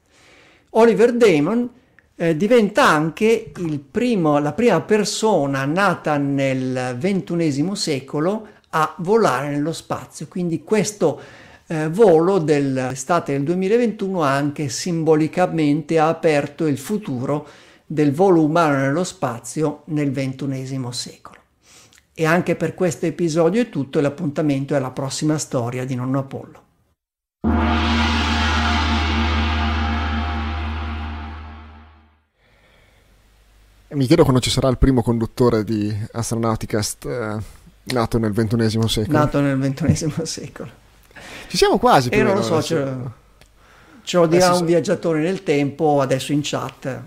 Oliver 0.70 1.12
Damon 1.14 1.68
eh, 2.16 2.36
diventa 2.36 2.86
anche 2.86 3.52
primo, 3.90 4.38
la 4.38 4.52
prima 4.52 4.80
persona 4.80 5.64
nata 5.66 6.16
nel 6.16 6.96
XXI 6.98 7.70
secolo 7.74 8.46
a 8.70 8.94
volare 8.98 9.50
nello 9.50 9.72
spazio, 9.72 10.26
quindi 10.28 10.62
questo 10.62 11.20
eh, 11.72 11.88
volo 11.88 12.38
dell'estate 12.38 13.32
del 13.32 13.44
2021 13.44 14.22
ha 14.22 14.34
anche 14.34 14.68
simbolicamente 14.68 15.98
aperto 15.98 16.66
il 16.66 16.76
futuro 16.76 17.48
del 17.86 18.12
volo 18.12 18.44
umano 18.44 18.76
nello 18.76 19.04
spazio 19.04 19.82
nel 19.86 20.10
XXI 20.10 20.86
secolo. 20.90 21.40
E 22.12 22.26
anche 22.26 22.56
per 22.56 22.74
questo 22.74 23.06
episodio 23.06 23.62
è 23.62 23.70
tutto, 23.70 24.00
l'appuntamento 24.00 24.74
è 24.74 24.78
la 24.78 24.90
prossima 24.90 25.38
storia 25.38 25.86
di 25.86 25.94
Nonno 25.94 26.18
Apollo. 26.18 26.60
Mi 33.94 34.06
chiedo 34.06 34.22
quando 34.22 34.40
ci 34.40 34.50
sarà 34.50 34.68
il 34.68 34.78
primo 34.78 35.02
conduttore 35.02 35.64
di 35.64 35.94
Astronauticast 36.12 37.04
eh, 37.06 37.36
nato 37.84 38.18
nel 38.18 38.32
XXI 38.32 38.88
secolo. 38.88 39.18
Nato 39.18 39.40
nel 39.40 39.58
XXI 39.58 40.24
secolo. 40.24 40.80
Ci 41.48 41.56
siamo 41.56 41.78
quasi. 41.78 42.08
E 42.08 42.22
non 42.22 42.34
lo 42.34 42.42
so, 42.42 42.62
ce, 42.62 42.94
ce 44.02 44.16
lo 44.16 44.26
dirà 44.26 44.52
un 44.54 44.64
viaggiatore 44.64 45.20
nel 45.20 45.42
tempo 45.42 46.00
adesso 46.00 46.32
in 46.32 46.40
chat. 46.42 47.02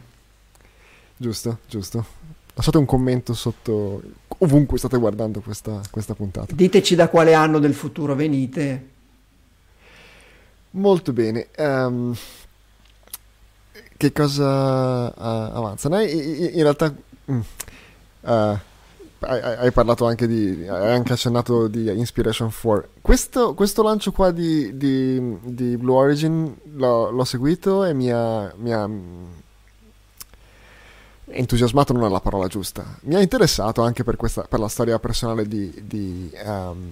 Giusto, 1.18 1.60
giusto. 1.68 2.06
Lasciate 2.54 2.78
un 2.78 2.86
commento 2.86 3.34
sotto 3.34 4.02
ovunque 4.40 4.78
state 4.78 4.98
guardando 4.98 5.42
questa, 5.42 5.82
questa 5.90 6.14
puntata. 6.14 6.54
Diteci 6.54 6.96
da 6.96 7.10
quale 7.10 7.34
anno 7.34 7.60
del 7.60 7.74
futuro 7.74 8.16
venite. 8.16 8.90
Molto 10.72 11.14
bene. 11.14 11.48
Um, 11.58 12.16
che 13.98 14.12
cosa 14.12 15.08
uh, 15.08 15.58
avanzano? 15.58 16.02
In, 16.02 16.50
in 16.54 16.62
realtà 16.62 16.94
mm, 17.32 17.40
uh, 18.22 18.60
hai, 19.26 19.42
hai, 19.42 19.72
parlato 19.72 20.06
anche 20.06 20.28
di, 20.28 20.66
hai 20.68 20.94
anche 20.94 21.14
accennato 21.14 21.68
di 21.68 21.90
Inspiration 21.90 22.52
4. 22.52 22.90
Questo, 23.02 23.54
questo 23.54 23.84
lancio 23.84 24.12
qua 24.12 24.32
di, 24.32 24.78
di, 24.78 25.38
di 25.42 25.78
Blue 25.78 25.96
Origin 25.96 26.56
l'ho, 26.74 27.10
l'ho, 27.10 27.24
seguito 27.24 27.84
e 27.84 27.94
mi 27.94 28.12
ha, 28.12 28.54
mi 28.58 28.74
ha 28.74 28.90
entusiasmato 31.28 31.94
non 31.94 32.06
è 32.06 32.10
la 32.10 32.20
parola 32.20 32.48
giusta. 32.48 32.98
Mi 33.02 33.16
ha 33.16 33.22
interessato 33.22 33.82
anche 33.82 34.04
per, 34.04 34.16
questa, 34.16 34.44
per 34.44 34.60
la 34.60 34.68
storia 34.68 35.00
personale 35.00 35.48
di, 35.48 35.74
di 35.84 36.32
um, 36.44 36.92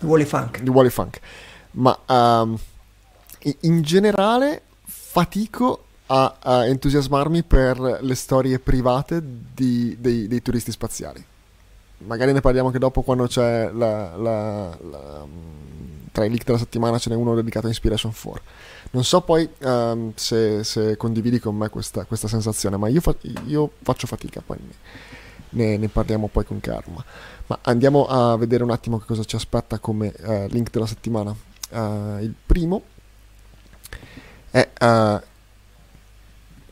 Wally 0.00 0.24
Funk. 0.24 0.60
Di 0.60 0.70
Wally 0.70 0.90
Funk. 0.90 1.20
Ma 1.72 1.98
um, 2.06 2.56
in 3.60 3.82
generale 3.82 4.62
fatico 4.84 5.84
a, 6.12 6.36
a, 6.38 6.66
entusiasmarmi 6.66 7.42
per 7.42 7.78
le 8.02 8.14
storie 8.14 8.58
private 8.58 9.22
di, 9.54 9.96
dei, 9.98 10.28
dei, 10.28 10.42
turisti 10.42 10.70
spaziali. 10.70 11.24
Magari 11.98 12.32
ne 12.32 12.42
parliamo 12.42 12.66
anche 12.66 12.78
dopo 12.78 13.00
quando 13.00 13.26
c'è 13.26 13.70
la, 13.72 14.14
la, 14.16 14.76
la, 14.90 15.26
tra 16.12 16.24
i 16.26 16.28
leak 16.28 16.44
della 16.44 16.58
settimana 16.58 16.98
ce 16.98 17.08
n'è 17.08 17.16
uno 17.16 17.34
dedicato 17.34 17.66
a 17.66 17.70
Inspiration 17.70 18.12
4. 18.12 18.42
Non 18.90 19.04
so 19.04 19.22
poi 19.22 19.48
um, 19.60 20.12
se, 20.14 20.62
se, 20.64 20.98
condividi 20.98 21.38
con 21.38 21.56
me 21.56 21.70
questa, 21.70 22.04
questa 22.04 22.28
sensazione, 22.28 22.76
ma 22.76 22.88
io, 22.88 23.00
fa, 23.00 23.14
io, 23.46 23.70
faccio 23.80 24.06
fatica, 24.06 24.42
poi 24.44 24.58
ne, 25.50 25.76
ne, 25.78 25.88
parliamo 25.88 26.26
poi 26.26 26.44
con 26.44 26.60
calma. 26.60 27.02
Ma 27.46 27.58
andiamo 27.62 28.06
a 28.06 28.36
vedere 28.36 28.62
un 28.64 28.70
attimo 28.70 28.98
che 28.98 29.06
cosa 29.06 29.24
ci 29.24 29.36
aspetta 29.36 29.78
come 29.78 30.12
uh, 30.18 30.46
link 30.48 30.70
della 30.70 30.86
settimana. 30.86 31.34
Uh, 31.70 32.18
il 32.20 32.34
primo 32.44 32.82
è 34.50 34.68
uh, 34.78 35.30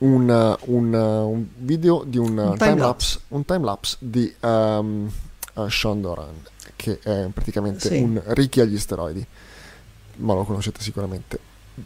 un, 0.01 0.57
un, 0.67 0.95
un, 0.95 1.47
video 1.57 2.05
di 2.07 2.19
un, 2.19 2.37
un 2.37 2.57
time, 2.57 2.77
lapse, 2.77 3.21
un 3.29 3.45
time 3.45 3.65
lapse 3.65 3.97
di 3.99 4.33
um, 4.41 5.11
uh, 5.55 5.69
Sean 5.69 6.01
Doran 6.01 6.35
che 6.77 6.99
è 7.03 7.27
praticamente 7.33 7.89
sì. 7.89 8.01
un 8.01 8.21
Ricky 8.29 8.61
agli 8.61 8.79
steroidi. 8.79 9.25
Ma 10.17 10.35
lo 10.35 10.45
conoscete 10.45 10.81
sicuramente 10.81 11.39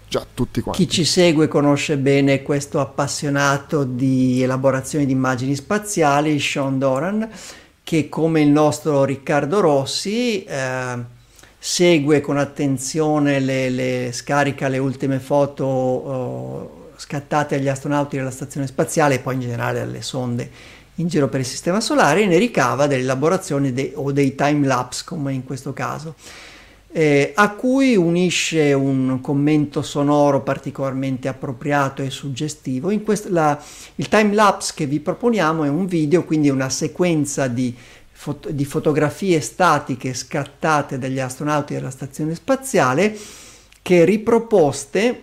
già 0.09 0.25
tutti 0.33 0.61
quanti. 0.61 0.85
Chi 0.85 0.91
ci 0.91 1.05
segue 1.05 1.49
conosce 1.49 1.97
bene 1.97 2.43
questo 2.43 2.81
appassionato 2.81 3.85
di 3.85 4.43
elaborazione 4.43 5.07
di 5.07 5.13
immagini 5.13 5.55
spaziali 5.55 6.39
Sean 6.39 6.79
Doran 6.79 7.29
che 7.83 8.09
come 8.09 8.41
il 8.41 8.49
nostro 8.49 9.05
Riccardo 9.05 9.61
Rossi 9.61 10.43
eh, 10.45 11.05
segue 11.59 12.21
con 12.21 12.39
attenzione 12.39 13.41
le, 13.41 13.69
le 13.69 14.11
scarica 14.13 14.69
le 14.69 14.79
ultime 14.79 15.19
foto 15.19 15.65
oh, 15.65 16.84
scattate 17.05 17.57
agli 17.57 17.69
astronauti 17.69 18.17
della 18.17 18.31
stazione 18.31 18.67
spaziale 18.67 19.17
e 19.17 19.19
poi 19.19 19.35
in 19.35 19.41
generale 19.41 19.81
alle 19.81 20.01
sonde 20.01 20.51
in 20.97 21.09
giro 21.09 21.29
per 21.29 21.41
il 21.41 21.47
sistema 21.47 21.81
solare 21.81 22.23
e 22.23 22.27
ne 22.27 22.39
ricava 22.39 22.87
delle 22.87 23.03
elaborazioni 23.03 23.73
de, 23.73 23.93
o 23.95 24.11
dei 24.11 24.35
time 24.35 24.67
lapse 24.67 25.03
come 25.05 25.33
in 25.33 25.45
questo 25.45 25.73
caso. 25.73 26.15
Eh, 26.97 27.33
a 27.35 27.51
cui 27.51 27.97
unisce 27.97 28.73
un 28.73 29.19
commento 29.21 29.83
sonoro 29.83 30.43
particolarmente 30.43 31.27
appropriato 31.27 32.03
e 32.03 32.11
suggestivo. 32.11 32.97
Questo, 33.01 33.29
la, 33.31 33.61
il 33.97 34.09
time 34.09 34.33
lapse 34.33 34.73
che 34.77 34.87
vi 34.87 35.01
proponiamo 35.01 35.65
è 35.65 35.69
un 35.69 35.87
video, 35.87 36.23
quindi 36.23 36.49
una 36.49 36.71
sequenza 36.71 37.49
di 37.49 37.75
fot- 38.13 38.49
di 38.51 38.65
fotografie 38.65 39.41
statiche 39.41 40.15
scattate 40.15 40.99
dagli 40.99 41.19
astronauti 41.19 41.75
della 41.75 41.91
stazione 41.91 42.35
spaziale 42.37 43.19
che 43.83 44.05
riproposte, 44.05 45.23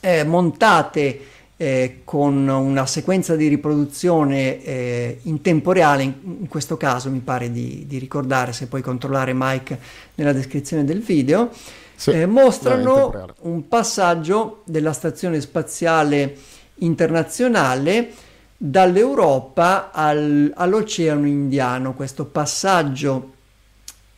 eh, 0.00 0.24
montate 0.24 1.20
eh, 1.56 2.00
con 2.04 2.48
una 2.48 2.86
sequenza 2.86 3.36
di 3.36 3.46
riproduzione 3.48 4.64
eh, 4.64 5.18
in 5.24 5.42
tempo 5.42 5.72
reale, 5.72 6.02
in, 6.02 6.14
in, 6.40 6.48
questo 6.48 6.78
caso 6.78 7.10
mi 7.10 7.20
pare 7.20 7.52
di, 7.52 7.84
di, 7.86 7.98
ricordare, 7.98 8.54
se 8.54 8.66
puoi 8.66 8.80
controllare 8.80 9.32
Mike 9.34 9.78
nella 10.14 10.32
descrizione 10.32 10.84
del 10.84 11.00
video, 11.00 11.50
sì, 11.94 12.12
eh, 12.12 12.24
mostrano 12.24 13.34
un 13.40 13.68
passaggio 13.68 14.62
della 14.64 14.94
stazione 14.94 15.38
spaziale 15.42 16.34
internazionale 16.76 18.10
dall'Europa 18.56 19.90
al, 19.92 20.50
all'Oceano 20.54 21.26
Indiano. 21.26 21.92
Questo 21.92 22.24
passaggio 22.24 23.32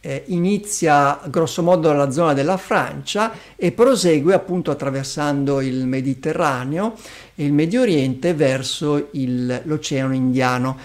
eh, 0.03 0.25
inizia 0.27 1.19
grossomodo 1.27 1.89
dalla 1.89 2.11
zona 2.11 2.35
della 2.35 2.57
Francia 2.57 3.33
e 3.57 3.73
prosegue 3.73 4.35
appunto 4.35 4.71
attraversando 4.71 5.61
il 5.61 5.87
Mediterraneo 5.87 6.95
e 7.35 7.45
il 7.45 7.53
Medio 7.53 7.83
Oriente 7.83 8.35
verso 8.35 9.09
il, 9.13 9.63
l'Oceano 9.65 10.13
Indiano. 10.13 10.77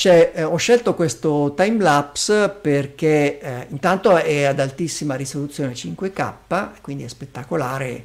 Eh, 0.00 0.42
ho 0.42 0.56
scelto 0.56 0.94
questo 0.94 1.54
time 1.56 1.82
lapse 1.82 2.50
perché 2.60 3.40
eh, 3.40 3.66
intanto 3.70 4.16
è 4.16 4.44
ad 4.44 4.60
altissima 4.60 5.16
risoluzione 5.16 5.72
5K, 5.72 6.68
quindi 6.82 7.04
è 7.04 7.08
spettacolare, 7.08 8.04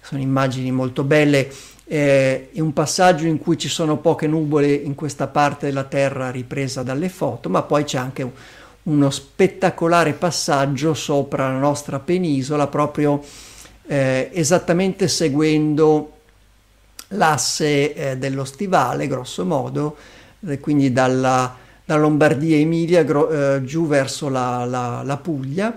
sono 0.00 0.20
immagini 0.20 0.70
molto 0.70 1.02
belle 1.02 1.48
eh, 1.84 2.50
è 2.52 2.60
un 2.60 2.72
passaggio 2.72 3.26
in 3.26 3.38
cui 3.38 3.58
ci 3.58 3.68
sono 3.68 3.98
poche 3.98 4.26
nuvole 4.26 4.72
in 4.72 4.94
questa 4.94 5.26
parte 5.26 5.66
della 5.66 5.84
Terra 5.84 6.30
ripresa 6.30 6.82
dalle 6.82 7.08
foto, 7.08 7.50
ma 7.50 7.62
poi 7.62 7.84
c'è 7.84 7.98
anche 7.98 8.30
uno 8.84 9.10
spettacolare 9.10 10.12
passaggio 10.12 10.94
sopra 10.94 11.48
la 11.48 11.58
nostra 11.58 12.00
penisola, 12.00 12.66
proprio 12.66 13.22
eh, 13.86 14.30
esattamente 14.32 15.06
seguendo 15.06 16.12
l'asse 17.08 17.94
eh, 17.94 18.16
dello 18.16 18.44
stivale, 18.44 19.06
grosso 19.06 19.44
modo, 19.44 19.96
eh, 20.46 20.58
quindi 20.58 20.92
dalla, 20.92 21.54
da 21.84 21.96
Lombardia 21.96 22.56
Emilia 22.56 23.04
gro- 23.04 23.28
eh, 23.30 23.64
giù 23.64 23.86
verso 23.86 24.28
la, 24.28 24.64
la, 24.64 25.02
la 25.04 25.16
Puglia. 25.16 25.76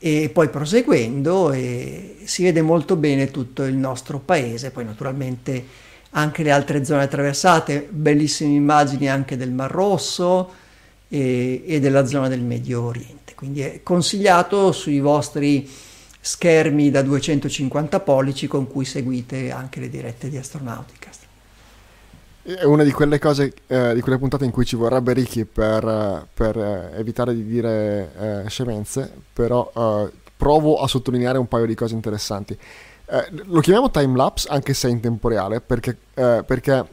E 0.00 0.30
poi 0.32 0.48
proseguendo 0.48 1.52
si 1.52 2.42
vede 2.44 2.62
molto 2.62 2.94
bene 2.94 3.32
tutto 3.32 3.64
il 3.64 3.74
nostro 3.74 4.20
paese, 4.20 4.70
poi 4.70 4.84
naturalmente 4.84 5.66
anche 6.10 6.44
le 6.44 6.52
altre 6.52 6.84
zone 6.84 7.02
attraversate, 7.02 7.88
bellissime 7.90 8.54
immagini 8.54 9.08
anche 9.08 9.36
del 9.36 9.50
Mar 9.50 9.70
Rosso 9.70 10.66
e, 11.08 11.62
e 11.66 11.80
della 11.80 12.06
zona 12.06 12.28
del 12.28 12.42
Medio 12.42 12.82
Oriente, 12.82 13.34
quindi 13.34 13.60
è 13.60 13.80
consigliato 13.82 14.72
sui 14.72 15.00
vostri 15.00 15.68
schermi 16.20 16.90
da 16.90 17.02
250 17.02 18.00
pollici 18.00 18.46
con 18.46 18.66
cui 18.66 18.84
seguite 18.84 19.50
anche 19.50 19.80
le 19.80 19.88
dirette 19.88 20.28
di 20.28 20.36
Astronauticast. 20.36 21.26
È 22.42 22.64
una 22.64 22.82
di 22.82 22.92
quelle 22.92 23.18
cose, 23.18 23.52
eh, 23.66 23.94
di 23.94 24.00
quelle 24.00 24.18
puntate 24.18 24.44
in 24.44 24.50
cui 24.50 24.64
ci 24.64 24.76
vorrebbe 24.76 25.12
Ricky 25.12 25.44
per, 25.44 26.26
per 26.32 26.56
eh, 26.56 26.98
evitare 26.98 27.34
di 27.34 27.44
dire 27.44 28.44
eh, 28.44 28.48
scemenze, 28.48 29.12
però 29.32 29.70
eh, 29.74 30.10
provo 30.36 30.80
a 30.80 30.88
sottolineare 30.88 31.36
un 31.36 31.46
paio 31.46 31.66
di 31.66 31.74
cose 31.74 31.94
interessanti. 31.94 32.56
Eh, 33.10 33.28
lo 33.44 33.60
chiamiamo 33.60 33.90
timelapse 33.90 34.48
anche 34.48 34.72
se 34.74 34.88
è 34.88 34.90
in 34.90 35.00
tempo 35.00 35.28
reale 35.28 35.60
perché, 35.60 35.96
eh, 36.14 36.42
perché 36.46 36.84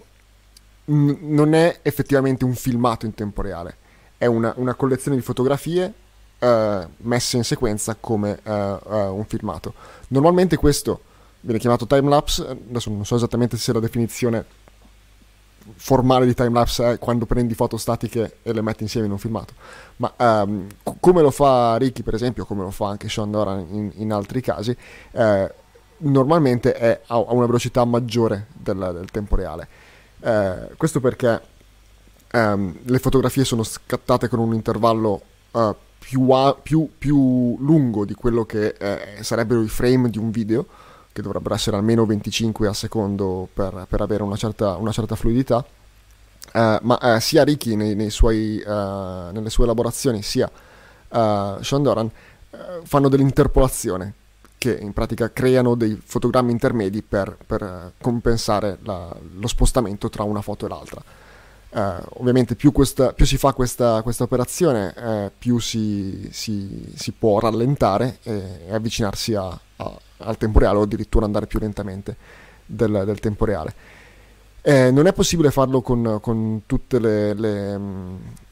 n- 0.86 1.18
non 1.22 1.54
è 1.54 1.80
effettivamente 1.82 2.46
un 2.46 2.56
filmato 2.56 3.06
in 3.06 3.14
tempo 3.14 3.42
reale, 3.42 3.78
è 4.18 4.26
una, 4.26 4.54
una 4.58 4.74
collezione 4.74 5.18
di 5.18 5.24
fotografie 5.24 5.94
eh, 6.40 6.88
messe 6.98 7.38
in 7.38 7.44
sequenza 7.44 7.96
come 8.00 8.40
eh, 8.44 8.52
eh, 8.52 9.06
un 9.08 9.26
filmato. 9.26 9.74
Normalmente 10.10 10.58
questo 10.58 11.02
viene 11.42 11.60
chiamato 11.60 11.86
timelapse, 11.86 12.46
adesso 12.48 12.90
non 12.90 13.06
so 13.06 13.16
esattamente 13.16 13.58
se 13.58 13.72
la 13.74 13.80
definizione 13.80 14.46
formale 15.76 16.26
di 16.26 16.34
timelapse 16.34 16.94
è 16.94 17.00
quando 17.00 17.26
prendi 17.26 17.56
foto 17.56 17.78
statiche 17.78 18.38
e 18.44 18.54
le 18.54 18.62
metti 18.62 18.84
insieme 18.84 19.08
in 19.08 19.12
un 19.12 19.18
filmato, 19.18 19.54
ma 19.98 20.14
um, 20.18 20.68
come 21.00 21.22
lo 21.22 21.32
fa 21.32 21.76
Ricky 21.78 22.04
per 22.04 22.14
esempio, 22.14 22.46
come 22.46 22.64
lo 22.64 22.72
fa 22.72 22.90
anche 22.90 23.10
Sean 23.10 23.32
Doran 23.32 23.66
in, 23.72 23.92
in 23.96 24.12
altri 24.12 24.42
casi, 24.42 24.76
eh, 25.12 25.54
normalmente 25.98 26.74
è 26.74 27.02
a, 27.08 27.18
una 27.18 27.46
velocità 27.46 27.84
maggiore 27.86 28.48
del, 28.54 28.92
del 28.94 29.10
tempo 29.12 29.36
reale. 29.36 29.68
Eh, 30.20 30.70
questo 30.78 31.00
perché 31.00 31.42
um, 32.36 32.76
le 32.84 33.00
fotografie 33.00 33.46
sono 33.46 33.64
scattate 33.64 34.28
con 34.28 34.40
un 34.40 34.54
intervallo 34.54 35.22
uh, 35.52 35.76
più, 35.98 36.30
a, 36.32 36.54
più, 36.54 36.90
più, 36.98 37.58
lungo 37.60 38.06
di 38.06 38.14
quello 38.14 38.46
che 38.46 38.76
eh, 38.78 39.24
sarebbero 39.24 39.64
i 39.64 39.68
frame 39.68 40.10
di 40.10 40.18
un 40.18 40.30
video, 40.30 40.68
che 41.12 41.22
dovrebbero 41.22 41.56
essere 41.56 41.78
almeno 41.78 42.06
25 42.06 42.68
a 42.68 42.74
secondo 42.74 43.48
per, 43.52 43.88
per 43.90 44.02
avere 44.02 44.22
una 44.22 44.36
certa, 44.36 44.76
una 44.76 44.92
certa 44.92 45.16
fluidità. 45.16 45.66
Uh, 46.54 46.78
ma 46.82 47.00
uh, 47.02 47.20
sia 47.20 47.44
Ricky 47.44 47.76
nei, 47.76 47.96
nei 47.96 48.12
suoi, 48.12 48.62
uh, 48.64 49.32
nelle 49.32 49.50
sue 49.50 49.64
elaborazioni 49.64 50.22
sia 50.22 50.50
Sean 51.10 51.82
Doran 51.82 52.12
fanno 52.84 53.08
dell'interpolazione 53.08 54.14
che 54.58 54.76
in 54.76 54.92
pratica 54.92 55.32
creano 55.32 55.76
dei 55.76 56.00
fotogrammi 56.04 56.52
intermedi 56.52 57.02
per, 57.02 57.38
per 57.46 57.94
compensare 58.02 58.80
la, 58.84 59.16
lo 59.38 59.48
spostamento 59.48 60.10
tra 60.10 60.24
una 60.24 60.42
foto 60.42 60.66
e 60.66 60.70
l'altra. 60.70 61.02
Uh, 61.76 62.02
ovviamente 62.20 62.56
più, 62.56 62.72
questa, 62.72 63.12
più, 63.12 63.26
si 63.26 63.36
fa 63.36 63.52
questa, 63.52 64.02
questa 64.02 64.24
operazione, 64.24 64.94
uh, 64.96 65.32
più 65.38 65.60
si, 65.60 66.30
si, 66.32 66.90
si, 66.96 67.12
può 67.12 67.38
rallentare 67.40 68.20
e, 68.24 68.62
e 68.70 68.74
avvicinarsi 68.74 69.34
a, 69.34 69.48
a, 69.76 70.00
al 70.20 70.38
tempo 70.38 70.60
reale 70.60 70.78
o 70.78 70.84
addirittura 70.84 71.26
andare 71.26 71.48
più 71.48 71.60
lentamente 71.60 72.16
del, 72.66 73.04
del 73.06 73.20
tempo 73.20 73.44
reale. 73.44 73.74
Eh, 74.62 74.90
non 74.90 75.06
è 75.06 75.12
possibile 75.12 75.52
farlo 75.52 75.82
con, 75.82 76.20
con 76.22 76.62
tutte 76.66 76.98
le, 76.98 77.34
le, 77.34 77.78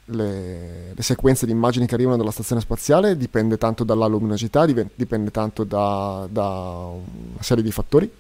le, 0.04 0.94
le, 0.94 1.02
sequenze 1.02 1.46
di 1.46 1.54
immagini 1.54 1.86
che 1.86 1.96
arrivano 1.96 2.18
dalla 2.18 2.30
stazione 2.30 2.60
spaziale, 2.60 3.16
dipende 3.16 3.58
tanto 3.58 3.86
dalla 3.86 4.06
luminosità, 4.08 4.66
dipende 4.66 5.32
tanto 5.32 5.64
da, 5.64 6.28
da 6.30 6.90
una 6.92 7.42
serie 7.42 7.64
di 7.64 7.72
fattori 7.72 8.12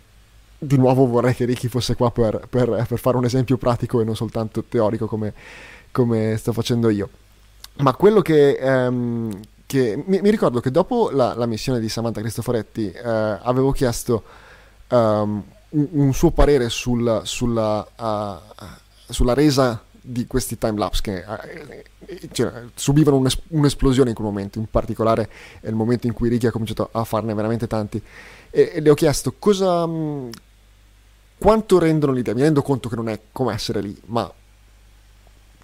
di 0.66 0.78
nuovo 0.78 1.06
vorrei 1.06 1.34
che 1.34 1.46
Ricky 1.46 1.68
fosse 1.68 1.96
qua 1.96 2.12
per, 2.12 2.48
per, 2.50 2.86
per, 2.88 3.00
fare 3.00 3.18
un 3.18 3.26
esempio 3.26 3.58
pratico 3.58 4.02
e 4.02 4.04
non 4.04 4.16
soltanto 4.16 4.64
teorico 4.64 5.08
come, 5.08 5.34
come 5.92 6.36
sto 6.38 6.54
facendo 6.54 6.90
io. 6.90 7.10
Ma 7.78 7.94
quello 7.96 8.22
che, 8.22 8.60
um, 8.62 9.32
che 9.66 10.02
mi, 10.06 10.22
mi, 10.22 10.30
ricordo 10.30 10.60
che 10.60 10.72
dopo 10.72 11.10
la, 11.10 11.34
la, 11.34 11.46
missione 11.46 11.80
di 11.80 11.90
Samantha 11.90 12.22
Cristoforetti 12.22 12.94
uh, 12.96 13.08
avevo 13.42 13.72
chiesto 13.72 14.24
um, 14.90 15.44
un, 15.70 15.88
un, 15.92 16.14
suo 16.14 16.32
parere 16.32 16.70
sul, 16.70 17.22
sulla, 17.24 17.88
uh, 17.96 18.66
sulla 19.12 19.34
resa 19.34 19.82
di 20.06 20.28
questi 20.28 20.58
timelapse 20.58 21.02
che 21.02 21.24
uh, 21.26 22.28
cioè, 22.32 22.52
subivano 22.76 23.18
un'es- 23.18 23.42
un'esplosione 23.48 24.10
in 24.10 24.16
quel 24.16 24.28
momento, 24.28 24.60
in 24.60 24.68
particolare 24.70 25.30
è 25.60 25.68
il 25.68 25.76
momento 25.76 26.06
in 26.06 26.14
cui 26.14 26.30
Ricky 26.30 26.48
ha 26.48 26.52
cominciato 26.52 26.90
a 26.92 27.04
farne 27.04 27.34
veramente 27.34 27.66
tanti 27.66 28.02
e, 28.56 28.72
e 28.76 28.82
le 28.82 28.90
ho 28.92 28.94
chiesto 28.94 29.34
cosa, 29.40 29.88
quanto 31.44 31.78
rendono 31.78 32.14
l'idea? 32.14 32.34
Mi 32.34 32.40
rendo 32.40 32.62
conto 32.62 32.88
che 32.88 32.96
non 32.96 33.10
è 33.10 33.20
come 33.34 33.54
essere 33.54 33.82
lì, 33.82 33.94
ma 34.06 34.32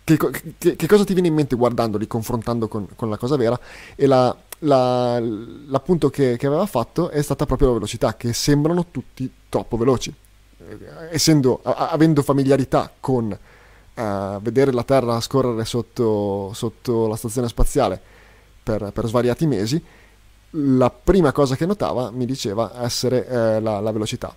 che, 0.04 0.18
che, 0.58 0.76
che 0.76 0.88
cosa 0.88 1.06
ti 1.06 1.14
viene 1.14 1.30
in 1.30 1.34
mente 1.34 1.56
guardandoli, 1.56 2.06
confrontando 2.06 2.68
con, 2.68 2.86
con 2.98 3.10
la 3.10 3.16
cosa 3.16 3.38
vera? 3.38 3.58
E 3.96 4.06
la, 4.06 4.36
la, 4.60 5.18
l'appunto 5.22 6.10
che, 6.10 6.36
che, 6.36 6.48
aveva 6.48 6.66
fatto 6.66 7.10
è 7.10 7.22
stata 7.22 7.46
proprio 7.46 7.70
la 7.70 7.76
velocità, 7.76 8.18
che 8.18 8.34
sembrano 8.34 8.88
tutti 8.92 9.32
troppo 9.48 9.78
veloci. 9.78 10.14
Eh, 10.58 10.78
essendo, 11.12 11.62
a, 11.64 11.92
avendo 11.92 12.24
familiarità 12.24 12.92
con 13.00 13.32
uh, 13.32 14.42
vedere 14.42 14.74
la 14.74 14.84
Terra 14.84 15.22
scorrere 15.22 15.64
sotto, 15.64 16.52
sotto 16.56 17.08
la 17.08 17.16
stazione 17.16 17.48
spaziale 17.48 18.02
per, 18.62 18.92
per, 18.92 19.06
svariati 19.06 19.48
mesi, 19.48 19.82
la 20.50 20.90
prima 20.90 21.32
cosa 21.32 21.56
che 21.56 21.66
notava 21.66 22.12
mi 22.12 22.26
diceva 22.26 22.84
essere 22.84 23.26
uh, 23.30 23.62
la, 23.62 23.80
la 23.80 23.92
velocità 23.94 24.36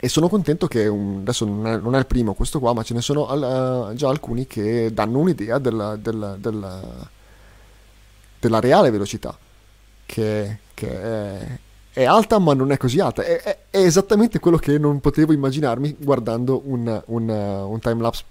e 0.00 0.08
sono 0.08 0.28
contento 0.28 0.68
che 0.68 0.86
un, 0.86 1.18
adesso 1.20 1.44
non 1.44 1.66
è, 1.66 1.76
non 1.76 1.94
è, 1.96 1.98
il 1.98 2.06
primo 2.06 2.34
questo 2.34 2.60
qua, 2.60 2.72
ma 2.72 2.84
ce 2.84 2.94
ne 2.94 3.00
sono 3.00 3.26
al, 3.26 3.90
uh, 3.90 3.94
già 3.94 4.08
alcuni 4.08 4.46
che 4.46 4.92
danno 4.92 5.18
un'idea 5.18 5.58
della, 5.58 5.96
della, 5.96 6.36
della, 6.36 6.80
della 8.38 8.60
reale 8.60 8.90
velocità, 8.90 9.36
che, 10.06 10.58
che 10.72 11.02
è, 11.02 11.58
è, 11.92 12.04
alta 12.04 12.38
ma 12.38 12.54
non 12.54 12.70
è 12.70 12.76
così 12.76 13.00
alta. 13.00 13.24
È, 13.24 13.42
è, 13.42 13.58
esattamente 13.70 14.38
quello 14.38 14.56
che 14.56 14.78
non 14.78 15.00
potevo 15.00 15.32
immaginarmi 15.32 15.96
guardando 15.98 16.62
un, 16.64 17.02
un, 17.06 17.28
un 17.28 17.80
timelapse 17.80 18.22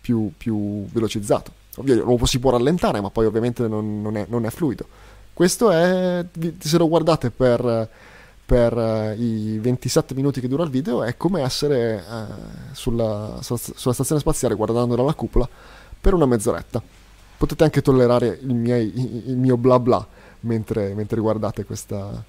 più, 0.00 0.30
più 0.36 0.86
velocizzato. 0.86 1.52
Ovvio, 1.78 2.04
lo 2.04 2.26
si 2.26 2.38
può 2.38 2.52
rallentare, 2.52 3.00
ma 3.00 3.10
poi 3.10 3.26
ovviamente 3.26 3.66
non, 3.66 4.00
non, 4.00 4.24
non 4.28 4.44
è, 4.44 4.50
fluido. 4.50 4.86
Questo 5.32 5.70
è, 5.70 6.24
se 6.58 6.78
lo 6.78 6.88
guardate 6.88 7.30
per 7.30 7.88
per 8.48 8.74
uh, 8.74 9.20
i 9.20 9.58
27 9.58 10.14
minuti 10.14 10.40
che 10.40 10.48
dura 10.48 10.62
il 10.62 10.70
video 10.70 11.02
è 11.02 11.18
come 11.18 11.42
essere 11.42 12.02
uh, 12.02 12.72
sulla, 12.72 13.40
sulla, 13.42 13.92
stazione 13.92 14.22
spaziale 14.22 14.54
guardando 14.54 14.96
dalla 14.96 15.12
cupola 15.12 15.46
per 16.00 16.14
una 16.14 16.24
mezz'oretta. 16.24 16.82
Potete 17.36 17.64
anche 17.64 17.82
tollerare 17.82 18.38
il, 18.40 18.54
miei, 18.54 18.90
il 19.26 19.36
mio 19.36 19.58
bla 19.58 19.78
bla 19.78 20.06
mentre, 20.40 20.94
mentre 20.94 21.20
guardate 21.20 21.66
questa, 21.66 22.24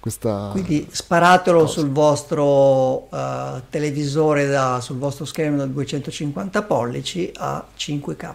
questa 0.00 0.48
Quindi 0.52 0.88
sparatelo 0.90 1.60
cosa. 1.60 1.72
sul 1.80 1.90
vostro 1.90 3.14
uh, 3.14 3.60
televisore, 3.68 4.46
da, 4.46 4.80
sul 4.80 4.96
vostro 4.96 5.26
schermo 5.26 5.58
da 5.58 5.66
250 5.66 6.62
pollici 6.62 7.30
a 7.34 7.62
5K. 7.76 8.34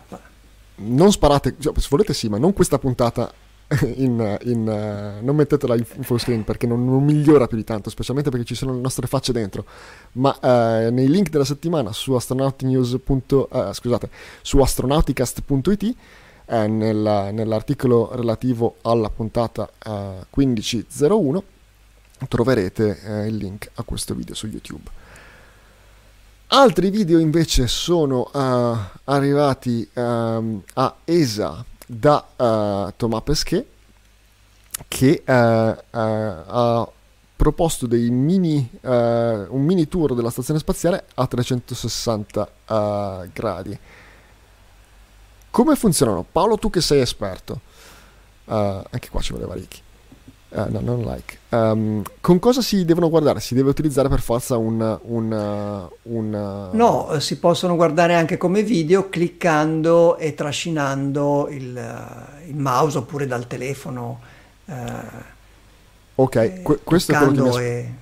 Non 0.76 1.12
sparate, 1.12 1.56
cioè, 1.58 1.74
se 1.80 1.88
volete 1.90 2.14
sì, 2.14 2.30
ma 2.30 2.38
non 2.38 2.54
questa 2.54 2.78
puntata 2.78 3.34
in, 3.96 4.38
in, 4.44 4.68
uh, 4.68 5.24
non 5.24 5.36
mettetela 5.36 5.76
in 5.76 5.86
full 5.86 6.18
screen 6.18 6.44
perché 6.44 6.68
non, 6.68 6.86
non, 6.86 7.04
migliora 7.04 7.48
più 7.48 7.58
di 7.58 7.64
tanto, 7.64 7.90
specialmente 7.90 8.30
perché 8.30 8.46
ci 8.46 8.56
sono 8.56 8.74
le 8.74 8.82
nostre 8.82 9.08
facce 9.08 9.32
dentro. 9.32 9.66
Ma 10.14 10.38
uh, 10.40 10.92
nei 10.92 11.08
link 11.08 11.30
della 11.30 11.46
settimana 11.46 11.92
su. 11.92 12.12
Uh, 12.14 12.20
scusate, 13.74 14.10
su 14.42 14.60
astronauticast.it 14.60 15.96
nella, 16.46 17.32
nell'articolo 17.32 18.12
relativo 18.14 18.76
alla 18.82 19.10
puntata 19.10 19.68
1501 20.36 21.44
troverete 22.28 23.26
il 23.28 23.36
link 23.38 23.70
a 23.76 23.84
questo 23.84 24.14
video 24.14 24.36
su 24.36 24.48
YouTube. 24.48 24.90
Altri 26.48 26.90
video 26.92 27.18
invece 27.18 27.68
sono 27.68 28.30
arrivati 29.06 29.90
um, 29.94 30.62
a 30.74 30.96
ESA 31.06 31.66
da 31.86 32.26
uh, 32.36 32.94
Thomas 32.96 33.22
Pesquet 33.24 33.66
che 34.88 35.24
uh, 35.26 35.32
uh, 35.32 35.76
ha 35.92 36.92
proposto 37.36 37.88
mini, 38.10 38.70
un 38.84 39.62
mini 39.64 39.88
tour 39.90 40.16
della 40.16 40.30
stazione 40.30 40.60
spaziale 40.60 41.06
a 41.16 41.28
360 41.28 42.50
gradi. 43.34 43.78
Come 45.52 45.76
funzionano? 45.76 46.26
Paolo, 46.32 46.58
tu 46.58 46.70
che 46.70 46.80
sei 46.80 47.02
esperto, 47.02 47.60
anche 48.46 49.10
qua 49.10 49.20
ci 49.20 49.34
voleva 49.34 49.56
Ricky. 49.56 49.82
Uh, 50.56 50.70
no, 50.70 50.82
non 50.82 51.02
like. 51.02 51.40
Um, 51.50 52.04
con 52.22 52.38
cosa 52.38 52.62
si 52.62 52.86
devono 52.86 53.10
guardare? 53.10 53.40
Si 53.40 53.56
deve 53.56 53.72
utilizzare 53.72 54.08
per 54.08 54.22
forza 54.22 54.56
un, 54.56 55.00
un, 55.02 55.90
un, 56.04 56.70
No, 56.72 57.20
si 57.20 57.40
possono 57.40 57.76
guardare 57.76 58.14
anche 58.14 58.38
come 58.38 58.62
video 58.62 59.10
cliccando 59.10 60.16
e 60.18 60.36
trascinando 60.36 61.48
il, 61.50 62.16
il 62.46 62.56
mouse 62.56 63.00
oppure 63.00 63.26
dal 63.26 63.48
telefono. 63.48 64.20
Uh, 64.66 64.74
ok, 66.16 66.62
que- 66.62 66.80
questo 66.84 67.14
è 67.14 67.18
quello, 67.18 67.32
che 67.32 67.42
mi 67.42 67.50
aspe- 67.50 67.94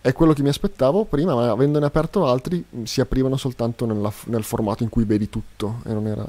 è 0.00 0.12
quello 0.12 0.32
che 0.32 0.42
mi 0.42 0.48
aspettavo 0.48 1.04
prima, 1.04 1.36
ma 1.36 1.50
avendone 1.52 1.86
aperto 1.86 2.26
altri 2.26 2.64
si 2.82 3.00
aprivano 3.00 3.36
soltanto 3.36 3.86
nella, 3.86 4.12
nel 4.24 4.42
formato 4.42 4.82
in 4.82 4.88
cui 4.88 5.04
vedi 5.04 5.28
tutto 5.28 5.82
e 5.84 5.92
non 5.92 6.08
era... 6.08 6.26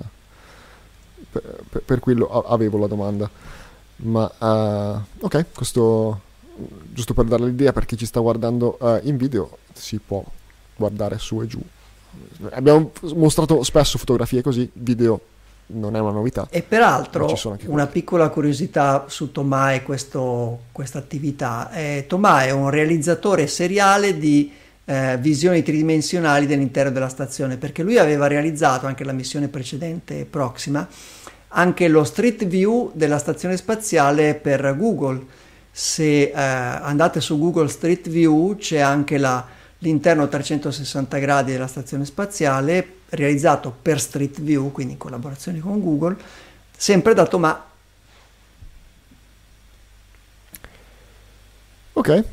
Per, 1.32 1.42
per, 1.68 1.82
per 1.82 2.00
quello 2.00 2.28
avevo 2.28 2.78
la 2.78 2.88
domanda. 2.88 3.56
Ma 3.98 4.32
uh, 4.38 5.26
ok, 5.26 5.46
questo 5.54 6.22
giusto 6.92 7.14
per 7.14 7.26
dare 7.26 7.46
l'idea 7.46 7.72
per 7.72 7.86
chi 7.86 7.98
ci 7.98 8.06
sta 8.06 8.20
guardando 8.20 8.78
uh, 8.80 9.00
in 9.04 9.18
video, 9.18 9.58
si 9.74 10.00
può 10.00 10.24
guardare 10.76 11.18
su 11.18 11.42
e 11.42 11.48
giù. 11.48 11.62
Abbiamo 12.52 12.92
mostrato 13.16 13.64
spesso 13.64 13.98
fotografie 13.98 14.42
così, 14.42 14.70
video 14.74 15.20
non 15.68 15.96
è 15.96 16.00
una 16.00 16.12
novità. 16.12 16.48
E 16.50 16.62
peraltro 16.62 17.32
una 17.66 17.88
piccola 17.88 18.30
curiosità 18.30 19.06
su 19.08 19.32
Tomà 19.32 19.74
e 19.74 19.84
questa 19.84 20.98
attività. 20.98 21.72
Eh, 21.72 22.06
Tomà 22.08 22.46
è 22.46 22.52
un 22.52 22.70
realizzatore 22.70 23.48
seriale 23.48 24.18
di 24.18 24.52
eh, 24.86 25.18
visioni 25.20 25.62
tridimensionali 25.64 26.46
dell'interno 26.46 26.92
della 26.92 27.10
stazione, 27.10 27.58
perché 27.58 27.84
lui 27.84 27.98
aveva 27.98 28.28
realizzato 28.28 28.86
anche 28.86 29.04
la 29.04 29.12
missione 29.12 29.50
precedente 29.50 30.26
Proxima, 30.26 30.88
anche 31.50 31.88
lo 31.88 32.04
Street 32.04 32.46
View 32.46 32.92
della 32.94 33.18
stazione 33.18 33.58
spaziale 33.58 34.36
per 34.36 34.76
Google. 34.78 35.26
Se 35.72 36.24
eh, 36.24 36.34
andate 36.34 37.22
su 37.22 37.38
Google 37.38 37.68
Street 37.68 38.10
View 38.10 38.56
c'è 38.58 38.80
anche 38.80 39.18
la, 39.18 39.46
l'interno 39.80 40.28
360 40.28 41.18
gradi 41.20 41.52
della 41.52 41.68
stazione 41.68 42.06
spaziale 42.06 42.96
realizzato 43.10 43.74
per 43.82 44.00
Street 44.00 44.42
View, 44.42 44.72
quindi 44.72 44.94
in 44.94 45.00
collaborazione 45.00 45.60
con 45.60 45.80
Google, 45.80 46.18
sempre 46.76 47.14
da 47.14 47.26
Tomà. 47.26 47.66
Ok. 51.94 52.24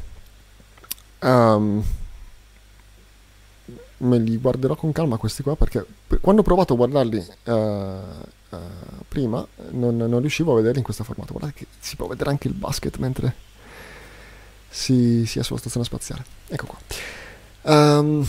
Um, 1.20 1.82
me 3.98 4.18
li 4.18 4.38
guarderò 4.38 4.74
con 4.74 4.92
calma 4.92 5.16
questi 5.16 5.42
qua 5.42 5.56
perché 5.56 5.84
quando 6.20 6.40
ho 6.40 6.44
provato 6.44 6.72
a 6.72 6.76
guardarli 6.76 7.26
uh, 7.44 7.52
uh, 7.52 8.58
prima 9.08 9.46
non, 9.70 9.96
non, 9.96 10.20
riuscivo 10.20 10.52
a 10.52 10.56
vederli 10.56 10.78
in 10.78 10.84
questo 10.84 11.04
formato. 11.04 11.32
Guardate 11.32 11.54
che 11.58 11.66
si 11.78 11.96
può 11.96 12.06
vedere 12.06 12.30
anche 12.30 12.48
il 12.48 12.54
basket 12.54 12.96
mentre 12.98 13.34
si, 14.68 15.24
si 15.26 15.38
è 15.38 15.42
sulla 15.42 15.58
stazione 15.58 15.86
spaziale. 15.86 16.24
Ecco 16.48 16.66
qua. 16.66 16.78
Um, 17.62 18.26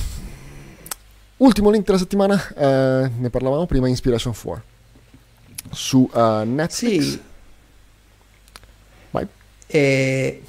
ultimo 1.38 1.70
link 1.72 1.86
della 1.86 1.98
settimana, 1.98 2.36
uh, 2.56 3.12
ne 3.20 3.30
parlavamo 3.30 3.66
prima, 3.66 3.88
Inspiration 3.88 4.34
4 4.34 4.64
su 5.72 6.10
Netflix. 6.14 7.04
Sì. 7.04 7.22
Vai. 9.10 9.28
E 9.68 10.44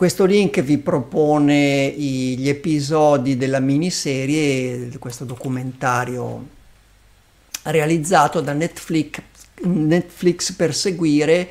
questo 0.00 0.24
link 0.24 0.62
vi 0.62 0.78
propone 0.78 1.90
gli 1.90 2.48
episodi 2.48 3.36
della 3.36 3.60
miniserie, 3.60 4.88
questo 4.98 5.26
documentario 5.26 6.46
realizzato 7.64 8.40
da 8.40 8.54
Netflix, 8.54 9.20
Netflix 9.64 10.52
per 10.52 10.74
seguire 10.74 11.46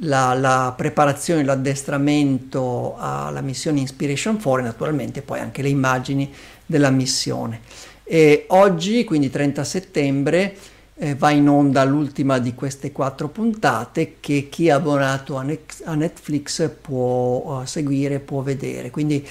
la, 0.00 0.34
la, 0.34 0.74
preparazione, 0.76 1.42
l'addestramento 1.42 2.96
alla 2.98 3.40
missione 3.40 3.80
Inspiration 3.80 4.34
4 4.42 4.60
e 4.60 4.62
naturalmente 4.62 5.22
poi 5.22 5.40
anche 5.40 5.62
le 5.62 5.70
immagini 5.70 6.30
della 6.66 6.90
missione. 6.90 7.60
E 8.04 8.44
oggi, 8.48 9.04
quindi 9.04 9.30
30 9.30 9.64
settembre, 9.64 10.54
eh, 10.98 11.14
va 11.14 11.30
in 11.30 11.48
onda 11.48 11.84
l'ultima 11.84 12.38
di 12.38 12.54
queste 12.54 12.90
quattro 12.92 13.28
puntate 13.28 14.16
che 14.20 14.48
chi 14.50 14.68
è 14.68 14.70
abbonato 14.70 15.36
a, 15.36 15.42
ne- 15.42 15.60
a 15.84 15.94
Netflix 15.94 16.70
può 16.80 17.60
uh, 17.60 17.64
seguire, 17.66 18.18
può 18.18 18.40
vedere. 18.40 18.90
Quindi 18.90 19.26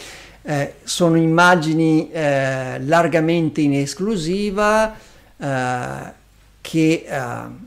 eh, 0.47 0.76
sono 0.84 1.18
immagini 1.18 2.11
eh, 2.11 2.80
largamente 2.82 3.61
in 3.61 3.74
esclusiva 3.74 4.95
eh, 5.38 6.13
che 6.61 7.05
eh, 7.07 7.63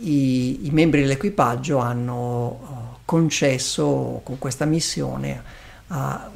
i, 0.00 0.66
i, 0.66 0.70
membri 0.70 1.00
dell'equipaggio 1.00 1.78
hanno 1.78 2.98
concesso 3.06 4.20
con 4.22 4.38
questa 4.38 4.66
missione, 4.66 5.42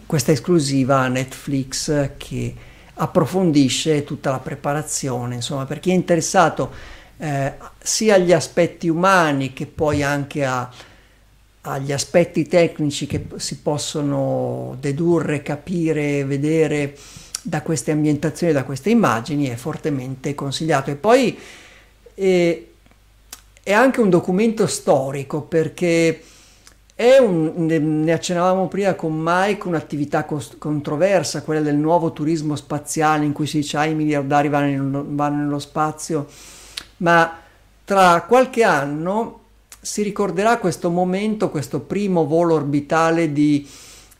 questa 0.06 0.32
esclusiva 0.32 1.00
a 1.00 1.08
Netflix 1.08 2.10
che 2.16 2.54
approfondisce 2.94 4.04
tutta 4.04 4.30
la 4.30 4.38
preparazione, 4.38 5.36
insomma, 5.36 5.64
per 5.64 5.80
chi 5.80 5.90
è 5.90 5.94
interessato 5.94 6.72
eh, 7.18 7.54
sia 7.82 8.14
agli 8.14 8.32
aspetti 8.32 8.88
umani 8.88 9.52
che 9.52 9.66
poi 9.66 10.02
anche 10.02 10.44
a, 10.44 10.70
agli 11.62 11.92
aspetti 11.92 12.46
tecnici 12.46 13.06
che 13.06 13.26
si 13.36 13.58
possono 13.58 14.76
dedurre, 14.80 15.42
capire, 15.42 16.24
vedere 16.24 16.96
da 17.42 17.62
queste 17.62 17.90
ambientazioni, 17.90 18.52
da 18.52 18.64
queste 18.64 18.90
immagini, 18.90 19.48
è 19.48 19.56
fortemente 19.56 20.34
consigliato. 20.34 20.90
E 20.90 20.94
poi 20.94 21.38
eh, 22.14 22.72
è 23.62 23.72
anche 23.72 24.00
un 24.00 24.10
documento 24.10 24.66
storico 24.66 25.42
perché 25.42 26.22
è 26.96 27.18
un, 27.18 27.52
ne 27.66 28.12
accennavamo 28.12 28.68
prima 28.68 28.94
con 28.94 29.12
Mike, 29.16 29.66
un'attività 29.66 30.24
cost- 30.24 30.58
controversa, 30.58 31.42
quella 31.42 31.60
del 31.60 31.74
nuovo 31.74 32.12
turismo 32.12 32.54
spaziale 32.54 33.24
in 33.24 33.32
cui 33.32 33.48
si 33.48 33.58
dice 33.58 33.76
ah, 33.78 33.84
i 33.86 33.94
miliardari 33.94 34.48
vanno, 34.48 34.68
in, 34.68 35.16
vanno 35.16 35.42
nello 35.42 35.58
spazio, 35.58 36.28
ma 36.98 37.38
tra 37.84 38.22
qualche 38.22 38.62
anno 38.62 39.40
si 39.80 40.02
ricorderà 40.02 40.58
questo 40.58 40.88
momento, 40.88 41.50
questo 41.50 41.80
primo 41.80 42.26
volo 42.26 42.54
orbitale 42.54 43.32
di 43.32 43.68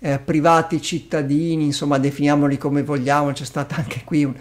eh, 0.01 0.18
privati 0.18 0.83
cittadini, 0.83 1.64
insomma 1.64 1.99
definiamoli 1.99 2.59
come 2.59 2.83
vogliamo, 2.83 3.31
c'è 3.31 3.45
stata 3.45 3.77
anche 3.77 4.03
qui 4.05 4.25
un, 4.25 4.35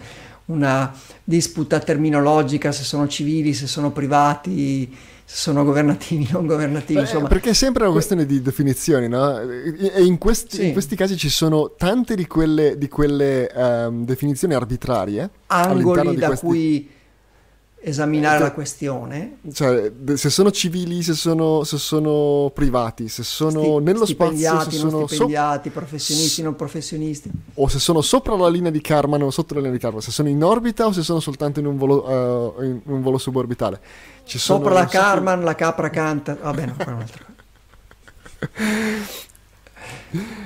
una 0.46 0.92
disputa 1.22 1.78
terminologica 1.78 2.72
se 2.72 2.84
sono 2.84 3.08
civili, 3.08 3.54
se 3.54 3.66
sono 3.66 3.90
privati 3.92 4.92
sono 5.26 5.64
governativi, 5.64 6.28
non 6.32 6.46
governativi. 6.46 7.00
Beh, 7.00 7.06
insomma. 7.06 7.28
Perché 7.28 7.50
è 7.50 7.54
sempre 7.54 7.84
una 7.84 7.92
questione 7.92 8.26
di 8.26 8.42
definizioni, 8.42 9.08
no? 9.08 9.40
E 9.40 10.04
in 10.04 10.18
questi, 10.18 10.56
sì. 10.56 10.66
in 10.66 10.72
questi 10.72 10.96
casi 10.96 11.16
ci 11.16 11.30
sono 11.30 11.72
tante 11.76 12.14
di 12.14 12.26
quelle, 12.26 12.76
di 12.76 12.88
quelle 12.88 13.50
um, 13.54 14.04
definizioni 14.04 14.54
arbitrarie. 14.54 15.30
Angoli 15.46 16.16
da 16.16 16.28
questi... 16.28 16.46
cui 16.46 16.90
esaminare 17.84 18.38
la 18.40 18.52
questione. 18.52 19.38
Cioè, 19.52 19.92
se 20.14 20.30
sono 20.30 20.50
civili, 20.50 21.02
se 21.02 21.12
sono, 21.12 21.64
se 21.64 21.76
sono 21.76 22.50
privati, 22.54 23.08
se 23.08 23.22
sono 23.22 23.50
Sti, 23.50 23.80
nello 23.82 24.06
spazio, 24.06 24.60
se 24.62 24.70
sono 24.70 25.06
stipendiati, 25.06 25.68
so- 25.68 25.74
professionisti, 25.74 26.42
non 26.42 26.56
professionisti. 26.56 27.30
O 27.54 27.68
se 27.68 27.78
sono 27.78 28.00
sopra 28.00 28.36
la 28.36 28.48
linea 28.48 28.70
di 28.70 28.80
Karman 28.80 29.22
o 29.22 29.30
sotto 29.30 29.54
la 29.54 29.60
linea 29.60 29.74
di 29.74 29.80
Karman, 29.80 30.00
se 30.00 30.10
sono 30.10 30.28
in 30.28 30.42
orbita 30.42 30.86
o 30.86 30.92
se 30.92 31.02
sono 31.02 31.20
soltanto 31.20 31.60
in 31.60 31.66
un 31.66 31.76
volo, 31.76 32.56
uh, 32.56 32.62
in 32.62 32.80
un 32.84 33.02
volo 33.02 33.18
suborbitale. 33.18 33.80
Ci 34.24 34.38
sopra 34.38 34.70
sono, 34.70 34.80
la 34.80 34.86
Karman, 34.86 35.38
so- 35.40 35.44
la 35.44 35.54
capra 35.54 35.90
canta. 35.90 36.36
Va 36.40 36.52
bene, 36.52 36.74
no, 36.76 36.84
un'altra 36.86 37.32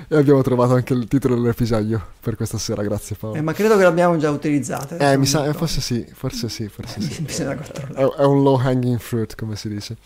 e 0.09 0.17
abbiamo 0.17 0.43
trovato 0.43 0.75
anche 0.75 0.93
il 0.95 1.07
titolo 1.07 1.35
dell'episodio 1.35 2.05
per 2.21 2.37
questa 2.37 2.59
sera, 2.59 2.83
grazie 2.83 3.17
Paolo. 3.17 3.37
Eh, 3.37 3.41
ma 3.41 3.53
credo 3.53 3.77
che 3.77 3.83
l'abbiamo 3.83 4.17
già 4.17 4.31
utilizzata. 4.31 4.97
Eh, 4.97 5.17
mi 5.17 5.27
sa, 5.27 5.53
forse 5.53 5.81
sì, 5.81 6.07
forse 6.13 6.49
sì, 6.49 6.69
forse 6.69 7.01
sì. 7.01 7.21
Bisogna 7.23 7.55
controllare. 7.55 8.15
È, 8.15 8.21
è 8.21 8.25
un 8.25 8.43
low 8.43 8.57
hanging 8.57 8.99
fruit, 8.99 9.35
come 9.35 9.57
si 9.57 9.69
dice. 9.69 9.97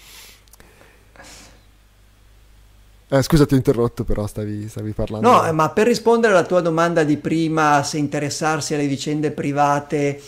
Eh, 3.09 3.21
scusa, 3.21 3.45
ti 3.45 3.53
ho 3.53 3.59
interrotto, 3.59 4.05
però 4.05 4.27
stavi, 4.27 4.69
stavi 4.69 4.93
parlando. 4.93 5.31
No, 5.31 5.47
eh, 5.47 5.53
ma 5.53 5.69
per 5.69 5.87
rispondere 5.87 6.33
alla 6.33 6.45
tua 6.45 6.63
domanda 6.63 7.05
di 7.05 7.19
prima, 7.19 7.83
se 7.83 7.99
interessarsi 7.99 8.73
alle 8.73 8.87
vicende 8.87 9.31
private 9.33 10.19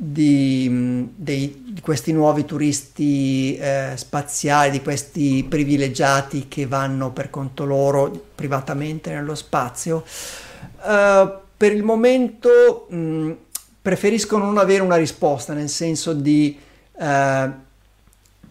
di, 0.00 1.08
dei, 1.16 1.64
di 1.72 1.80
questi 1.80 2.12
nuovi 2.12 2.44
turisti 2.44 3.56
eh, 3.56 3.94
spaziali, 3.96 4.70
di 4.70 4.80
questi 4.80 5.44
privilegiati 5.48 6.46
che 6.46 6.66
vanno 6.66 7.10
per 7.10 7.30
conto 7.30 7.64
loro 7.64 8.26
privatamente 8.32 9.10
nello 9.10 9.34
spazio. 9.34 10.04
Uh, 10.80 11.28
per 11.56 11.72
il 11.72 11.82
momento 11.82 12.86
mh, 12.88 13.32
preferisco 13.82 14.38
non 14.38 14.56
avere 14.58 14.82
una 14.82 14.94
risposta, 14.94 15.52
nel 15.52 15.68
senso 15.68 16.12
di 16.12 16.56
uh, 16.92 17.50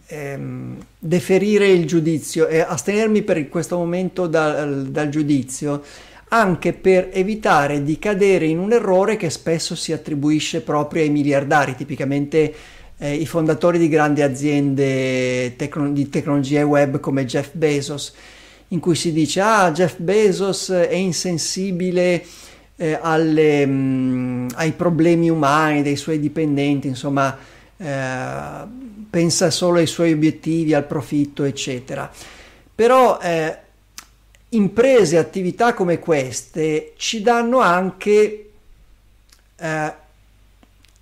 ehm, 0.06 0.76
deferire 0.98 1.68
il 1.68 1.86
giudizio 1.86 2.46
e 2.46 2.60
astenermi 2.60 3.22
per 3.22 3.48
questo 3.48 3.78
momento 3.78 4.26
dal, 4.26 4.88
dal 4.88 5.08
giudizio 5.08 5.82
anche 6.28 6.72
per 6.72 7.10
evitare 7.12 7.82
di 7.82 7.98
cadere 7.98 8.46
in 8.46 8.58
un 8.58 8.72
errore 8.72 9.16
che 9.16 9.30
spesso 9.30 9.74
si 9.74 9.92
attribuisce 9.92 10.60
proprio 10.60 11.02
ai 11.02 11.10
miliardari, 11.10 11.74
tipicamente 11.74 12.54
eh, 12.98 13.14
i 13.14 13.26
fondatori 13.26 13.78
di 13.78 13.88
grandi 13.88 14.22
aziende 14.22 15.54
tecno- 15.56 15.90
di 15.90 16.08
tecnologie 16.08 16.62
web 16.62 17.00
come 17.00 17.24
Jeff 17.24 17.50
Bezos, 17.52 18.14
in 18.68 18.80
cui 18.80 18.94
si 18.94 19.12
dice 19.12 19.40
ah 19.40 19.70
Jeff 19.72 19.96
Bezos 19.98 20.70
è 20.70 20.94
insensibile 20.94 22.24
eh, 22.76 22.98
alle, 23.00 23.64
mh, 23.64 23.72
mm, 23.72 24.48
ai 24.54 24.72
problemi 24.72 25.30
umani 25.30 25.82
dei 25.82 25.96
suoi 25.96 26.18
dipendenti, 26.20 26.88
insomma 26.88 27.36
eh, 27.76 28.66
pensa 29.08 29.50
solo 29.50 29.78
ai 29.78 29.86
suoi 29.86 30.12
obiettivi, 30.12 30.74
al 30.74 30.86
profitto, 30.86 31.44
eccetera. 31.44 32.10
Però 32.74 33.18
imprese, 34.50 35.18
attività 35.18 35.74
come 35.74 35.98
queste 35.98 36.92
ci 36.96 37.20
danno 37.20 37.58
anche, 37.58 38.50
eh, 39.56 39.92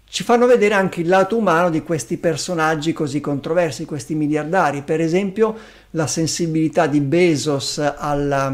ci 0.08 0.24
fanno 0.24 0.46
vedere 0.46 0.74
anche 0.74 1.00
il 1.02 1.08
lato 1.08 1.36
umano 1.36 1.70
di 1.70 1.82
questi 1.82 2.16
personaggi 2.16 2.92
così 2.92 3.20
controversi, 3.20 3.84
questi 3.84 4.14
miliardari. 4.14 4.82
Per 4.82 5.00
esempio 5.00 5.56
la 5.90 6.06
sensibilità 6.06 6.86
di 6.86 7.00
Bezos 7.00 7.78
alla, 7.78 8.52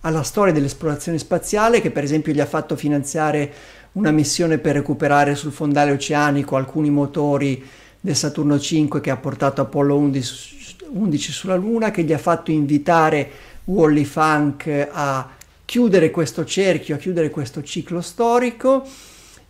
alla 0.00 0.22
storia 0.22 0.52
dell'esplorazione 0.52 1.18
spaziale 1.18 1.80
che 1.80 1.90
per 1.90 2.04
esempio 2.04 2.32
gli 2.32 2.40
ha 2.40 2.46
fatto 2.46 2.76
finanziare 2.76 3.52
una 3.92 4.10
missione 4.10 4.58
per 4.58 4.74
recuperare 4.76 5.34
sul 5.34 5.52
fondale 5.52 5.90
oceanico 5.90 6.56
alcuni 6.56 6.90
motori 6.90 7.62
del 8.00 8.16
Saturno 8.16 8.58
5 8.58 9.00
che 9.00 9.10
ha 9.10 9.16
portato 9.16 9.60
Apollo 9.60 9.96
11, 9.96 10.76
11 10.92 11.32
sulla 11.32 11.54
Luna, 11.54 11.90
che 11.90 12.02
gli 12.02 12.12
ha 12.12 12.18
fatto 12.18 12.50
invitare 12.50 13.30
Wally 13.64 14.04
Funk 14.04 14.88
a 14.90 15.28
chiudere 15.64 16.10
questo 16.10 16.44
cerchio, 16.44 16.96
a 16.96 16.98
chiudere 16.98 17.30
questo 17.30 17.62
ciclo 17.62 18.00
storico 18.00 18.86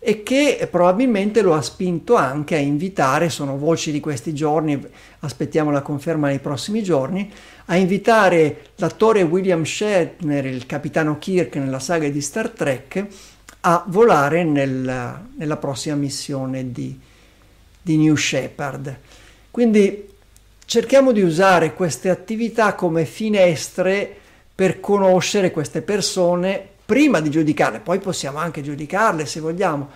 e 0.05 0.21
che 0.21 0.67
probabilmente 0.69 1.41
lo 1.41 1.53
ha 1.53 1.61
spinto 1.61 2.15
anche 2.15 2.55
a 2.55 2.59
invitare, 2.59 3.29
sono 3.29 3.57
voci 3.57 3.91
di 3.91 4.01
questi 4.01 4.33
giorni, 4.33 4.77
aspettiamo 5.19 5.71
la 5.71 5.81
conferma 5.81 6.27
nei 6.27 6.39
prossimi 6.39 6.83
giorni, 6.83 7.31
a 7.65 7.77
invitare 7.77 8.71
l'attore 8.75 9.21
William 9.21 9.63
Shatner, 9.63 10.45
il 10.45 10.65
capitano 10.65 11.17
Kirk 11.17 11.55
nella 11.55 11.79
saga 11.79 12.09
di 12.09 12.19
Star 12.19 12.49
Trek, 12.49 13.05
a 13.61 13.85
volare 13.87 14.43
nel, 14.43 15.21
nella 15.37 15.57
prossima 15.57 15.95
missione 15.95 16.71
di, 16.73 16.99
di 17.81 17.95
New 17.95 18.15
Shepard. 18.15 18.97
Quindi 19.51 20.09
cerchiamo 20.65 21.11
di 21.11 21.21
usare 21.21 21.73
queste 21.73 22.09
attività 22.09 22.75
come 22.75 23.05
finestre 23.05 24.17
per 24.53 24.79
conoscere 24.79 25.51
queste 25.51 25.81
persone 25.81 26.67
prima 26.85 27.21
di 27.21 27.29
giudicarle, 27.29 27.79
poi 27.79 27.99
possiamo 27.99 28.37
anche 28.37 28.61
giudicarle 28.61 29.25
se 29.25 29.39
vogliamo, 29.39 29.89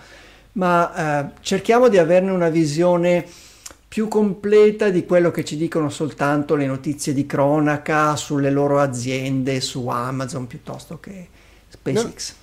ma 0.52 1.28
eh, 1.28 1.30
cerchiamo 1.40 1.88
di 1.88 1.98
averne 1.98 2.30
una 2.30 2.48
visione 2.48 3.24
più 3.86 4.08
completa 4.08 4.90
di 4.90 5.06
quello 5.06 5.30
che 5.30 5.44
ci 5.44 5.56
dicono 5.56 5.88
soltanto 5.88 6.54
le 6.54 6.66
notizie 6.66 7.14
di 7.14 7.24
cronaca 7.24 8.16
sulle 8.16 8.50
loro 8.50 8.80
aziende, 8.80 9.60
su 9.60 9.86
Amazon 9.88 10.46
piuttosto 10.46 11.00
che 11.00 11.28
SpaceX. 11.68 12.34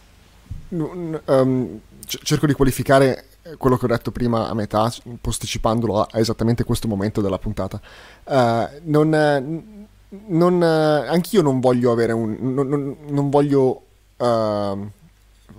No, 0.69 0.91
no, 0.93 1.21
um, 1.25 1.79
cerco 2.05 2.47
di 2.47 2.53
qualificare 2.53 3.25
quello 3.57 3.77
che 3.77 3.85
ho 3.85 3.87
detto 3.87 4.11
prima 4.11 4.47
a 4.49 4.53
metà, 4.53 4.91
posticipandolo 5.21 6.01
a, 6.01 6.09
esattamente 6.13 6.63
questo 6.63 6.87
momento 6.87 7.21
della 7.21 7.39
puntata. 7.39 7.79
Uh, 8.23 8.79
non, 8.83 9.85
non, 10.27 10.61
anch'io 10.63 11.41
non 11.41 11.59
voglio 11.59 11.91
avere 11.91 12.13
un. 12.13 12.37
Non, 12.39 12.97
non 13.07 13.29
voglio 13.29 13.83
uh, 14.17 14.89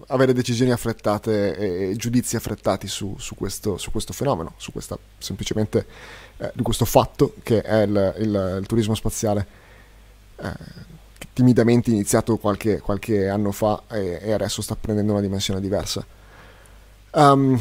avere 0.09 0.33
decisioni 0.33 0.71
affrettate 0.71 1.91
e 1.91 1.97
giudizi 1.97 2.37
affrettati 2.37 2.87
su, 2.87 3.17
su, 3.19 3.35
questo, 3.35 3.77
su 3.77 3.91
questo, 3.91 4.13
fenomeno, 4.13 4.55
su 4.57 4.73
questa, 4.73 4.97
semplicemente 5.19 5.87
eh, 6.37 6.53
di 6.55 6.63
questo 6.63 6.85
fatto 6.85 7.35
che 7.43 7.61
è 7.63 7.83
il, 7.83 8.15
il, 8.19 8.59
il 8.61 8.67
turismo 8.67 8.95
spaziale 8.95 9.47
eh, 10.37 10.53
timidamente 11.33 11.91
iniziato 11.91 12.37
qualche, 12.37 12.81
qualche 12.81 13.29
anno 13.29 13.53
fa 13.53 13.83
e, 13.91 14.21
e, 14.23 14.33
adesso 14.33 14.63
sta 14.63 14.77
prendendo 14.77 15.13
una 15.13 15.21
dimensione 15.21 15.61
diversa. 15.61 16.05
Um, 17.17 17.59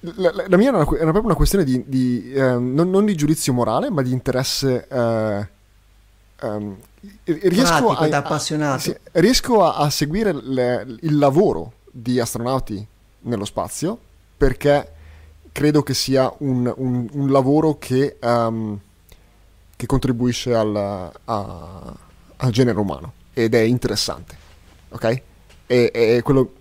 la, 0.00 0.44
la, 0.46 0.56
mia 0.58 0.68
era, 0.68 0.84
proprio 0.84 1.24
una 1.24 1.34
questione 1.34 1.64
di, 1.64 1.82
di 1.86 2.32
eh, 2.32 2.40
non, 2.40 2.90
non, 2.90 3.06
di 3.06 3.14
giudizio 3.14 3.54
morale, 3.54 3.90
ma 3.90 4.02
di 4.02 4.12
interesse 4.12 4.86
eh, 4.86 5.48
um, 6.42 6.76
riesco, 7.24 7.90
a, 7.90 8.06
a, 8.06 8.78
sì, 8.78 8.94
riesco 9.12 9.64
a, 9.64 9.76
a 9.76 9.90
seguire 9.90 10.32
le, 10.32 10.86
il 11.00 11.16
lavoro 11.16 11.72
di 11.90 12.20
astronauti 12.20 12.86
nello 13.20 13.46
spazio 13.46 13.98
perché 14.36 14.92
credo 15.50 15.82
che 15.82 15.94
sia 15.94 16.30
un, 16.38 16.70
un, 16.76 17.08
un 17.10 17.30
lavoro 17.30 17.78
che, 17.78 18.18
um, 18.20 18.78
che 19.74 19.86
contribuisce 19.86 20.54
al, 20.54 21.10
al, 21.24 22.50
genere 22.50 22.78
umano 22.78 23.12
ed 23.32 23.54
è 23.54 23.60
interessante, 23.60 24.36
ok? 24.90 25.22
E, 25.66 25.90
e 25.92 26.20
quello, 26.22 26.52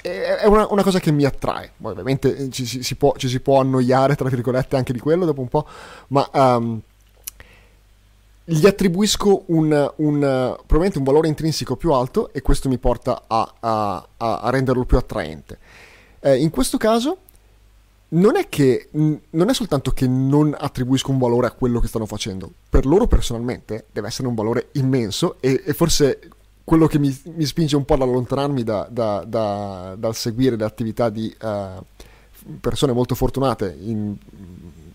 è 0.00 0.46
una, 0.46 0.66
una, 0.70 0.82
cosa 0.82 1.00
che 1.00 1.10
mi 1.10 1.24
attrae. 1.24 1.72
ovviamente 1.82 2.50
ci, 2.50 2.64
ci, 2.64 2.82
si 2.82 2.94
può, 2.94 3.14
ci, 3.16 3.28
si 3.28 3.40
può, 3.40 3.60
annoiare, 3.60 4.14
tra 4.14 4.28
virgolette, 4.28 4.76
anche 4.76 4.92
di 4.92 5.00
quello 5.00 5.24
dopo 5.24 5.40
un 5.40 5.48
po', 5.48 5.66
ma 6.08 6.28
um, 6.32 6.80
gli 8.44 8.66
attribuisco 8.66 9.44
un, 9.46 9.92
un, 9.96 10.18
probabilmente 10.20 10.98
un 10.98 11.04
valore 11.04 11.28
intrinseco 11.28 11.76
più 11.76 11.92
alto 11.92 12.32
e 12.32 12.40
questo 12.40 12.68
mi 12.68 12.78
porta 12.78 13.24
a, 13.26 13.54
a, 13.60 14.08
a 14.16 14.50
renderlo 14.50 14.84
più 14.84 14.96
attraente. 14.96 15.58
Eh, 16.20 16.36
in 16.36 16.50
questo 16.50 16.78
caso 16.78 17.18
non 18.10 18.36
è 18.36 18.48
che 18.48 18.88
non 18.92 19.50
è 19.50 19.52
soltanto 19.52 19.90
che 19.90 20.06
non 20.06 20.54
attribuisco 20.58 21.10
un 21.10 21.18
valore 21.18 21.48
a 21.48 21.50
quello 21.50 21.78
che 21.78 21.88
stanno 21.88 22.06
facendo, 22.06 22.50
per 22.70 22.86
loro 22.86 23.06
personalmente 23.06 23.86
deve 23.92 24.08
essere 24.08 24.28
un 24.28 24.34
valore 24.34 24.68
immenso 24.72 25.36
e, 25.40 25.62
e 25.66 25.74
forse 25.74 26.18
quello 26.68 26.86
che 26.86 26.98
mi, 26.98 27.18
mi, 27.34 27.46
spinge 27.46 27.76
un 27.76 27.86
po' 27.86 27.94
ad 27.94 28.02
allontanarmi 28.02 28.62
da, 28.62 28.86
da, 28.90 29.24
da, 29.26 29.94
dal 29.96 30.14
seguire 30.14 30.54
le 30.54 30.66
attività 30.66 31.08
di 31.08 31.34
uh, 31.40 31.82
persone 32.60 32.92
molto 32.92 33.14
fortunate 33.14 33.74
in, 33.80 34.14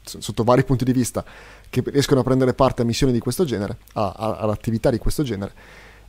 sotto 0.03 0.43
vari 0.43 0.63
punti 0.65 0.85
di 0.85 0.93
vista 0.93 1.25
che 1.71 1.81
riescono 1.87 2.19
a 2.19 2.23
prendere 2.23 2.53
parte 2.53 2.83
a 2.83 2.85
missioni 2.85 3.11
di 3.11 3.17
questo 3.17 3.43
genere, 3.43 3.77
a, 3.93 4.13
a, 4.15 4.37
ad 4.37 4.51
attività 4.51 4.91
di 4.91 4.99
questo 4.99 5.23
genere, 5.23 5.51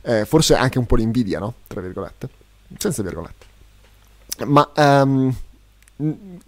eh, 0.03 0.25
forse 0.25 0.53
anche 0.53 0.77
un 0.77 0.85
po' 0.85 0.97
l'invidia, 0.97 1.39
no? 1.39 1.55
Tra 1.65 1.81
virgolette, 1.81 2.29
senza 2.77 3.01
virgolette. 3.01 3.45
Ma 4.45 4.69
um, 4.75 5.35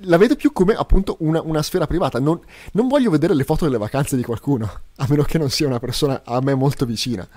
la 0.02 0.18
vedo 0.18 0.36
più 0.36 0.54
come 0.54 0.76
appunto 0.76 1.16
una, 1.22 1.42
una 1.42 1.64
sfera 1.64 1.88
privata. 1.88 2.20
Non, 2.20 2.40
non, 2.74 2.88
voglio 2.88 3.10
vedere 3.10 3.34
le 3.34 3.46
foto 3.46 3.66
delle 3.66 3.80
vacanze 3.80 4.16
di 4.16 4.22
qualcuno, 4.22 4.72
a 4.98 5.08
meno 5.10 5.24
che 5.24 5.40
non 5.40 5.50
sia 5.50 5.66
una 5.66 5.80
persona 5.80 6.22
a 6.24 6.40
me 6.40 6.54
molto 6.54 6.86
vicina. 6.86 7.28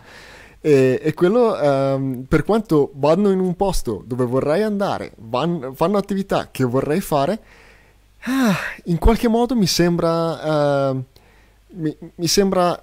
E, 0.62 1.00
e 1.02 1.14
quello, 1.14 1.54
um, 1.54 2.24
per 2.28 2.44
quanto 2.44 2.90
vanno 2.94 3.30
in 3.30 3.40
un 3.40 3.56
posto 3.56 4.02
dove 4.06 4.26
vorrei 4.26 4.62
andare, 4.62 5.12
van, 5.16 5.72
fanno 5.74 5.96
attività 5.96 6.48
che 6.50 6.64
vorrei 6.64 7.00
fare, 7.00 7.40
ah, 8.24 8.54
in 8.84 8.98
qualche 8.98 9.28
modo 9.28 9.56
mi 9.56 9.66
sembra. 9.66 10.90
Uh, 10.90 11.04
mi, 11.72 11.96
mi 12.16 12.26
sembra 12.26 12.82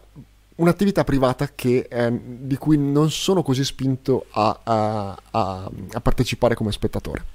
un'attività 0.55 1.03
privata 1.03 1.49
che, 1.53 1.88
eh, 1.89 2.19
di 2.23 2.55
cui 2.57 2.78
non 2.78 3.11
sono 3.11 3.43
così 3.43 3.63
spinto 3.63 4.25
a, 4.32 4.59
a, 4.63 5.17
a, 5.32 5.71
a 5.91 6.01
partecipare 6.01 6.55
come 6.55 6.71
spettatore. 6.71 7.25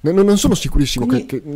Non, 0.00 0.14
non 0.14 0.38
sono 0.38 0.54
sicurissimo 0.54 1.06
Quindi... 1.06 1.26
che... 1.26 1.42
che 1.42 1.48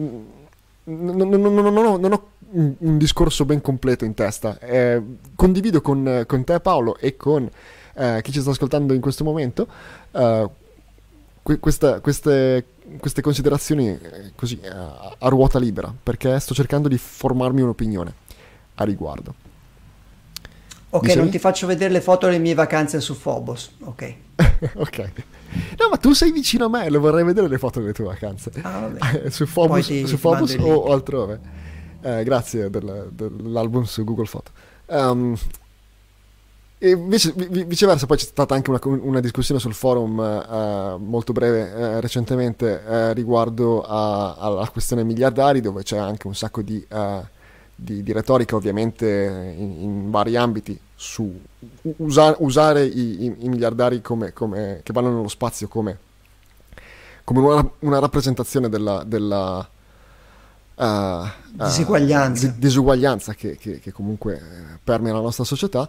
non, 0.88 1.16
non, 1.16 1.40
non, 1.40 2.12
ho, 2.12 2.28
ho, 2.57 2.76
un, 2.78 2.98
discorso 2.98 3.44
ben 3.44 3.61
completo 3.61 4.04
in 4.04 4.14
testa. 4.14 4.59
Eh, 4.59 5.02
condivido 5.34 5.80
con, 5.80 6.24
con, 6.26 6.44
te 6.44 6.61
Paolo 6.61 6.96
e 6.98 7.16
con 7.16 7.48
eh, 7.94 8.20
chi 8.22 8.32
ci 8.32 8.40
sta 8.40 8.50
ascoltando 8.50 8.92
in 8.92 9.00
questo 9.00 9.24
momento 9.24 9.66
eh, 10.12 10.48
questa, 11.61 12.00
queste, 12.00 12.64
queste, 12.98 13.22
considerazioni 13.22 13.88
eh, 13.88 14.32
così 14.34 14.61
a, 14.64 15.16
a 15.18 15.28
ruota 15.28 15.59
libera 15.59 15.94
perché 16.02 16.38
sto 16.40 16.54
cercando 16.54 16.88
di 16.88 16.98
formarmi 16.98 17.61
un'opinione 17.61 18.14
a 18.74 18.84
riguardo. 18.84 19.34
Ok, 20.91 21.14
non 21.14 21.28
ti 21.28 21.38
faccio 21.38 21.66
vedere 21.66 21.92
le 21.92 22.00
foto 22.00 22.26
delle 22.26 22.38
mie 22.38 22.54
vacanze 22.54 23.00
su 23.00 23.18
Phobos, 23.18 23.72
ok. 23.80 24.14
ok. 24.76 25.12
No, 25.78 25.88
ma 25.91 25.96
tu 25.96 26.12
sei 26.12 26.33
vicino 26.33 26.66
a 26.66 26.68
me, 26.68 26.88
lo 26.88 27.00
vorrei 27.00 27.24
vedere 27.24 27.49
le 27.49 27.58
foto 27.58 27.80
delle 27.80 27.92
tue 27.92 28.04
vacanze. 28.04 28.50
Ah, 28.62 28.91
su 29.28 29.46
Phobos, 29.46 29.87
ti, 29.87 30.07
su 30.07 30.18
Phobos 30.18 30.57
o, 30.58 30.92
altrove. 30.92 31.64
Eh, 32.07 32.22
grazie 32.22 32.70
del, 32.70 33.08
dell'album 33.11 33.83
su 33.83 34.04
Google 34.04 34.26
Foto. 34.26 34.53
Um, 34.87 35.37
e 36.78 36.95
vice, 36.95 37.33
viceversa, 37.34 38.07
poi 38.07 38.16
c'è 38.16 38.26
stata 38.26 38.54
anche 38.54 38.70
una, 38.70 38.78
una 38.84 39.18
discussione 39.18 39.58
sul 39.58 39.74
forum 39.74 40.16
uh, 40.18 41.03
molto 41.03 41.33
breve 41.33 41.96
uh, 41.96 42.00
recentemente 42.00 42.80
uh, 42.87 43.12
riguardo 43.12 43.83
alla 43.83 44.68
questione 44.70 45.03
miliardari, 45.03 45.61
dove 45.61 45.83
c'è 45.83 45.96
anche 45.96 46.28
un 46.28 46.34
sacco 46.37 46.62
di 46.62 46.87
di, 47.78 48.03
di 48.03 48.12
retorica 48.12 48.57
ovviamente 48.57 49.54
in, 49.58 49.83
in, 49.83 50.11
vari 50.11 50.34
ambiti 50.34 50.80
su 50.95 51.38
usa, 51.99 52.34
usare 52.38 52.87
i, 52.87 53.24
i, 53.24 53.34
i 53.41 53.49
miliardari 53.50 54.00
come, 54.00 54.33
come, 54.33 54.80
che 54.83 54.95
vanno 54.95 55.14
nello 55.14 55.28
spazio 55.28 55.68
come, 55.68 55.99
come 57.22 57.41
una, 57.41 57.70
una, 57.80 57.99
rappresentazione 57.99 58.70
della, 58.70 59.04
della 59.04 59.68
uh, 60.76 61.26
disuguaglianza, 61.53 62.46
uh, 62.46 62.50
di, 62.53 62.58
disuguaglianza 62.58 63.34
che, 63.34 63.57
che, 63.57 63.80
che, 63.80 63.92
comunque 63.92 64.40
permea 64.82 65.12
la 65.12 65.20
nostra 65.20 65.44
società 65.44 65.88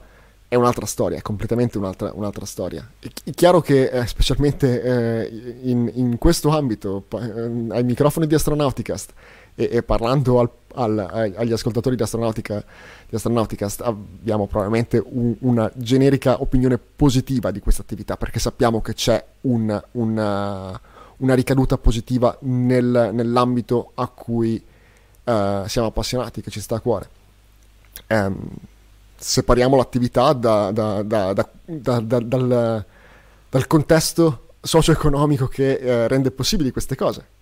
è 0.50 0.56
un'altra 0.56 0.86
storia, 0.86 1.18
è 1.18 1.22
completamente 1.22 1.78
un'altra, 1.78 2.12
un'altra 2.14 2.46
storia. 2.46 2.88
È, 3.00 3.32
chiaro 3.32 3.60
che 3.60 3.90
eh, 3.90 4.08
specialmente 4.08 4.82
eh, 4.82 5.58
in, 5.64 5.92
in, 5.94 6.18
questo 6.18 6.50
ambito, 6.50 7.04
eh, 7.12 7.66
ai 7.70 7.84
microfoni 7.84 8.28
di 8.28 8.36
Astronauticast 8.36 9.14
e, 9.56 9.70
e 9.70 9.84
parlando 9.84 10.40
al, 10.40 10.50
al, 10.76 11.34
agli 11.36 11.52
ascoltatori 11.52 11.98
di, 11.98 12.04
Astronautica, 12.04 12.64
di 13.10 13.16
Astronauticast 13.16 13.82
abbiamo 13.82 14.48
probabilmente 14.48 15.04
un, 15.04 15.36
una 15.40 15.70
generica 15.76 16.42
opinione 16.42 16.78
positiva 16.78 17.52
di 17.52 17.60
questa 17.60 17.82
attività 17.82 18.16
perché 18.16 18.40
sappiamo 18.40 18.80
che 18.82 18.94
c'è 18.94 19.22
un, 19.42 19.84
una, 19.92 20.80
una, 21.18 21.34
ricaduta 21.34 21.78
positiva 21.78 22.38
nel, 22.42 23.10
nell'ambito 23.12 23.92
a 23.96 24.08
cui 24.08 24.64
uh, 25.28 25.68
siamo 25.68 25.88
appassionati, 25.88 26.42
che 26.42 26.50
ci 26.50 26.60
sta 26.60 26.76
a 26.76 26.80
cuore. 26.80 27.10
Um, 28.08 28.50
separiamo 29.16 29.76
l'attività 29.76 30.34
da, 30.34 30.72
da, 30.72 31.02
da, 31.04 31.34
dal, 31.66 32.86
dal, 33.50 33.68
contesto 33.68 34.50
socio-economico 34.62 35.48
che 35.48 35.80
uh, 35.82 36.08
rende 36.08 36.32
possibili 36.32 36.72
queste 36.72 36.96
cose 36.96 37.36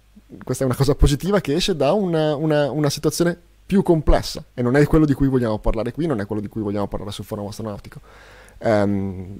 questa 0.43 0.63
è 0.63 0.65
una 0.65 0.75
cosa 0.75 0.95
positiva 0.95 1.39
che 1.39 1.53
esce 1.53 1.75
da 1.75 1.93
una, 1.93 2.35
una, 2.35 2.71
una, 2.71 2.89
situazione 2.89 3.37
più 3.65 3.83
complessa 3.83 4.43
e 4.53 4.61
non 4.61 4.75
è 4.75 4.85
quello 4.85 5.05
di 5.05 5.13
cui 5.13 5.27
vogliamo 5.27 5.59
parlare 5.59 5.91
qui, 5.91 6.07
non 6.07 6.19
è 6.19 6.25
quello 6.25 6.41
di 6.41 6.47
cui 6.47 6.61
vogliamo 6.61 6.87
parlare 6.87 7.11
sul 7.11 7.25
forum 7.25 7.47
astronautico. 7.47 7.99
Um, 8.59 9.39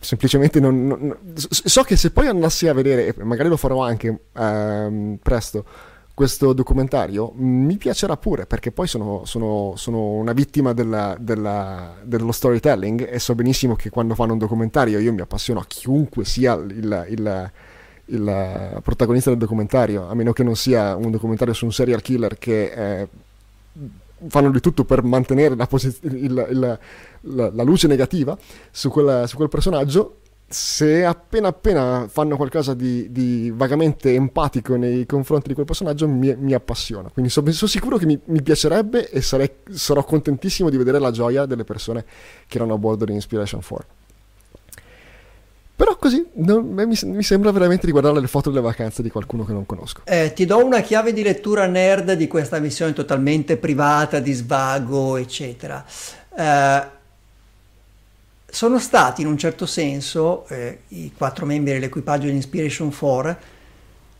semplicemente 0.00 0.60
non, 0.60 0.86
non, 0.86 1.16
so 1.48 1.82
che 1.82 1.96
se 1.96 2.10
poi 2.10 2.26
andassi 2.26 2.68
a 2.68 2.72
vedere, 2.72 3.14
e 3.14 3.24
magari 3.24 3.48
lo 3.48 3.56
farò 3.56 3.82
anche 3.82 4.20
um, 4.32 5.18
presto, 5.22 5.64
questo 6.18 6.52
documentario 6.52 7.30
mi 7.36 7.76
piacerà 7.76 8.16
pure 8.16 8.44
perché 8.44 8.72
poi 8.72 8.88
sono, 8.88 9.24
sono, 9.24 9.74
sono 9.76 10.14
una 10.14 10.32
vittima 10.32 10.72
della, 10.72 11.16
della, 11.16 11.94
dello 12.02 12.32
storytelling 12.32 13.08
e 13.08 13.20
so 13.20 13.36
benissimo 13.36 13.76
che 13.76 13.88
quando 13.88 14.16
fanno 14.16 14.32
un 14.32 14.38
documentario 14.38 14.98
io 14.98 15.12
mi 15.12 15.20
appassiono 15.20 15.60
a 15.60 15.64
chiunque 15.68 16.24
sia 16.24 16.54
il, 16.54 17.06
il, 17.10 17.50
il 18.06 18.80
protagonista 18.82 19.30
del 19.30 19.38
documentario, 19.38 20.08
a 20.08 20.14
meno 20.14 20.32
che 20.32 20.42
non 20.42 20.56
sia 20.56 20.96
un 20.96 21.12
documentario 21.12 21.54
su 21.54 21.66
un 21.66 21.72
serial 21.72 22.02
killer 22.02 22.36
che 22.36 22.64
eh, 22.64 23.08
fanno 24.26 24.50
di 24.50 24.58
tutto 24.58 24.82
per 24.82 25.04
mantenere 25.04 25.54
la, 25.54 25.68
posi- 25.68 26.00
la, 26.00 26.76
la 27.20 27.62
luce 27.62 27.86
negativa 27.86 28.36
su, 28.72 28.90
quella, 28.90 29.28
su 29.28 29.36
quel 29.36 29.48
personaggio 29.48 30.16
se 30.50 31.04
appena 31.04 31.48
appena 31.48 32.06
fanno 32.08 32.36
qualcosa 32.36 32.72
di, 32.72 33.12
di, 33.12 33.52
vagamente 33.54 34.14
empatico 34.14 34.76
nei 34.76 35.04
confronti 35.04 35.48
di 35.48 35.54
quel 35.54 35.66
personaggio 35.66 36.08
mi, 36.08 36.34
mi 36.36 36.54
appassiona 36.54 37.10
quindi 37.10 37.30
sono, 37.30 37.50
sono 37.52 37.70
sicuro 37.70 37.98
che 37.98 38.06
mi, 38.06 38.18
mi 38.24 38.40
piacerebbe 38.40 39.10
e 39.10 39.20
sarei, 39.20 39.50
sarò 39.70 40.02
contentissimo 40.04 40.70
di 40.70 40.78
vedere 40.78 40.98
la 40.98 41.10
gioia 41.10 41.44
delle 41.44 41.64
persone 41.64 42.02
che 42.46 42.56
erano 42.56 42.74
a 42.74 42.78
bordo 42.78 43.04
di 43.04 43.12
Inspiration 43.12 43.60
4 43.62 43.86
però 45.76 45.96
così 45.96 46.26
non, 46.36 46.66
mi, 46.66 46.86
mi, 46.86 47.22
sembra 47.22 47.52
veramente 47.52 47.86
di 47.86 47.92
guardare 47.92 48.18
le 48.18 48.26
foto 48.26 48.50
delle 48.50 48.62
vacanze 48.62 49.00
di 49.00 49.10
qualcuno 49.10 49.44
che 49.44 49.52
non 49.52 49.64
conosco. 49.64 50.00
Eh, 50.06 50.32
ti 50.34 50.44
do 50.44 50.64
una 50.64 50.80
chiave 50.80 51.12
di 51.12 51.22
lettura 51.22 51.68
nerd 51.68 52.14
di 52.14 52.26
questa 52.26 52.58
missione 52.58 52.92
totalmente 52.92 53.56
privata, 53.58 54.18
di 54.18 54.32
svago, 54.32 55.16
eccetera. 55.16 55.84
Eh, 56.36 56.97
sono 58.50 58.78
stati 58.78 59.20
in 59.20 59.26
un 59.26 59.36
certo 59.36 59.66
senso 59.66 60.46
eh, 60.48 60.80
i 60.88 61.12
quattro 61.16 61.44
membri 61.44 61.74
dell'equipaggio 61.74 62.26
di 62.26 62.32
Inspiration 62.32 62.94
4 62.94 63.36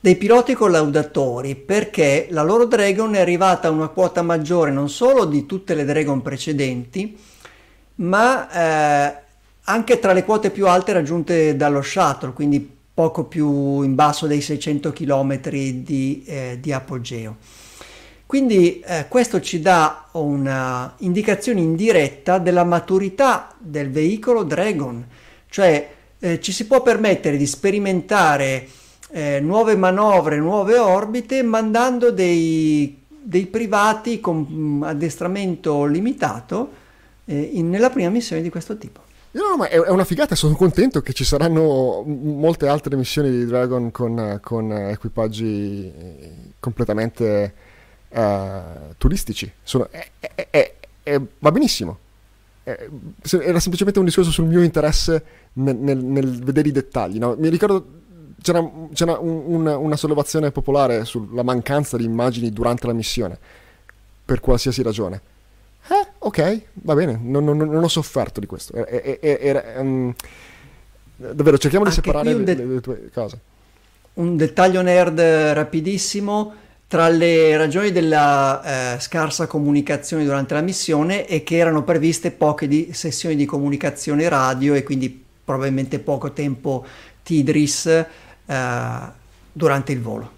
dei 0.01 0.17
piloti 0.17 0.55
collaudatori 0.55 1.57
perché 1.57 2.29
la 2.31 2.43
loro 2.43 2.67
Dragon 2.67 3.15
è 3.15 3.21
arrivata 3.21 3.69
a 3.69 3.71
una 3.71 3.89
quota 3.89 4.23
maggiore 4.23 4.71
non 4.71 4.91
solo 4.91 5.25
di 5.25 5.47
tutte 5.47 5.75
le 5.75 5.85
Dragon 5.85 6.21
precedenti 6.21 7.19
ma 7.97 8.51
eh, 8.51 9.23
anche 9.65 9.99
tra 9.99 10.13
le 10.13 10.25
quote 10.25 10.51
più 10.51 10.69
alte 10.69 10.93
raggiunte 10.93 11.57
dallo 11.57 11.83
shuttle 11.83 12.33
quindi 12.33 12.77
poco 12.99 13.27
più 13.27 13.83
in 13.83 13.95
basso 13.95 14.27
dei 14.27 14.41
600 14.41 14.93
km 14.93 15.39
di, 15.49 16.25
eh, 16.27 16.59
di 16.61 16.73
apogeo. 16.73 17.37
Quindi 18.29 18.81
eh, 18.81 19.07
questo 19.09 19.41
ci 19.41 19.59
dà 19.59 20.09
un'indicazione 20.13 21.63
indiretta 21.63 22.37
della 22.37 22.63
maturità 22.63 23.55
del 23.57 23.91
veicolo 23.91 24.43
Dragon, 24.43 25.03
cioè 25.49 25.95
eh, 26.19 26.39
ci 26.39 26.53
si 26.53 26.67
può 26.67 26.83
permettere 26.83 27.39
di 27.39 27.47
sperimentare 27.47 28.69
eh, 29.13 29.41
nuove 29.41 29.77
manovre, 29.77 30.37
nuove 30.37 30.77
orbite, 30.77 31.43
mandando 31.43 32.11
dei, 32.11 33.03
dei 33.09 33.47
privati 33.47 34.21
con 34.21 34.47
mm, 34.47 34.83
addestramento 34.83 35.87
limitato 35.87 36.71
eh, 37.25 37.41
in, 37.55 37.71
nella 37.71 37.89
prima 37.89 38.11
missione 38.11 38.43
di 38.43 38.51
questo 38.51 38.77
tipo. 38.77 39.01
No, 39.31 39.57
ma 39.57 39.71
è 39.71 39.89
una 39.89 40.05
figata, 40.05 40.35
sono 40.35 40.55
contento 40.55 41.01
che 41.01 41.15
ci 41.15 41.25
saranno 41.25 42.03
molte 42.05 42.69
altre 42.69 42.95
missioni 42.95 43.31
di 43.31 43.47
Dragon 43.47 43.91
con, 43.91 44.39
con 44.43 44.71
equipaggi 44.71 45.91
completamente 46.61 47.68
uh, 48.09 48.95
turistici. 48.97 49.51
Sono, 49.63 49.89
è, 49.91 51.21
va 51.39 51.51
benissimo. 51.51 51.99
era 52.65 53.61
semplicemente 53.61 53.99
un 53.99 54.05
discorso 54.05 54.31
sul 54.31 54.45
mio 54.45 54.63
interesse 54.63 55.25
nel, 55.55 55.77
nel, 55.77 55.99
nel 55.99 56.43
vedere 56.43 56.69
i 56.69 56.73
dettagli. 56.73 57.19
No? 57.19 57.35
Mi 57.39 57.49
ricordo 57.49 57.97
c'era, 58.41 58.71
c'era 58.93 59.19
un, 59.19 59.43
una, 59.47 59.77
una 59.77 59.97
sollevazione 59.97 60.51
popolare 60.51 61.05
sulla 61.05 61.43
mancanza 61.43 61.97
di 61.97 62.05
immagini 62.05 62.53
durante 62.53 62.87
la 62.87 62.93
missione, 62.93 63.39
per 64.25 64.41
qualsiasi 64.41 64.83
ragione. 64.83 65.21
Eh, 65.89 66.09
ok, 66.19 66.63
va 66.75 66.95
bene, 66.95 67.19
non, 67.21 67.45
non, 67.45 67.57
non 67.57 67.83
ho 67.83 67.89
sofferto 67.89 68.41
di 68.41 68.47
questo. 68.47 68.75
Era, 68.75 69.19
era, 69.21 69.81
um, 69.81 70.15
davvero, 71.17 71.59
cerchiamo 71.59 71.85
di 71.85 71.91
separare 71.91 72.43
de- 72.45 72.55
le, 72.55 72.65
le 72.65 72.81
due 72.81 73.11
cose. 73.13 73.41
Un 74.15 74.37
dettaglio 74.37 74.83
nerd 74.83 75.21
rapidissimo 75.21 76.55
tra 76.89 77.09
le 77.09 77.55
ragioni 77.59 77.93
della 77.93 78.95
eh, 78.95 79.01
scarsa 79.01 79.47
comunicazione 79.47 80.25
durante 80.25 80.55
la 80.55 80.63
missione 80.63 81.27
è 81.27 81.43
che 81.43 81.59
erano 81.59 81.85
previste 81.85 82.31
poche 82.31 82.67
di, 82.67 82.91
sessioni 82.95 83.37
di 83.37 83.45
comunicazione 83.45 84.27
radio 84.27 84.73
e 84.73 84.83
quindi 84.83 85.25
probabilmente 85.45 85.99
poco 85.99 86.33
tempo 86.33 86.87
TIDRIS 87.23 87.87
eh, 87.87 88.07
durante 89.53 89.93
il 89.93 90.01
volo. 90.01 90.31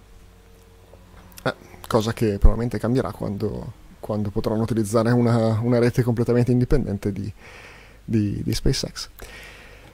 Eh, 1.43 1.53
cosa 1.87 2.11
che 2.11 2.31
probabilmente 2.37 2.79
cambierà 2.79 3.11
quando, 3.11 3.71
quando 4.01 4.29
potranno 4.29 4.63
utilizzare 4.63 5.11
una, 5.11 5.57
una, 5.61 5.79
rete 5.79 6.03
completamente 6.03 6.51
indipendente 6.51 7.13
di, 7.13 7.31
di, 8.03 8.41
di 8.43 8.53
SpaceX. 8.53 9.09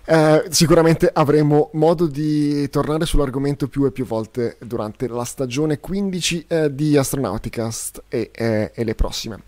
Eh, 0.10 0.46
sicuramente 0.52 1.10
avremo 1.12 1.70
modo 1.74 2.08
di 2.08 2.70
tornare 2.70 3.06
sull'argomento 3.06 3.68
più 3.68 3.86
e 3.86 3.92
più 3.92 4.06
volte 4.06 4.56
durante 4.64 5.06
la 5.10 5.26
stagione 5.26 5.82
15 5.82 6.46
eh, 6.48 6.74
di 6.74 6.96
Astronauticast 6.96 8.04
e, 8.08 8.32
eh, 8.34 8.72
e 8.74 8.84
le 8.86 8.96
prossime. 8.96 9.42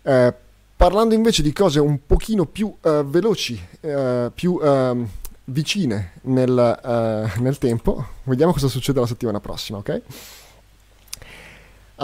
Eh, 0.00 0.34
parlando 0.74 1.12
invece 1.12 1.42
di 1.42 1.52
cose 1.52 1.80
un 1.80 1.98
pochino 2.06 2.46
più 2.46 2.74
eh, 2.80 3.02
veloci, 3.04 3.60
eh, 3.80 4.30
più 4.34 4.58
ehm, 4.62 5.06
vicine 5.44 6.12
nel, 6.22 7.30
nel 7.40 7.58
tempo, 7.58 8.06
vediamo 8.22 8.52
cosa 8.52 8.68
succede 8.68 9.00
la 9.00 9.06
settimana 9.06 9.40
prossima, 9.40 9.76
ok? 9.78 10.00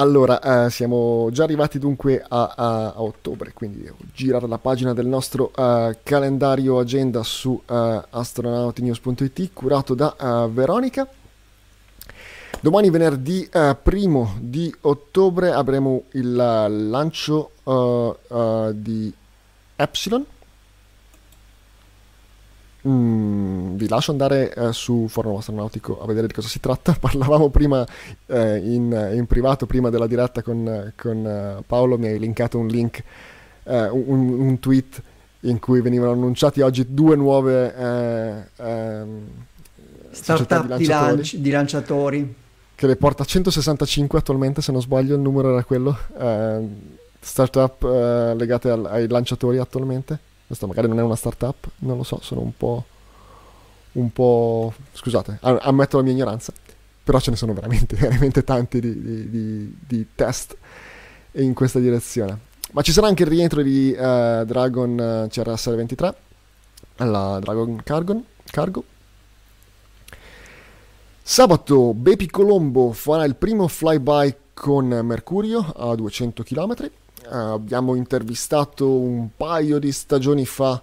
Allora, 0.01 0.65
eh, 0.65 0.71
siamo 0.71 1.29
già 1.31 1.45
arrivati 1.45 1.79
dunque 1.79 2.25
a, 2.27 2.55
a, 2.57 2.93
a, 2.95 3.03
ottobre, 3.03 3.53
quindi 3.53 3.83
devo 3.83 3.99
girare 4.15 4.49
la 4.49 4.57
pagina 4.57 4.95
del 4.95 5.05
nostro 5.05 5.53
uh, 5.55 5.95
calendario 6.03 6.79
agenda 6.79 7.23
su 7.23 7.51
uh, 7.51 8.03
astronautinews.it 8.09 9.51
curato 9.53 9.93
da 9.93 10.17
uh, 10.19 10.51
Veronica. 10.51 11.07
Domani 12.63 12.89
venerdì 12.89 13.47
primo 13.83 14.37
di 14.41 14.75
ottobre 14.83 15.51
avremo 15.51 16.05
il 16.13 16.35
lancio 16.35 17.53
di 18.75 19.15
Epsilon 19.77 20.27
Mm, 22.89 23.77
vi 23.77 23.89
lascio 23.89 24.11
andare 24.11 24.55
eh, 24.55 24.73
su 24.73 25.07
Forum 25.07 25.37
Astronautico 25.37 26.01
a 26.03 26.07
vedere 26.07 26.27
di 26.27 26.33
cosa 26.33 26.49
si 26.49 26.61
tratta. 26.61 26.97
Parlavamo 26.99 27.51
prima 27.51 27.87
eh, 28.27 28.57
in, 28.57 29.13
in, 29.15 29.27
privato, 29.27 29.67
prima 29.67 29.91
della 29.91 30.07
diretta 30.07 30.43
con, 30.43 30.93
con 30.97 31.59
uh, 31.59 31.63
Paolo, 31.67 31.99
mi 31.99 32.07
hai 32.07 32.19
linkato 32.19 32.59
un 32.59 32.69
link, 32.69 33.03
eh, 33.65 33.89
un, 33.89 34.31
un, 34.31 34.59
tweet 34.59 35.03
in 35.41 35.59
cui 35.59 35.83
venivano 35.83 36.13
annunciati 36.13 36.63
oggi 36.63 36.87
due 36.89 37.17
nuove 37.17 37.75
eh, 37.75 38.65
ehm, 38.65 39.29
startup 40.11 40.77
di, 40.77 40.87
lanci, 40.87 41.41
di, 41.41 41.51
lanciatori. 41.51 42.35
Che 42.75 42.87
le 42.87 42.97
porta 42.97 43.25
a 43.25 43.27
165 43.27 44.19
attualmente, 44.19 44.63
se 44.63 44.73
non 44.73 44.81
sbaglio 44.81 45.15
il 45.17 45.21
numero 45.21 45.51
era 45.51 45.65
quello. 45.65 45.99
Ehm, 46.19 46.81
startup 47.21 47.83
eh, 47.83 48.35
legate 48.35 48.71
al, 48.71 48.87
ai 48.87 49.07
lanciatori 49.07 49.59
attualmente. 49.59 50.29
Questo 50.51 50.67
magari 50.67 50.89
non 50.89 50.99
è 50.99 51.03
una 51.03 51.15
startup, 51.15 51.69
non 51.79 51.97
lo 51.97 52.03
so, 52.03 52.19
sono 52.23 52.41
un 52.41 52.51
po'... 52.57 52.85
un 53.93 54.11
po'... 54.11 54.75
scusate, 54.91 55.39
ammetto 55.41 55.97
la 55.97 56.03
mia 56.03 56.11
ignoranza, 56.11 56.53
però 57.05 57.21
ce 57.21 57.31
ne 57.31 57.37
sono 57.37 57.53
veramente, 57.55 57.95
veramente 57.95 58.43
tanti 58.43 58.81
di, 58.81 59.01
di, 59.01 59.31
di, 59.31 59.77
di 59.87 60.07
test 60.13 60.57
in 61.35 61.55
questa 61.55 61.79
direzione. 61.79 62.37
Ma 62.73 62.83
ci 62.83 62.91
sarà 62.91 63.07
anche 63.07 63.23
il 63.23 63.29
rientro 63.29 63.63
di 63.63 63.95
uh, 63.97 64.45
Dragon 64.45 65.25
uh, 65.25 65.29
CRS 65.29 65.73
23, 65.73 66.15
la 66.97 67.39
Dragon 67.39 67.81
Cargon, 67.85 68.25
Cargo. 68.47 68.83
Sabato 71.23 71.95
Bepi 71.95 72.29
Colombo 72.29 72.91
farà 72.91 73.23
il 73.23 73.37
primo 73.37 73.69
flyby 73.69 74.35
con 74.53 74.89
Mercurio 74.89 75.61
a 75.61 75.95
200 75.95 76.43
km 76.43 76.91
abbiamo 77.31 77.95
intervistato 77.95 78.91
un 78.91 79.29
paio 79.37 79.79
di 79.79 79.93
stagioni 79.93 80.45
fa 80.45 80.83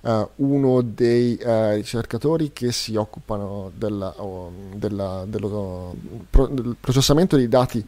uh, 0.00 0.28
uno 0.36 0.82
dei 0.82 1.38
uh, 1.42 1.74
ricercatori 1.74 2.52
che 2.52 2.72
si 2.72 2.96
occupano 2.96 3.70
della, 3.74 4.14
oh, 4.16 4.52
della, 4.74 5.24
dello, 5.26 5.94
pro, 6.28 6.46
del 6.46 6.76
processamento 6.78 7.36
dei 7.36 7.48
dati 7.48 7.84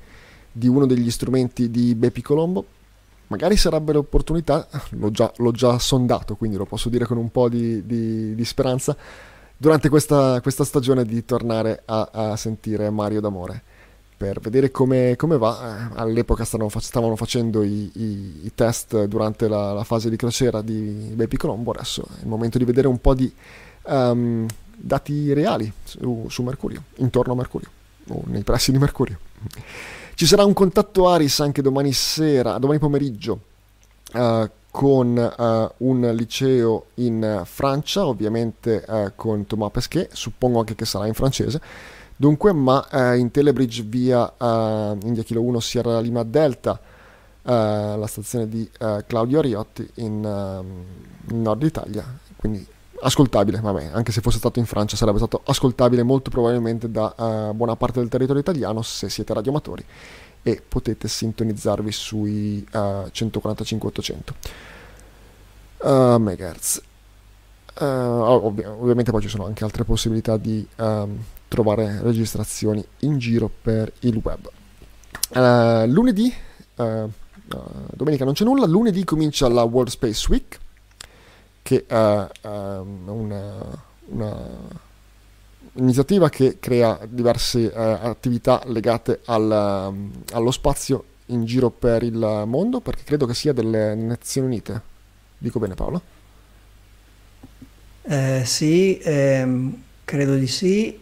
di 0.50 0.68
uno 0.68 0.86
degli 0.86 1.10
strumenti 1.10 1.70
di 1.70 1.94
Bepi 1.94 2.22
Colombo. 2.22 2.64
Magari 3.28 3.56
sarebbe 3.56 3.94
l'opportunità, 3.94 4.68
l'ho 4.90 5.10
già, 5.10 5.32
l'ho 5.36 5.52
già, 5.52 5.78
sondato, 5.78 6.36
quindi 6.36 6.58
lo 6.58 6.66
posso 6.66 6.90
dire 6.90 7.06
con 7.06 7.16
un 7.16 7.30
po' 7.30 7.48
di, 7.48 7.86
di, 7.86 8.34
di 8.34 8.44
speranza, 8.44 8.94
durante 9.56 9.88
questa, 9.88 10.38
questa 10.42 10.64
stagione 10.64 11.06
di 11.06 11.24
tornare 11.24 11.82
a, 11.86 12.10
a, 12.12 12.36
sentire 12.36 12.90
Mario 12.90 13.20
d'amore 13.20 13.62
per 14.22 14.38
vedere 14.38 14.70
come, 14.70 15.16
come 15.16 15.36
va. 15.36 15.90
All'epoca 15.94 16.44
stavano, 16.44 16.70
stavano 16.78 17.16
facendo 17.16 17.64
i, 17.64 17.90
i, 17.94 18.40
i, 18.44 18.52
test 18.54 19.04
durante 19.06 19.48
la, 19.48 19.72
la, 19.72 19.82
fase 19.82 20.08
di 20.08 20.16
crociera 20.16 20.62
di 20.62 21.10
Baby 21.14 21.36
Colombo, 21.36 21.72
adesso 21.72 22.04
è 22.18 22.22
il 22.22 22.28
momento 22.28 22.56
di 22.56 22.64
vedere 22.64 22.86
un 22.86 23.00
po' 23.00 23.14
di 23.14 23.32
um, 23.86 24.46
dati 24.76 25.32
reali 25.32 25.70
su, 25.82 26.26
su 26.28 26.42
Mercurio, 26.42 26.84
intorno 26.96 27.32
a 27.32 27.36
Mercurio 27.36 27.68
o 28.08 28.22
nei 28.26 28.44
pressi 28.44 28.70
di 28.70 28.78
Mercurio. 28.78 29.18
Ci 30.14 30.26
sarà 30.26 30.44
un 30.44 30.52
contatto 30.52 31.08
Aris 31.08 31.40
anche 31.40 31.60
domani 31.60 31.92
sera, 31.92 32.58
domani 32.58 32.78
pomeriggio, 32.78 33.40
uh, 34.12 34.48
con 34.70 35.16
uh, 35.16 35.84
un 35.84 36.12
liceo 36.14 36.86
in 36.94 37.42
Francia, 37.44 38.06
ovviamente 38.06 38.84
uh, 38.86 39.12
con 39.16 39.46
Thomas 39.46 39.72
Pesquet, 39.72 40.12
suppongo 40.12 40.60
anche 40.60 40.76
che 40.76 40.84
sarà 40.84 41.08
in 41.08 41.14
francese. 41.14 41.60
Dunque, 42.22 42.52
ma 42.52 42.86
uh, 42.88 43.18
in 43.18 43.32
Telebridge 43.32 43.82
via 43.82 44.32
India 45.02 45.24
Kilo 45.24 45.42
1 45.42 45.58
Sierra 45.58 45.98
Lima 45.98 46.22
Delta, 46.22 46.78
la 47.42 48.06
stazione 48.06 48.48
di 48.48 48.70
Claudio 49.08 49.40
Ariotti 49.40 49.90
in, 49.94 50.22
in 51.30 51.42
Nord 51.42 51.64
Italia, 51.64 52.04
quindi 52.36 52.64
ascoltabile, 53.00 53.58
vabbè, 53.58 53.90
anche 53.92 54.12
se 54.12 54.20
fosse 54.20 54.38
stato 54.38 54.60
in 54.60 54.66
Francia 54.66 54.94
sarebbe 54.94 55.18
stato 55.18 55.40
ascoltabile 55.44 56.04
molto 56.04 56.30
probabilmente 56.30 56.88
da 56.88 57.52
buona 57.52 57.74
parte 57.74 57.98
del 57.98 58.08
territorio 58.08 58.40
italiano 58.40 58.82
se 58.82 59.08
siete 59.08 59.34
radioamatori 59.34 59.84
e 60.44 60.62
potete 60.66 61.08
sintonizzarvi 61.08 61.90
sui 61.90 62.64
uh, 62.72 62.78
145-800 63.12 64.14
uh, 65.78 65.88
MHz. 66.20 66.82
Uh, 67.80 67.84
ovvi- 67.84 68.64
ovviamente 68.64 69.10
poi 69.10 69.22
ci 69.22 69.28
sono 69.28 69.44
anche 69.44 69.64
altre 69.64 69.82
possibilità 69.82 70.36
di 70.36 70.64
um, 70.76 71.18
trovare 71.52 72.00
registrazioni 72.00 72.82
in 73.00 73.18
giro 73.18 73.50
per 73.60 73.92
il 74.00 74.18
web. 74.22 74.48
Uh, 75.34 75.86
lunedì, 75.86 76.32
uh, 76.76 77.10
domenica 77.92 78.24
non 78.24 78.32
c'è 78.32 78.44
nulla, 78.44 78.64
lunedì 78.64 79.04
comincia 79.04 79.46
la 79.48 79.62
World 79.62 79.90
Space 79.90 80.26
Week, 80.30 80.58
che 81.60 81.84
è 81.86 82.28
um, 82.48 83.02
una, 83.06 83.52
una 84.06 84.36
iniziativa 85.74 86.30
che 86.30 86.56
crea 86.58 86.98
diverse 87.06 87.70
attività 87.70 88.62
legate 88.66 89.20
al, 89.26 89.52
allo 90.32 90.50
spazio 90.50 91.04
in 91.26 91.44
giro 91.44 91.68
per 91.68 92.02
il 92.02 92.44
mondo, 92.46 92.80
perché 92.80 93.02
credo 93.04 93.26
che 93.26 93.34
sia 93.34 93.52
delle 93.52 93.94
Nazioni 93.94 94.46
Unite. 94.46 94.80
Dico 95.36 95.58
bene 95.58 95.74
Paolo? 95.74 96.00
Eh, 98.02 98.42
sì, 98.46 98.98
ehm, 98.98 99.82
credo 100.04 100.34
di 100.36 100.46
sì, 100.46 100.98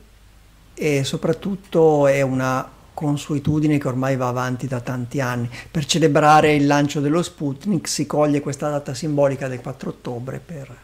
e 0.80 1.04
soprattutto 1.04 2.06
è 2.06 2.22
una 2.22 2.66
consuetudine 2.94 3.76
che 3.76 3.86
ormai 3.86 4.16
va 4.16 4.28
avanti 4.28 4.66
da 4.66 4.80
tanti 4.80 5.20
anni. 5.20 5.46
Per 5.70 5.84
celebrare 5.84 6.54
il 6.54 6.66
lancio 6.66 7.00
dello 7.00 7.22
Sputnik 7.22 7.86
si 7.86 8.06
coglie 8.06 8.40
questa 8.40 8.70
data 8.70 8.94
simbolica 8.94 9.46
del 9.46 9.60
4 9.60 9.90
ottobre 9.90 10.40
per 10.44 10.76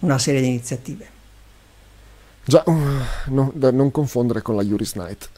una 0.00 0.18
serie 0.18 0.40
di 0.40 0.46
iniziative. 0.46 1.08
Già, 2.44 2.62
uh, 2.64 2.76
no, 3.26 3.50
da 3.54 3.72
non 3.72 3.90
confondere 3.90 4.40
con 4.40 4.54
la 4.54 4.62
Juris 4.62 4.94
Night. 4.94 5.30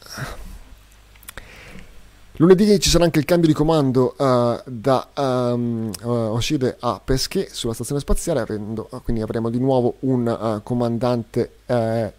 Lunedì 2.33 2.79
ci 2.79 2.89
sarà 2.89 3.03
anche 3.03 3.17
il 3.17 3.25
cambio 3.25 3.47
di 3.47 3.55
comando 3.55 4.13
uh, 4.15 4.61
da 4.63 5.07
um, 5.15 5.91
uh, 6.03 6.07
Oshide 6.07 6.77
a 6.79 7.01
Pesche 7.03 7.49
sulla 7.51 7.73
stazione 7.73 7.99
spaziale, 7.99 8.41
avendo, 8.41 8.87
quindi 9.03 9.23
avremo 9.23 9.49
di 9.49 9.59
nuovo 9.59 9.95
un 10.01 10.27
uh, 10.27 10.61
comandante 10.61 11.57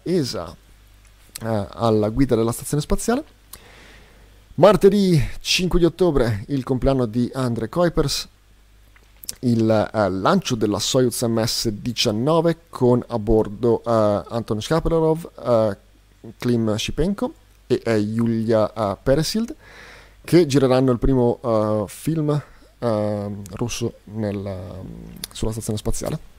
ESA 0.03 0.57
alla 1.41 2.09
guida 2.09 2.35
della 2.35 2.51
stazione 2.51 2.81
spaziale. 2.81 3.23
Martedì 4.55 5.19
5 5.39 5.79
di 5.79 5.85
ottobre 5.85 6.45
il 6.49 6.63
compleanno 6.63 7.07
di 7.07 7.29
Andre 7.33 7.69
Kuipers, 7.69 8.27
il 9.39 9.89
uh, 9.91 9.97
lancio 10.09 10.53
della 10.53 10.77
Soyuz 10.77 11.23
MS-19 11.23 12.55
con 12.69 13.03
a 13.07 13.17
bordo 13.17 13.81
uh, 13.83 13.89
Anton 13.89 14.61
Shkapelarov, 14.61 15.29
uh, 15.35 15.75
Klim 16.37 16.75
Shipenko 16.75 17.33
e 17.65 17.95
Yulia 17.95 18.97
Peresild 19.01 19.55
che 20.23 20.45
gireranno 20.45 20.91
il 20.91 20.99
primo 20.99 21.87
film 21.87 22.41
russo 23.53 23.93
nel, 24.03 24.57
sulla 25.31 25.51
stazione 25.51 25.79
spaziale. 25.79 26.32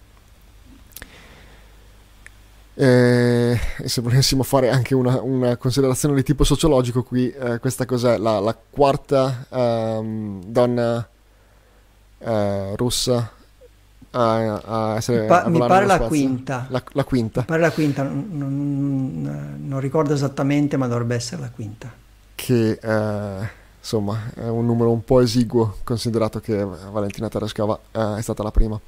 E, 2.76 3.60
e, 3.78 3.88
se 3.88 4.01
volessimo 4.01 4.42
fare 4.42 4.68
anche 4.68 4.94
una, 4.94 5.20
una, 5.22 5.56
considerazione 5.56 6.14
di 6.16 6.24
tipo 6.24 6.42
sociologico 6.42 7.05
qui, 7.05 7.30
eh, 7.30 7.59
questa 7.60 7.86
cos'è? 7.86 8.18
La, 8.18 8.40
la 8.40 8.56
quarta 8.70 9.46
um, 9.51 10.42
donna 10.44 11.09
eh, 12.18 12.76
russa 12.76 13.30
a, 14.10 14.60
a 14.64 14.96
essere 14.96 15.26
pa- 15.26 15.48
mi 15.48 15.59
pare 15.59 15.86
la 15.86 16.01
quinta. 16.01 16.66
La, 16.70 16.82
la, 16.92 17.05
quinta 17.05 17.40
mi 17.40 17.46
pare 17.46 17.60
la 17.60 17.70
quinta 17.72 18.02
non, 18.02 18.28
non, 18.32 19.56
non, 19.66 19.80
ricordo 19.80 20.12
esattamente 20.14 20.76
ma 20.76 20.86
dovrebbe 20.86 21.14
essere 21.14 21.42
la 21.42 21.51
quinta 21.51 21.92
che 22.34 22.78
eh, 22.80 23.48
insomma 23.78 24.30
è 24.34 24.46
un 24.46 24.66
numero 24.66 24.90
un 24.90 25.05
po' 25.05 25.20
esiguo 25.20 25.78
considerato 25.82 26.40
che 26.40 26.64
Valentina 26.64 27.28
Tereshkova 27.28 27.78
eh, 27.90 28.18
è 28.18 28.22
stata 28.22 28.42
la 28.42 28.51
prima 28.51 28.80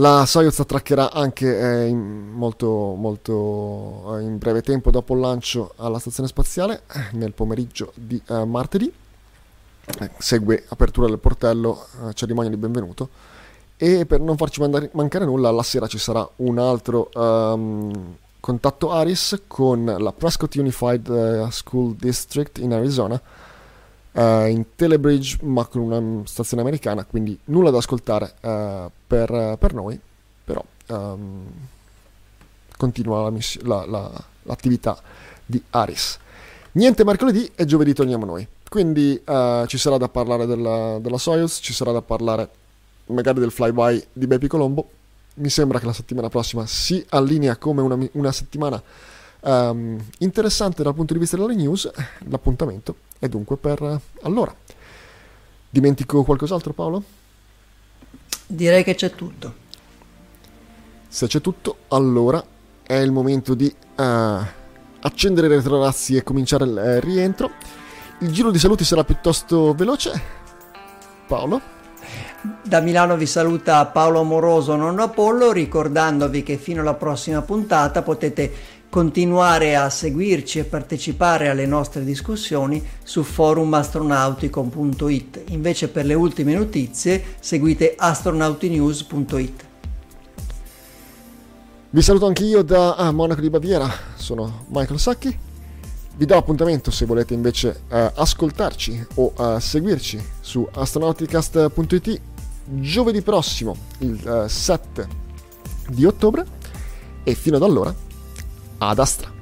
la 0.00 0.24
Soyuz 0.24 0.58
attraccherà 0.58 1.12
anche 1.12 1.58
eh, 1.58 1.86
in 1.86 2.30
molto, 2.32 2.94
molto 2.96 4.16
eh, 4.16 4.22
in 4.22 4.38
breve 4.38 4.62
tempo 4.62 4.90
dopo 4.90 5.12
il 5.14 5.20
lancio 5.20 5.74
alla 5.76 5.98
stazione 5.98 6.28
spaziale 6.28 6.82
eh, 6.90 7.16
nel 7.16 7.32
pomeriggio 7.32 7.92
di 7.94 8.20
eh, 8.28 8.44
martedì 8.46 8.90
eh, 10.00 10.10
segue 10.18 10.64
apertura 10.68 11.06
del 11.06 11.18
portello, 11.18 11.86
eh, 12.08 12.14
cerimonia 12.14 12.50
di 12.50 12.56
benvenuto. 12.56 13.08
E 13.76 14.06
per 14.06 14.20
non 14.20 14.36
farci 14.36 14.60
mandare, 14.60 14.90
mancare 14.92 15.24
nulla, 15.24 15.50
la 15.50 15.62
sera 15.62 15.86
ci 15.86 15.98
sarà 15.98 16.26
un 16.36 16.58
altro 16.58 17.08
um, 17.14 18.14
contatto 18.38 18.92
Aris 18.92 19.42
con 19.46 19.84
la 19.98 20.12
Prescott 20.12 20.54
Unified 20.56 21.48
School 21.48 21.94
District 21.94 22.58
in 22.58 22.74
Arizona, 22.74 23.20
uh, 24.12 24.46
in 24.46 24.64
Telebridge, 24.74 25.38
ma 25.42 25.66
con 25.66 25.82
una 25.82 26.26
stazione 26.26 26.62
americana, 26.62 27.04
quindi 27.04 27.38
nulla 27.44 27.70
da 27.70 27.78
ascoltare 27.78 28.34
uh, 28.40 28.90
per, 29.06 29.56
per, 29.58 29.74
noi, 29.74 29.98
però 30.44 30.64
um, 30.88 31.46
continua 32.76 33.22
la 33.22 33.30
miss- 33.30 33.60
la, 33.62 33.84
la, 33.86 34.10
l'attività 34.44 34.98
di 35.44 35.62
Aris. 35.70 36.18
Niente 36.72 37.04
mercoledì 37.04 37.50
e 37.54 37.64
giovedì 37.64 37.92
torniamo 37.92 38.24
noi. 38.24 38.46
Quindi 38.68 39.20
uh, 39.26 39.66
ci 39.66 39.78
sarà 39.78 39.96
da 39.96 40.08
parlare 40.08 40.46
della, 40.46 40.98
della 41.00 41.18
Soyuz, 41.18 41.58
ci 41.60 41.72
sarà 41.72 41.90
da 41.90 42.02
parlare 42.02 42.48
magari 43.06 43.40
del 43.40 43.50
flyby 43.50 44.04
di 44.12 44.28
Baby 44.28 44.46
Colombo. 44.46 44.88
Mi 45.34 45.48
sembra 45.48 45.80
che 45.80 45.86
la 45.86 45.92
settimana 45.92 46.28
prossima 46.28 46.66
si 46.66 47.04
allinea 47.08 47.56
come 47.56 47.82
una, 47.82 47.98
una 48.12 48.30
settimana 48.30 48.80
um, 49.40 49.98
interessante 50.18 50.82
dal 50.82 50.94
punto 50.94 51.12
di 51.12 51.18
vista 51.18 51.36
delle 51.36 51.54
news. 51.54 51.90
L'appuntamento 52.28 52.96
è 53.18 53.28
dunque 53.28 53.56
per 53.56 54.00
allora. 54.22 54.54
Dimentico 55.68 56.24
qualcos'altro 56.24 56.72
Paolo? 56.72 57.02
Direi 58.46 58.82
che 58.82 58.94
c'è 58.94 59.14
tutto. 59.14 59.54
Se 61.06 61.26
c'è 61.26 61.40
tutto, 61.40 61.76
allora 61.88 62.44
è 62.82 62.94
il 62.94 63.12
momento 63.12 63.54
di 63.54 63.72
uh, 63.96 64.02
accendere 65.00 65.46
i 65.46 65.50
retrorazzi 65.50 66.16
e 66.16 66.22
cominciare 66.22 66.64
il 66.64 66.76
eh, 66.76 67.00
rientro. 67.00 67.50
Il 68.18 68.32
giro 68.32 68.50
di 68.50 68.58
saluti 68.58 68.84
sarà 68.84 69.04
piuttosto 69.04 69.74
veloce. 69.74 70.38
Paolo? 71.26 71.60
Da 72.62 72.80
Milano 72.80 73.16
vi 73.16 73.26
saluta 73.26 73.84
Paolo 73.86 74.20
Amoroso, 74.20 74.74
nonno 74.74 75.04
Apollo, 75.04 75.52
ricordandovi 75.52 76.42
che 76.42 76.56
fino 76.56 76.80
alla 76.80 76.94
prossima 76.94 77.42
puntata 77.42 78.02
potete 78.02 78.79
continuare 78.90 79.76
a 79.76 79.88
seguirci 79.88 80.58
e 80.58 80.64
partecipare 80.64 81.48
alle 81.48 81.64
nostre 81.64 82.04
discussioni 82.04 82.86
su 83.02 83.22
forumastronautico.it. 83.22 85.44
Invece 85.48 85.88
per 85.88 86.04
le 86.04 86.12
ultime 86.14 86.52
notizie 86.54 87.36
seguite 87.40 87.94
astronautinews.it. 87.96 89.64
Vi 91.92 92.02
saluto 92.02 92.26
anche 92.26 92.44
io 92.44 92.62
da 92.62 93.10
Monaco 93.12 93.40
di 93.40 93.48
Baviera, 93.48 93.90
sono 94.16 94.66
Michael 94.68 95.00
Sacchi 95.00 95.48
vi 96.20 96.26
do 96.26 96.36
appuntamento 96.36 96.90
se 96.90 97.06
volete 97.06 97.32
invece 97.32 97.84
uh, 97.88 98.10
ascoltarci 98.14 99.06
o 99.14 99.32
uh, 99.34 99.58
seguirci 99.58 100.22
su 100.40 100.68
astronauticast.it 100.70 102.20
giovedì 102.66 103.22
prossimo, 103.22 103.74
il 104.00 104.20
uh, 104.22 104.46
7 104.46 105.08
di 105.88 106.04
ottobre, 106.04 106.44
e 107.24 107.34
fino 107.34 107.56
ad 107.56 107.62
allora, 107.62 107.94
ad 108.80 108.98
Astra. 108.98 109.39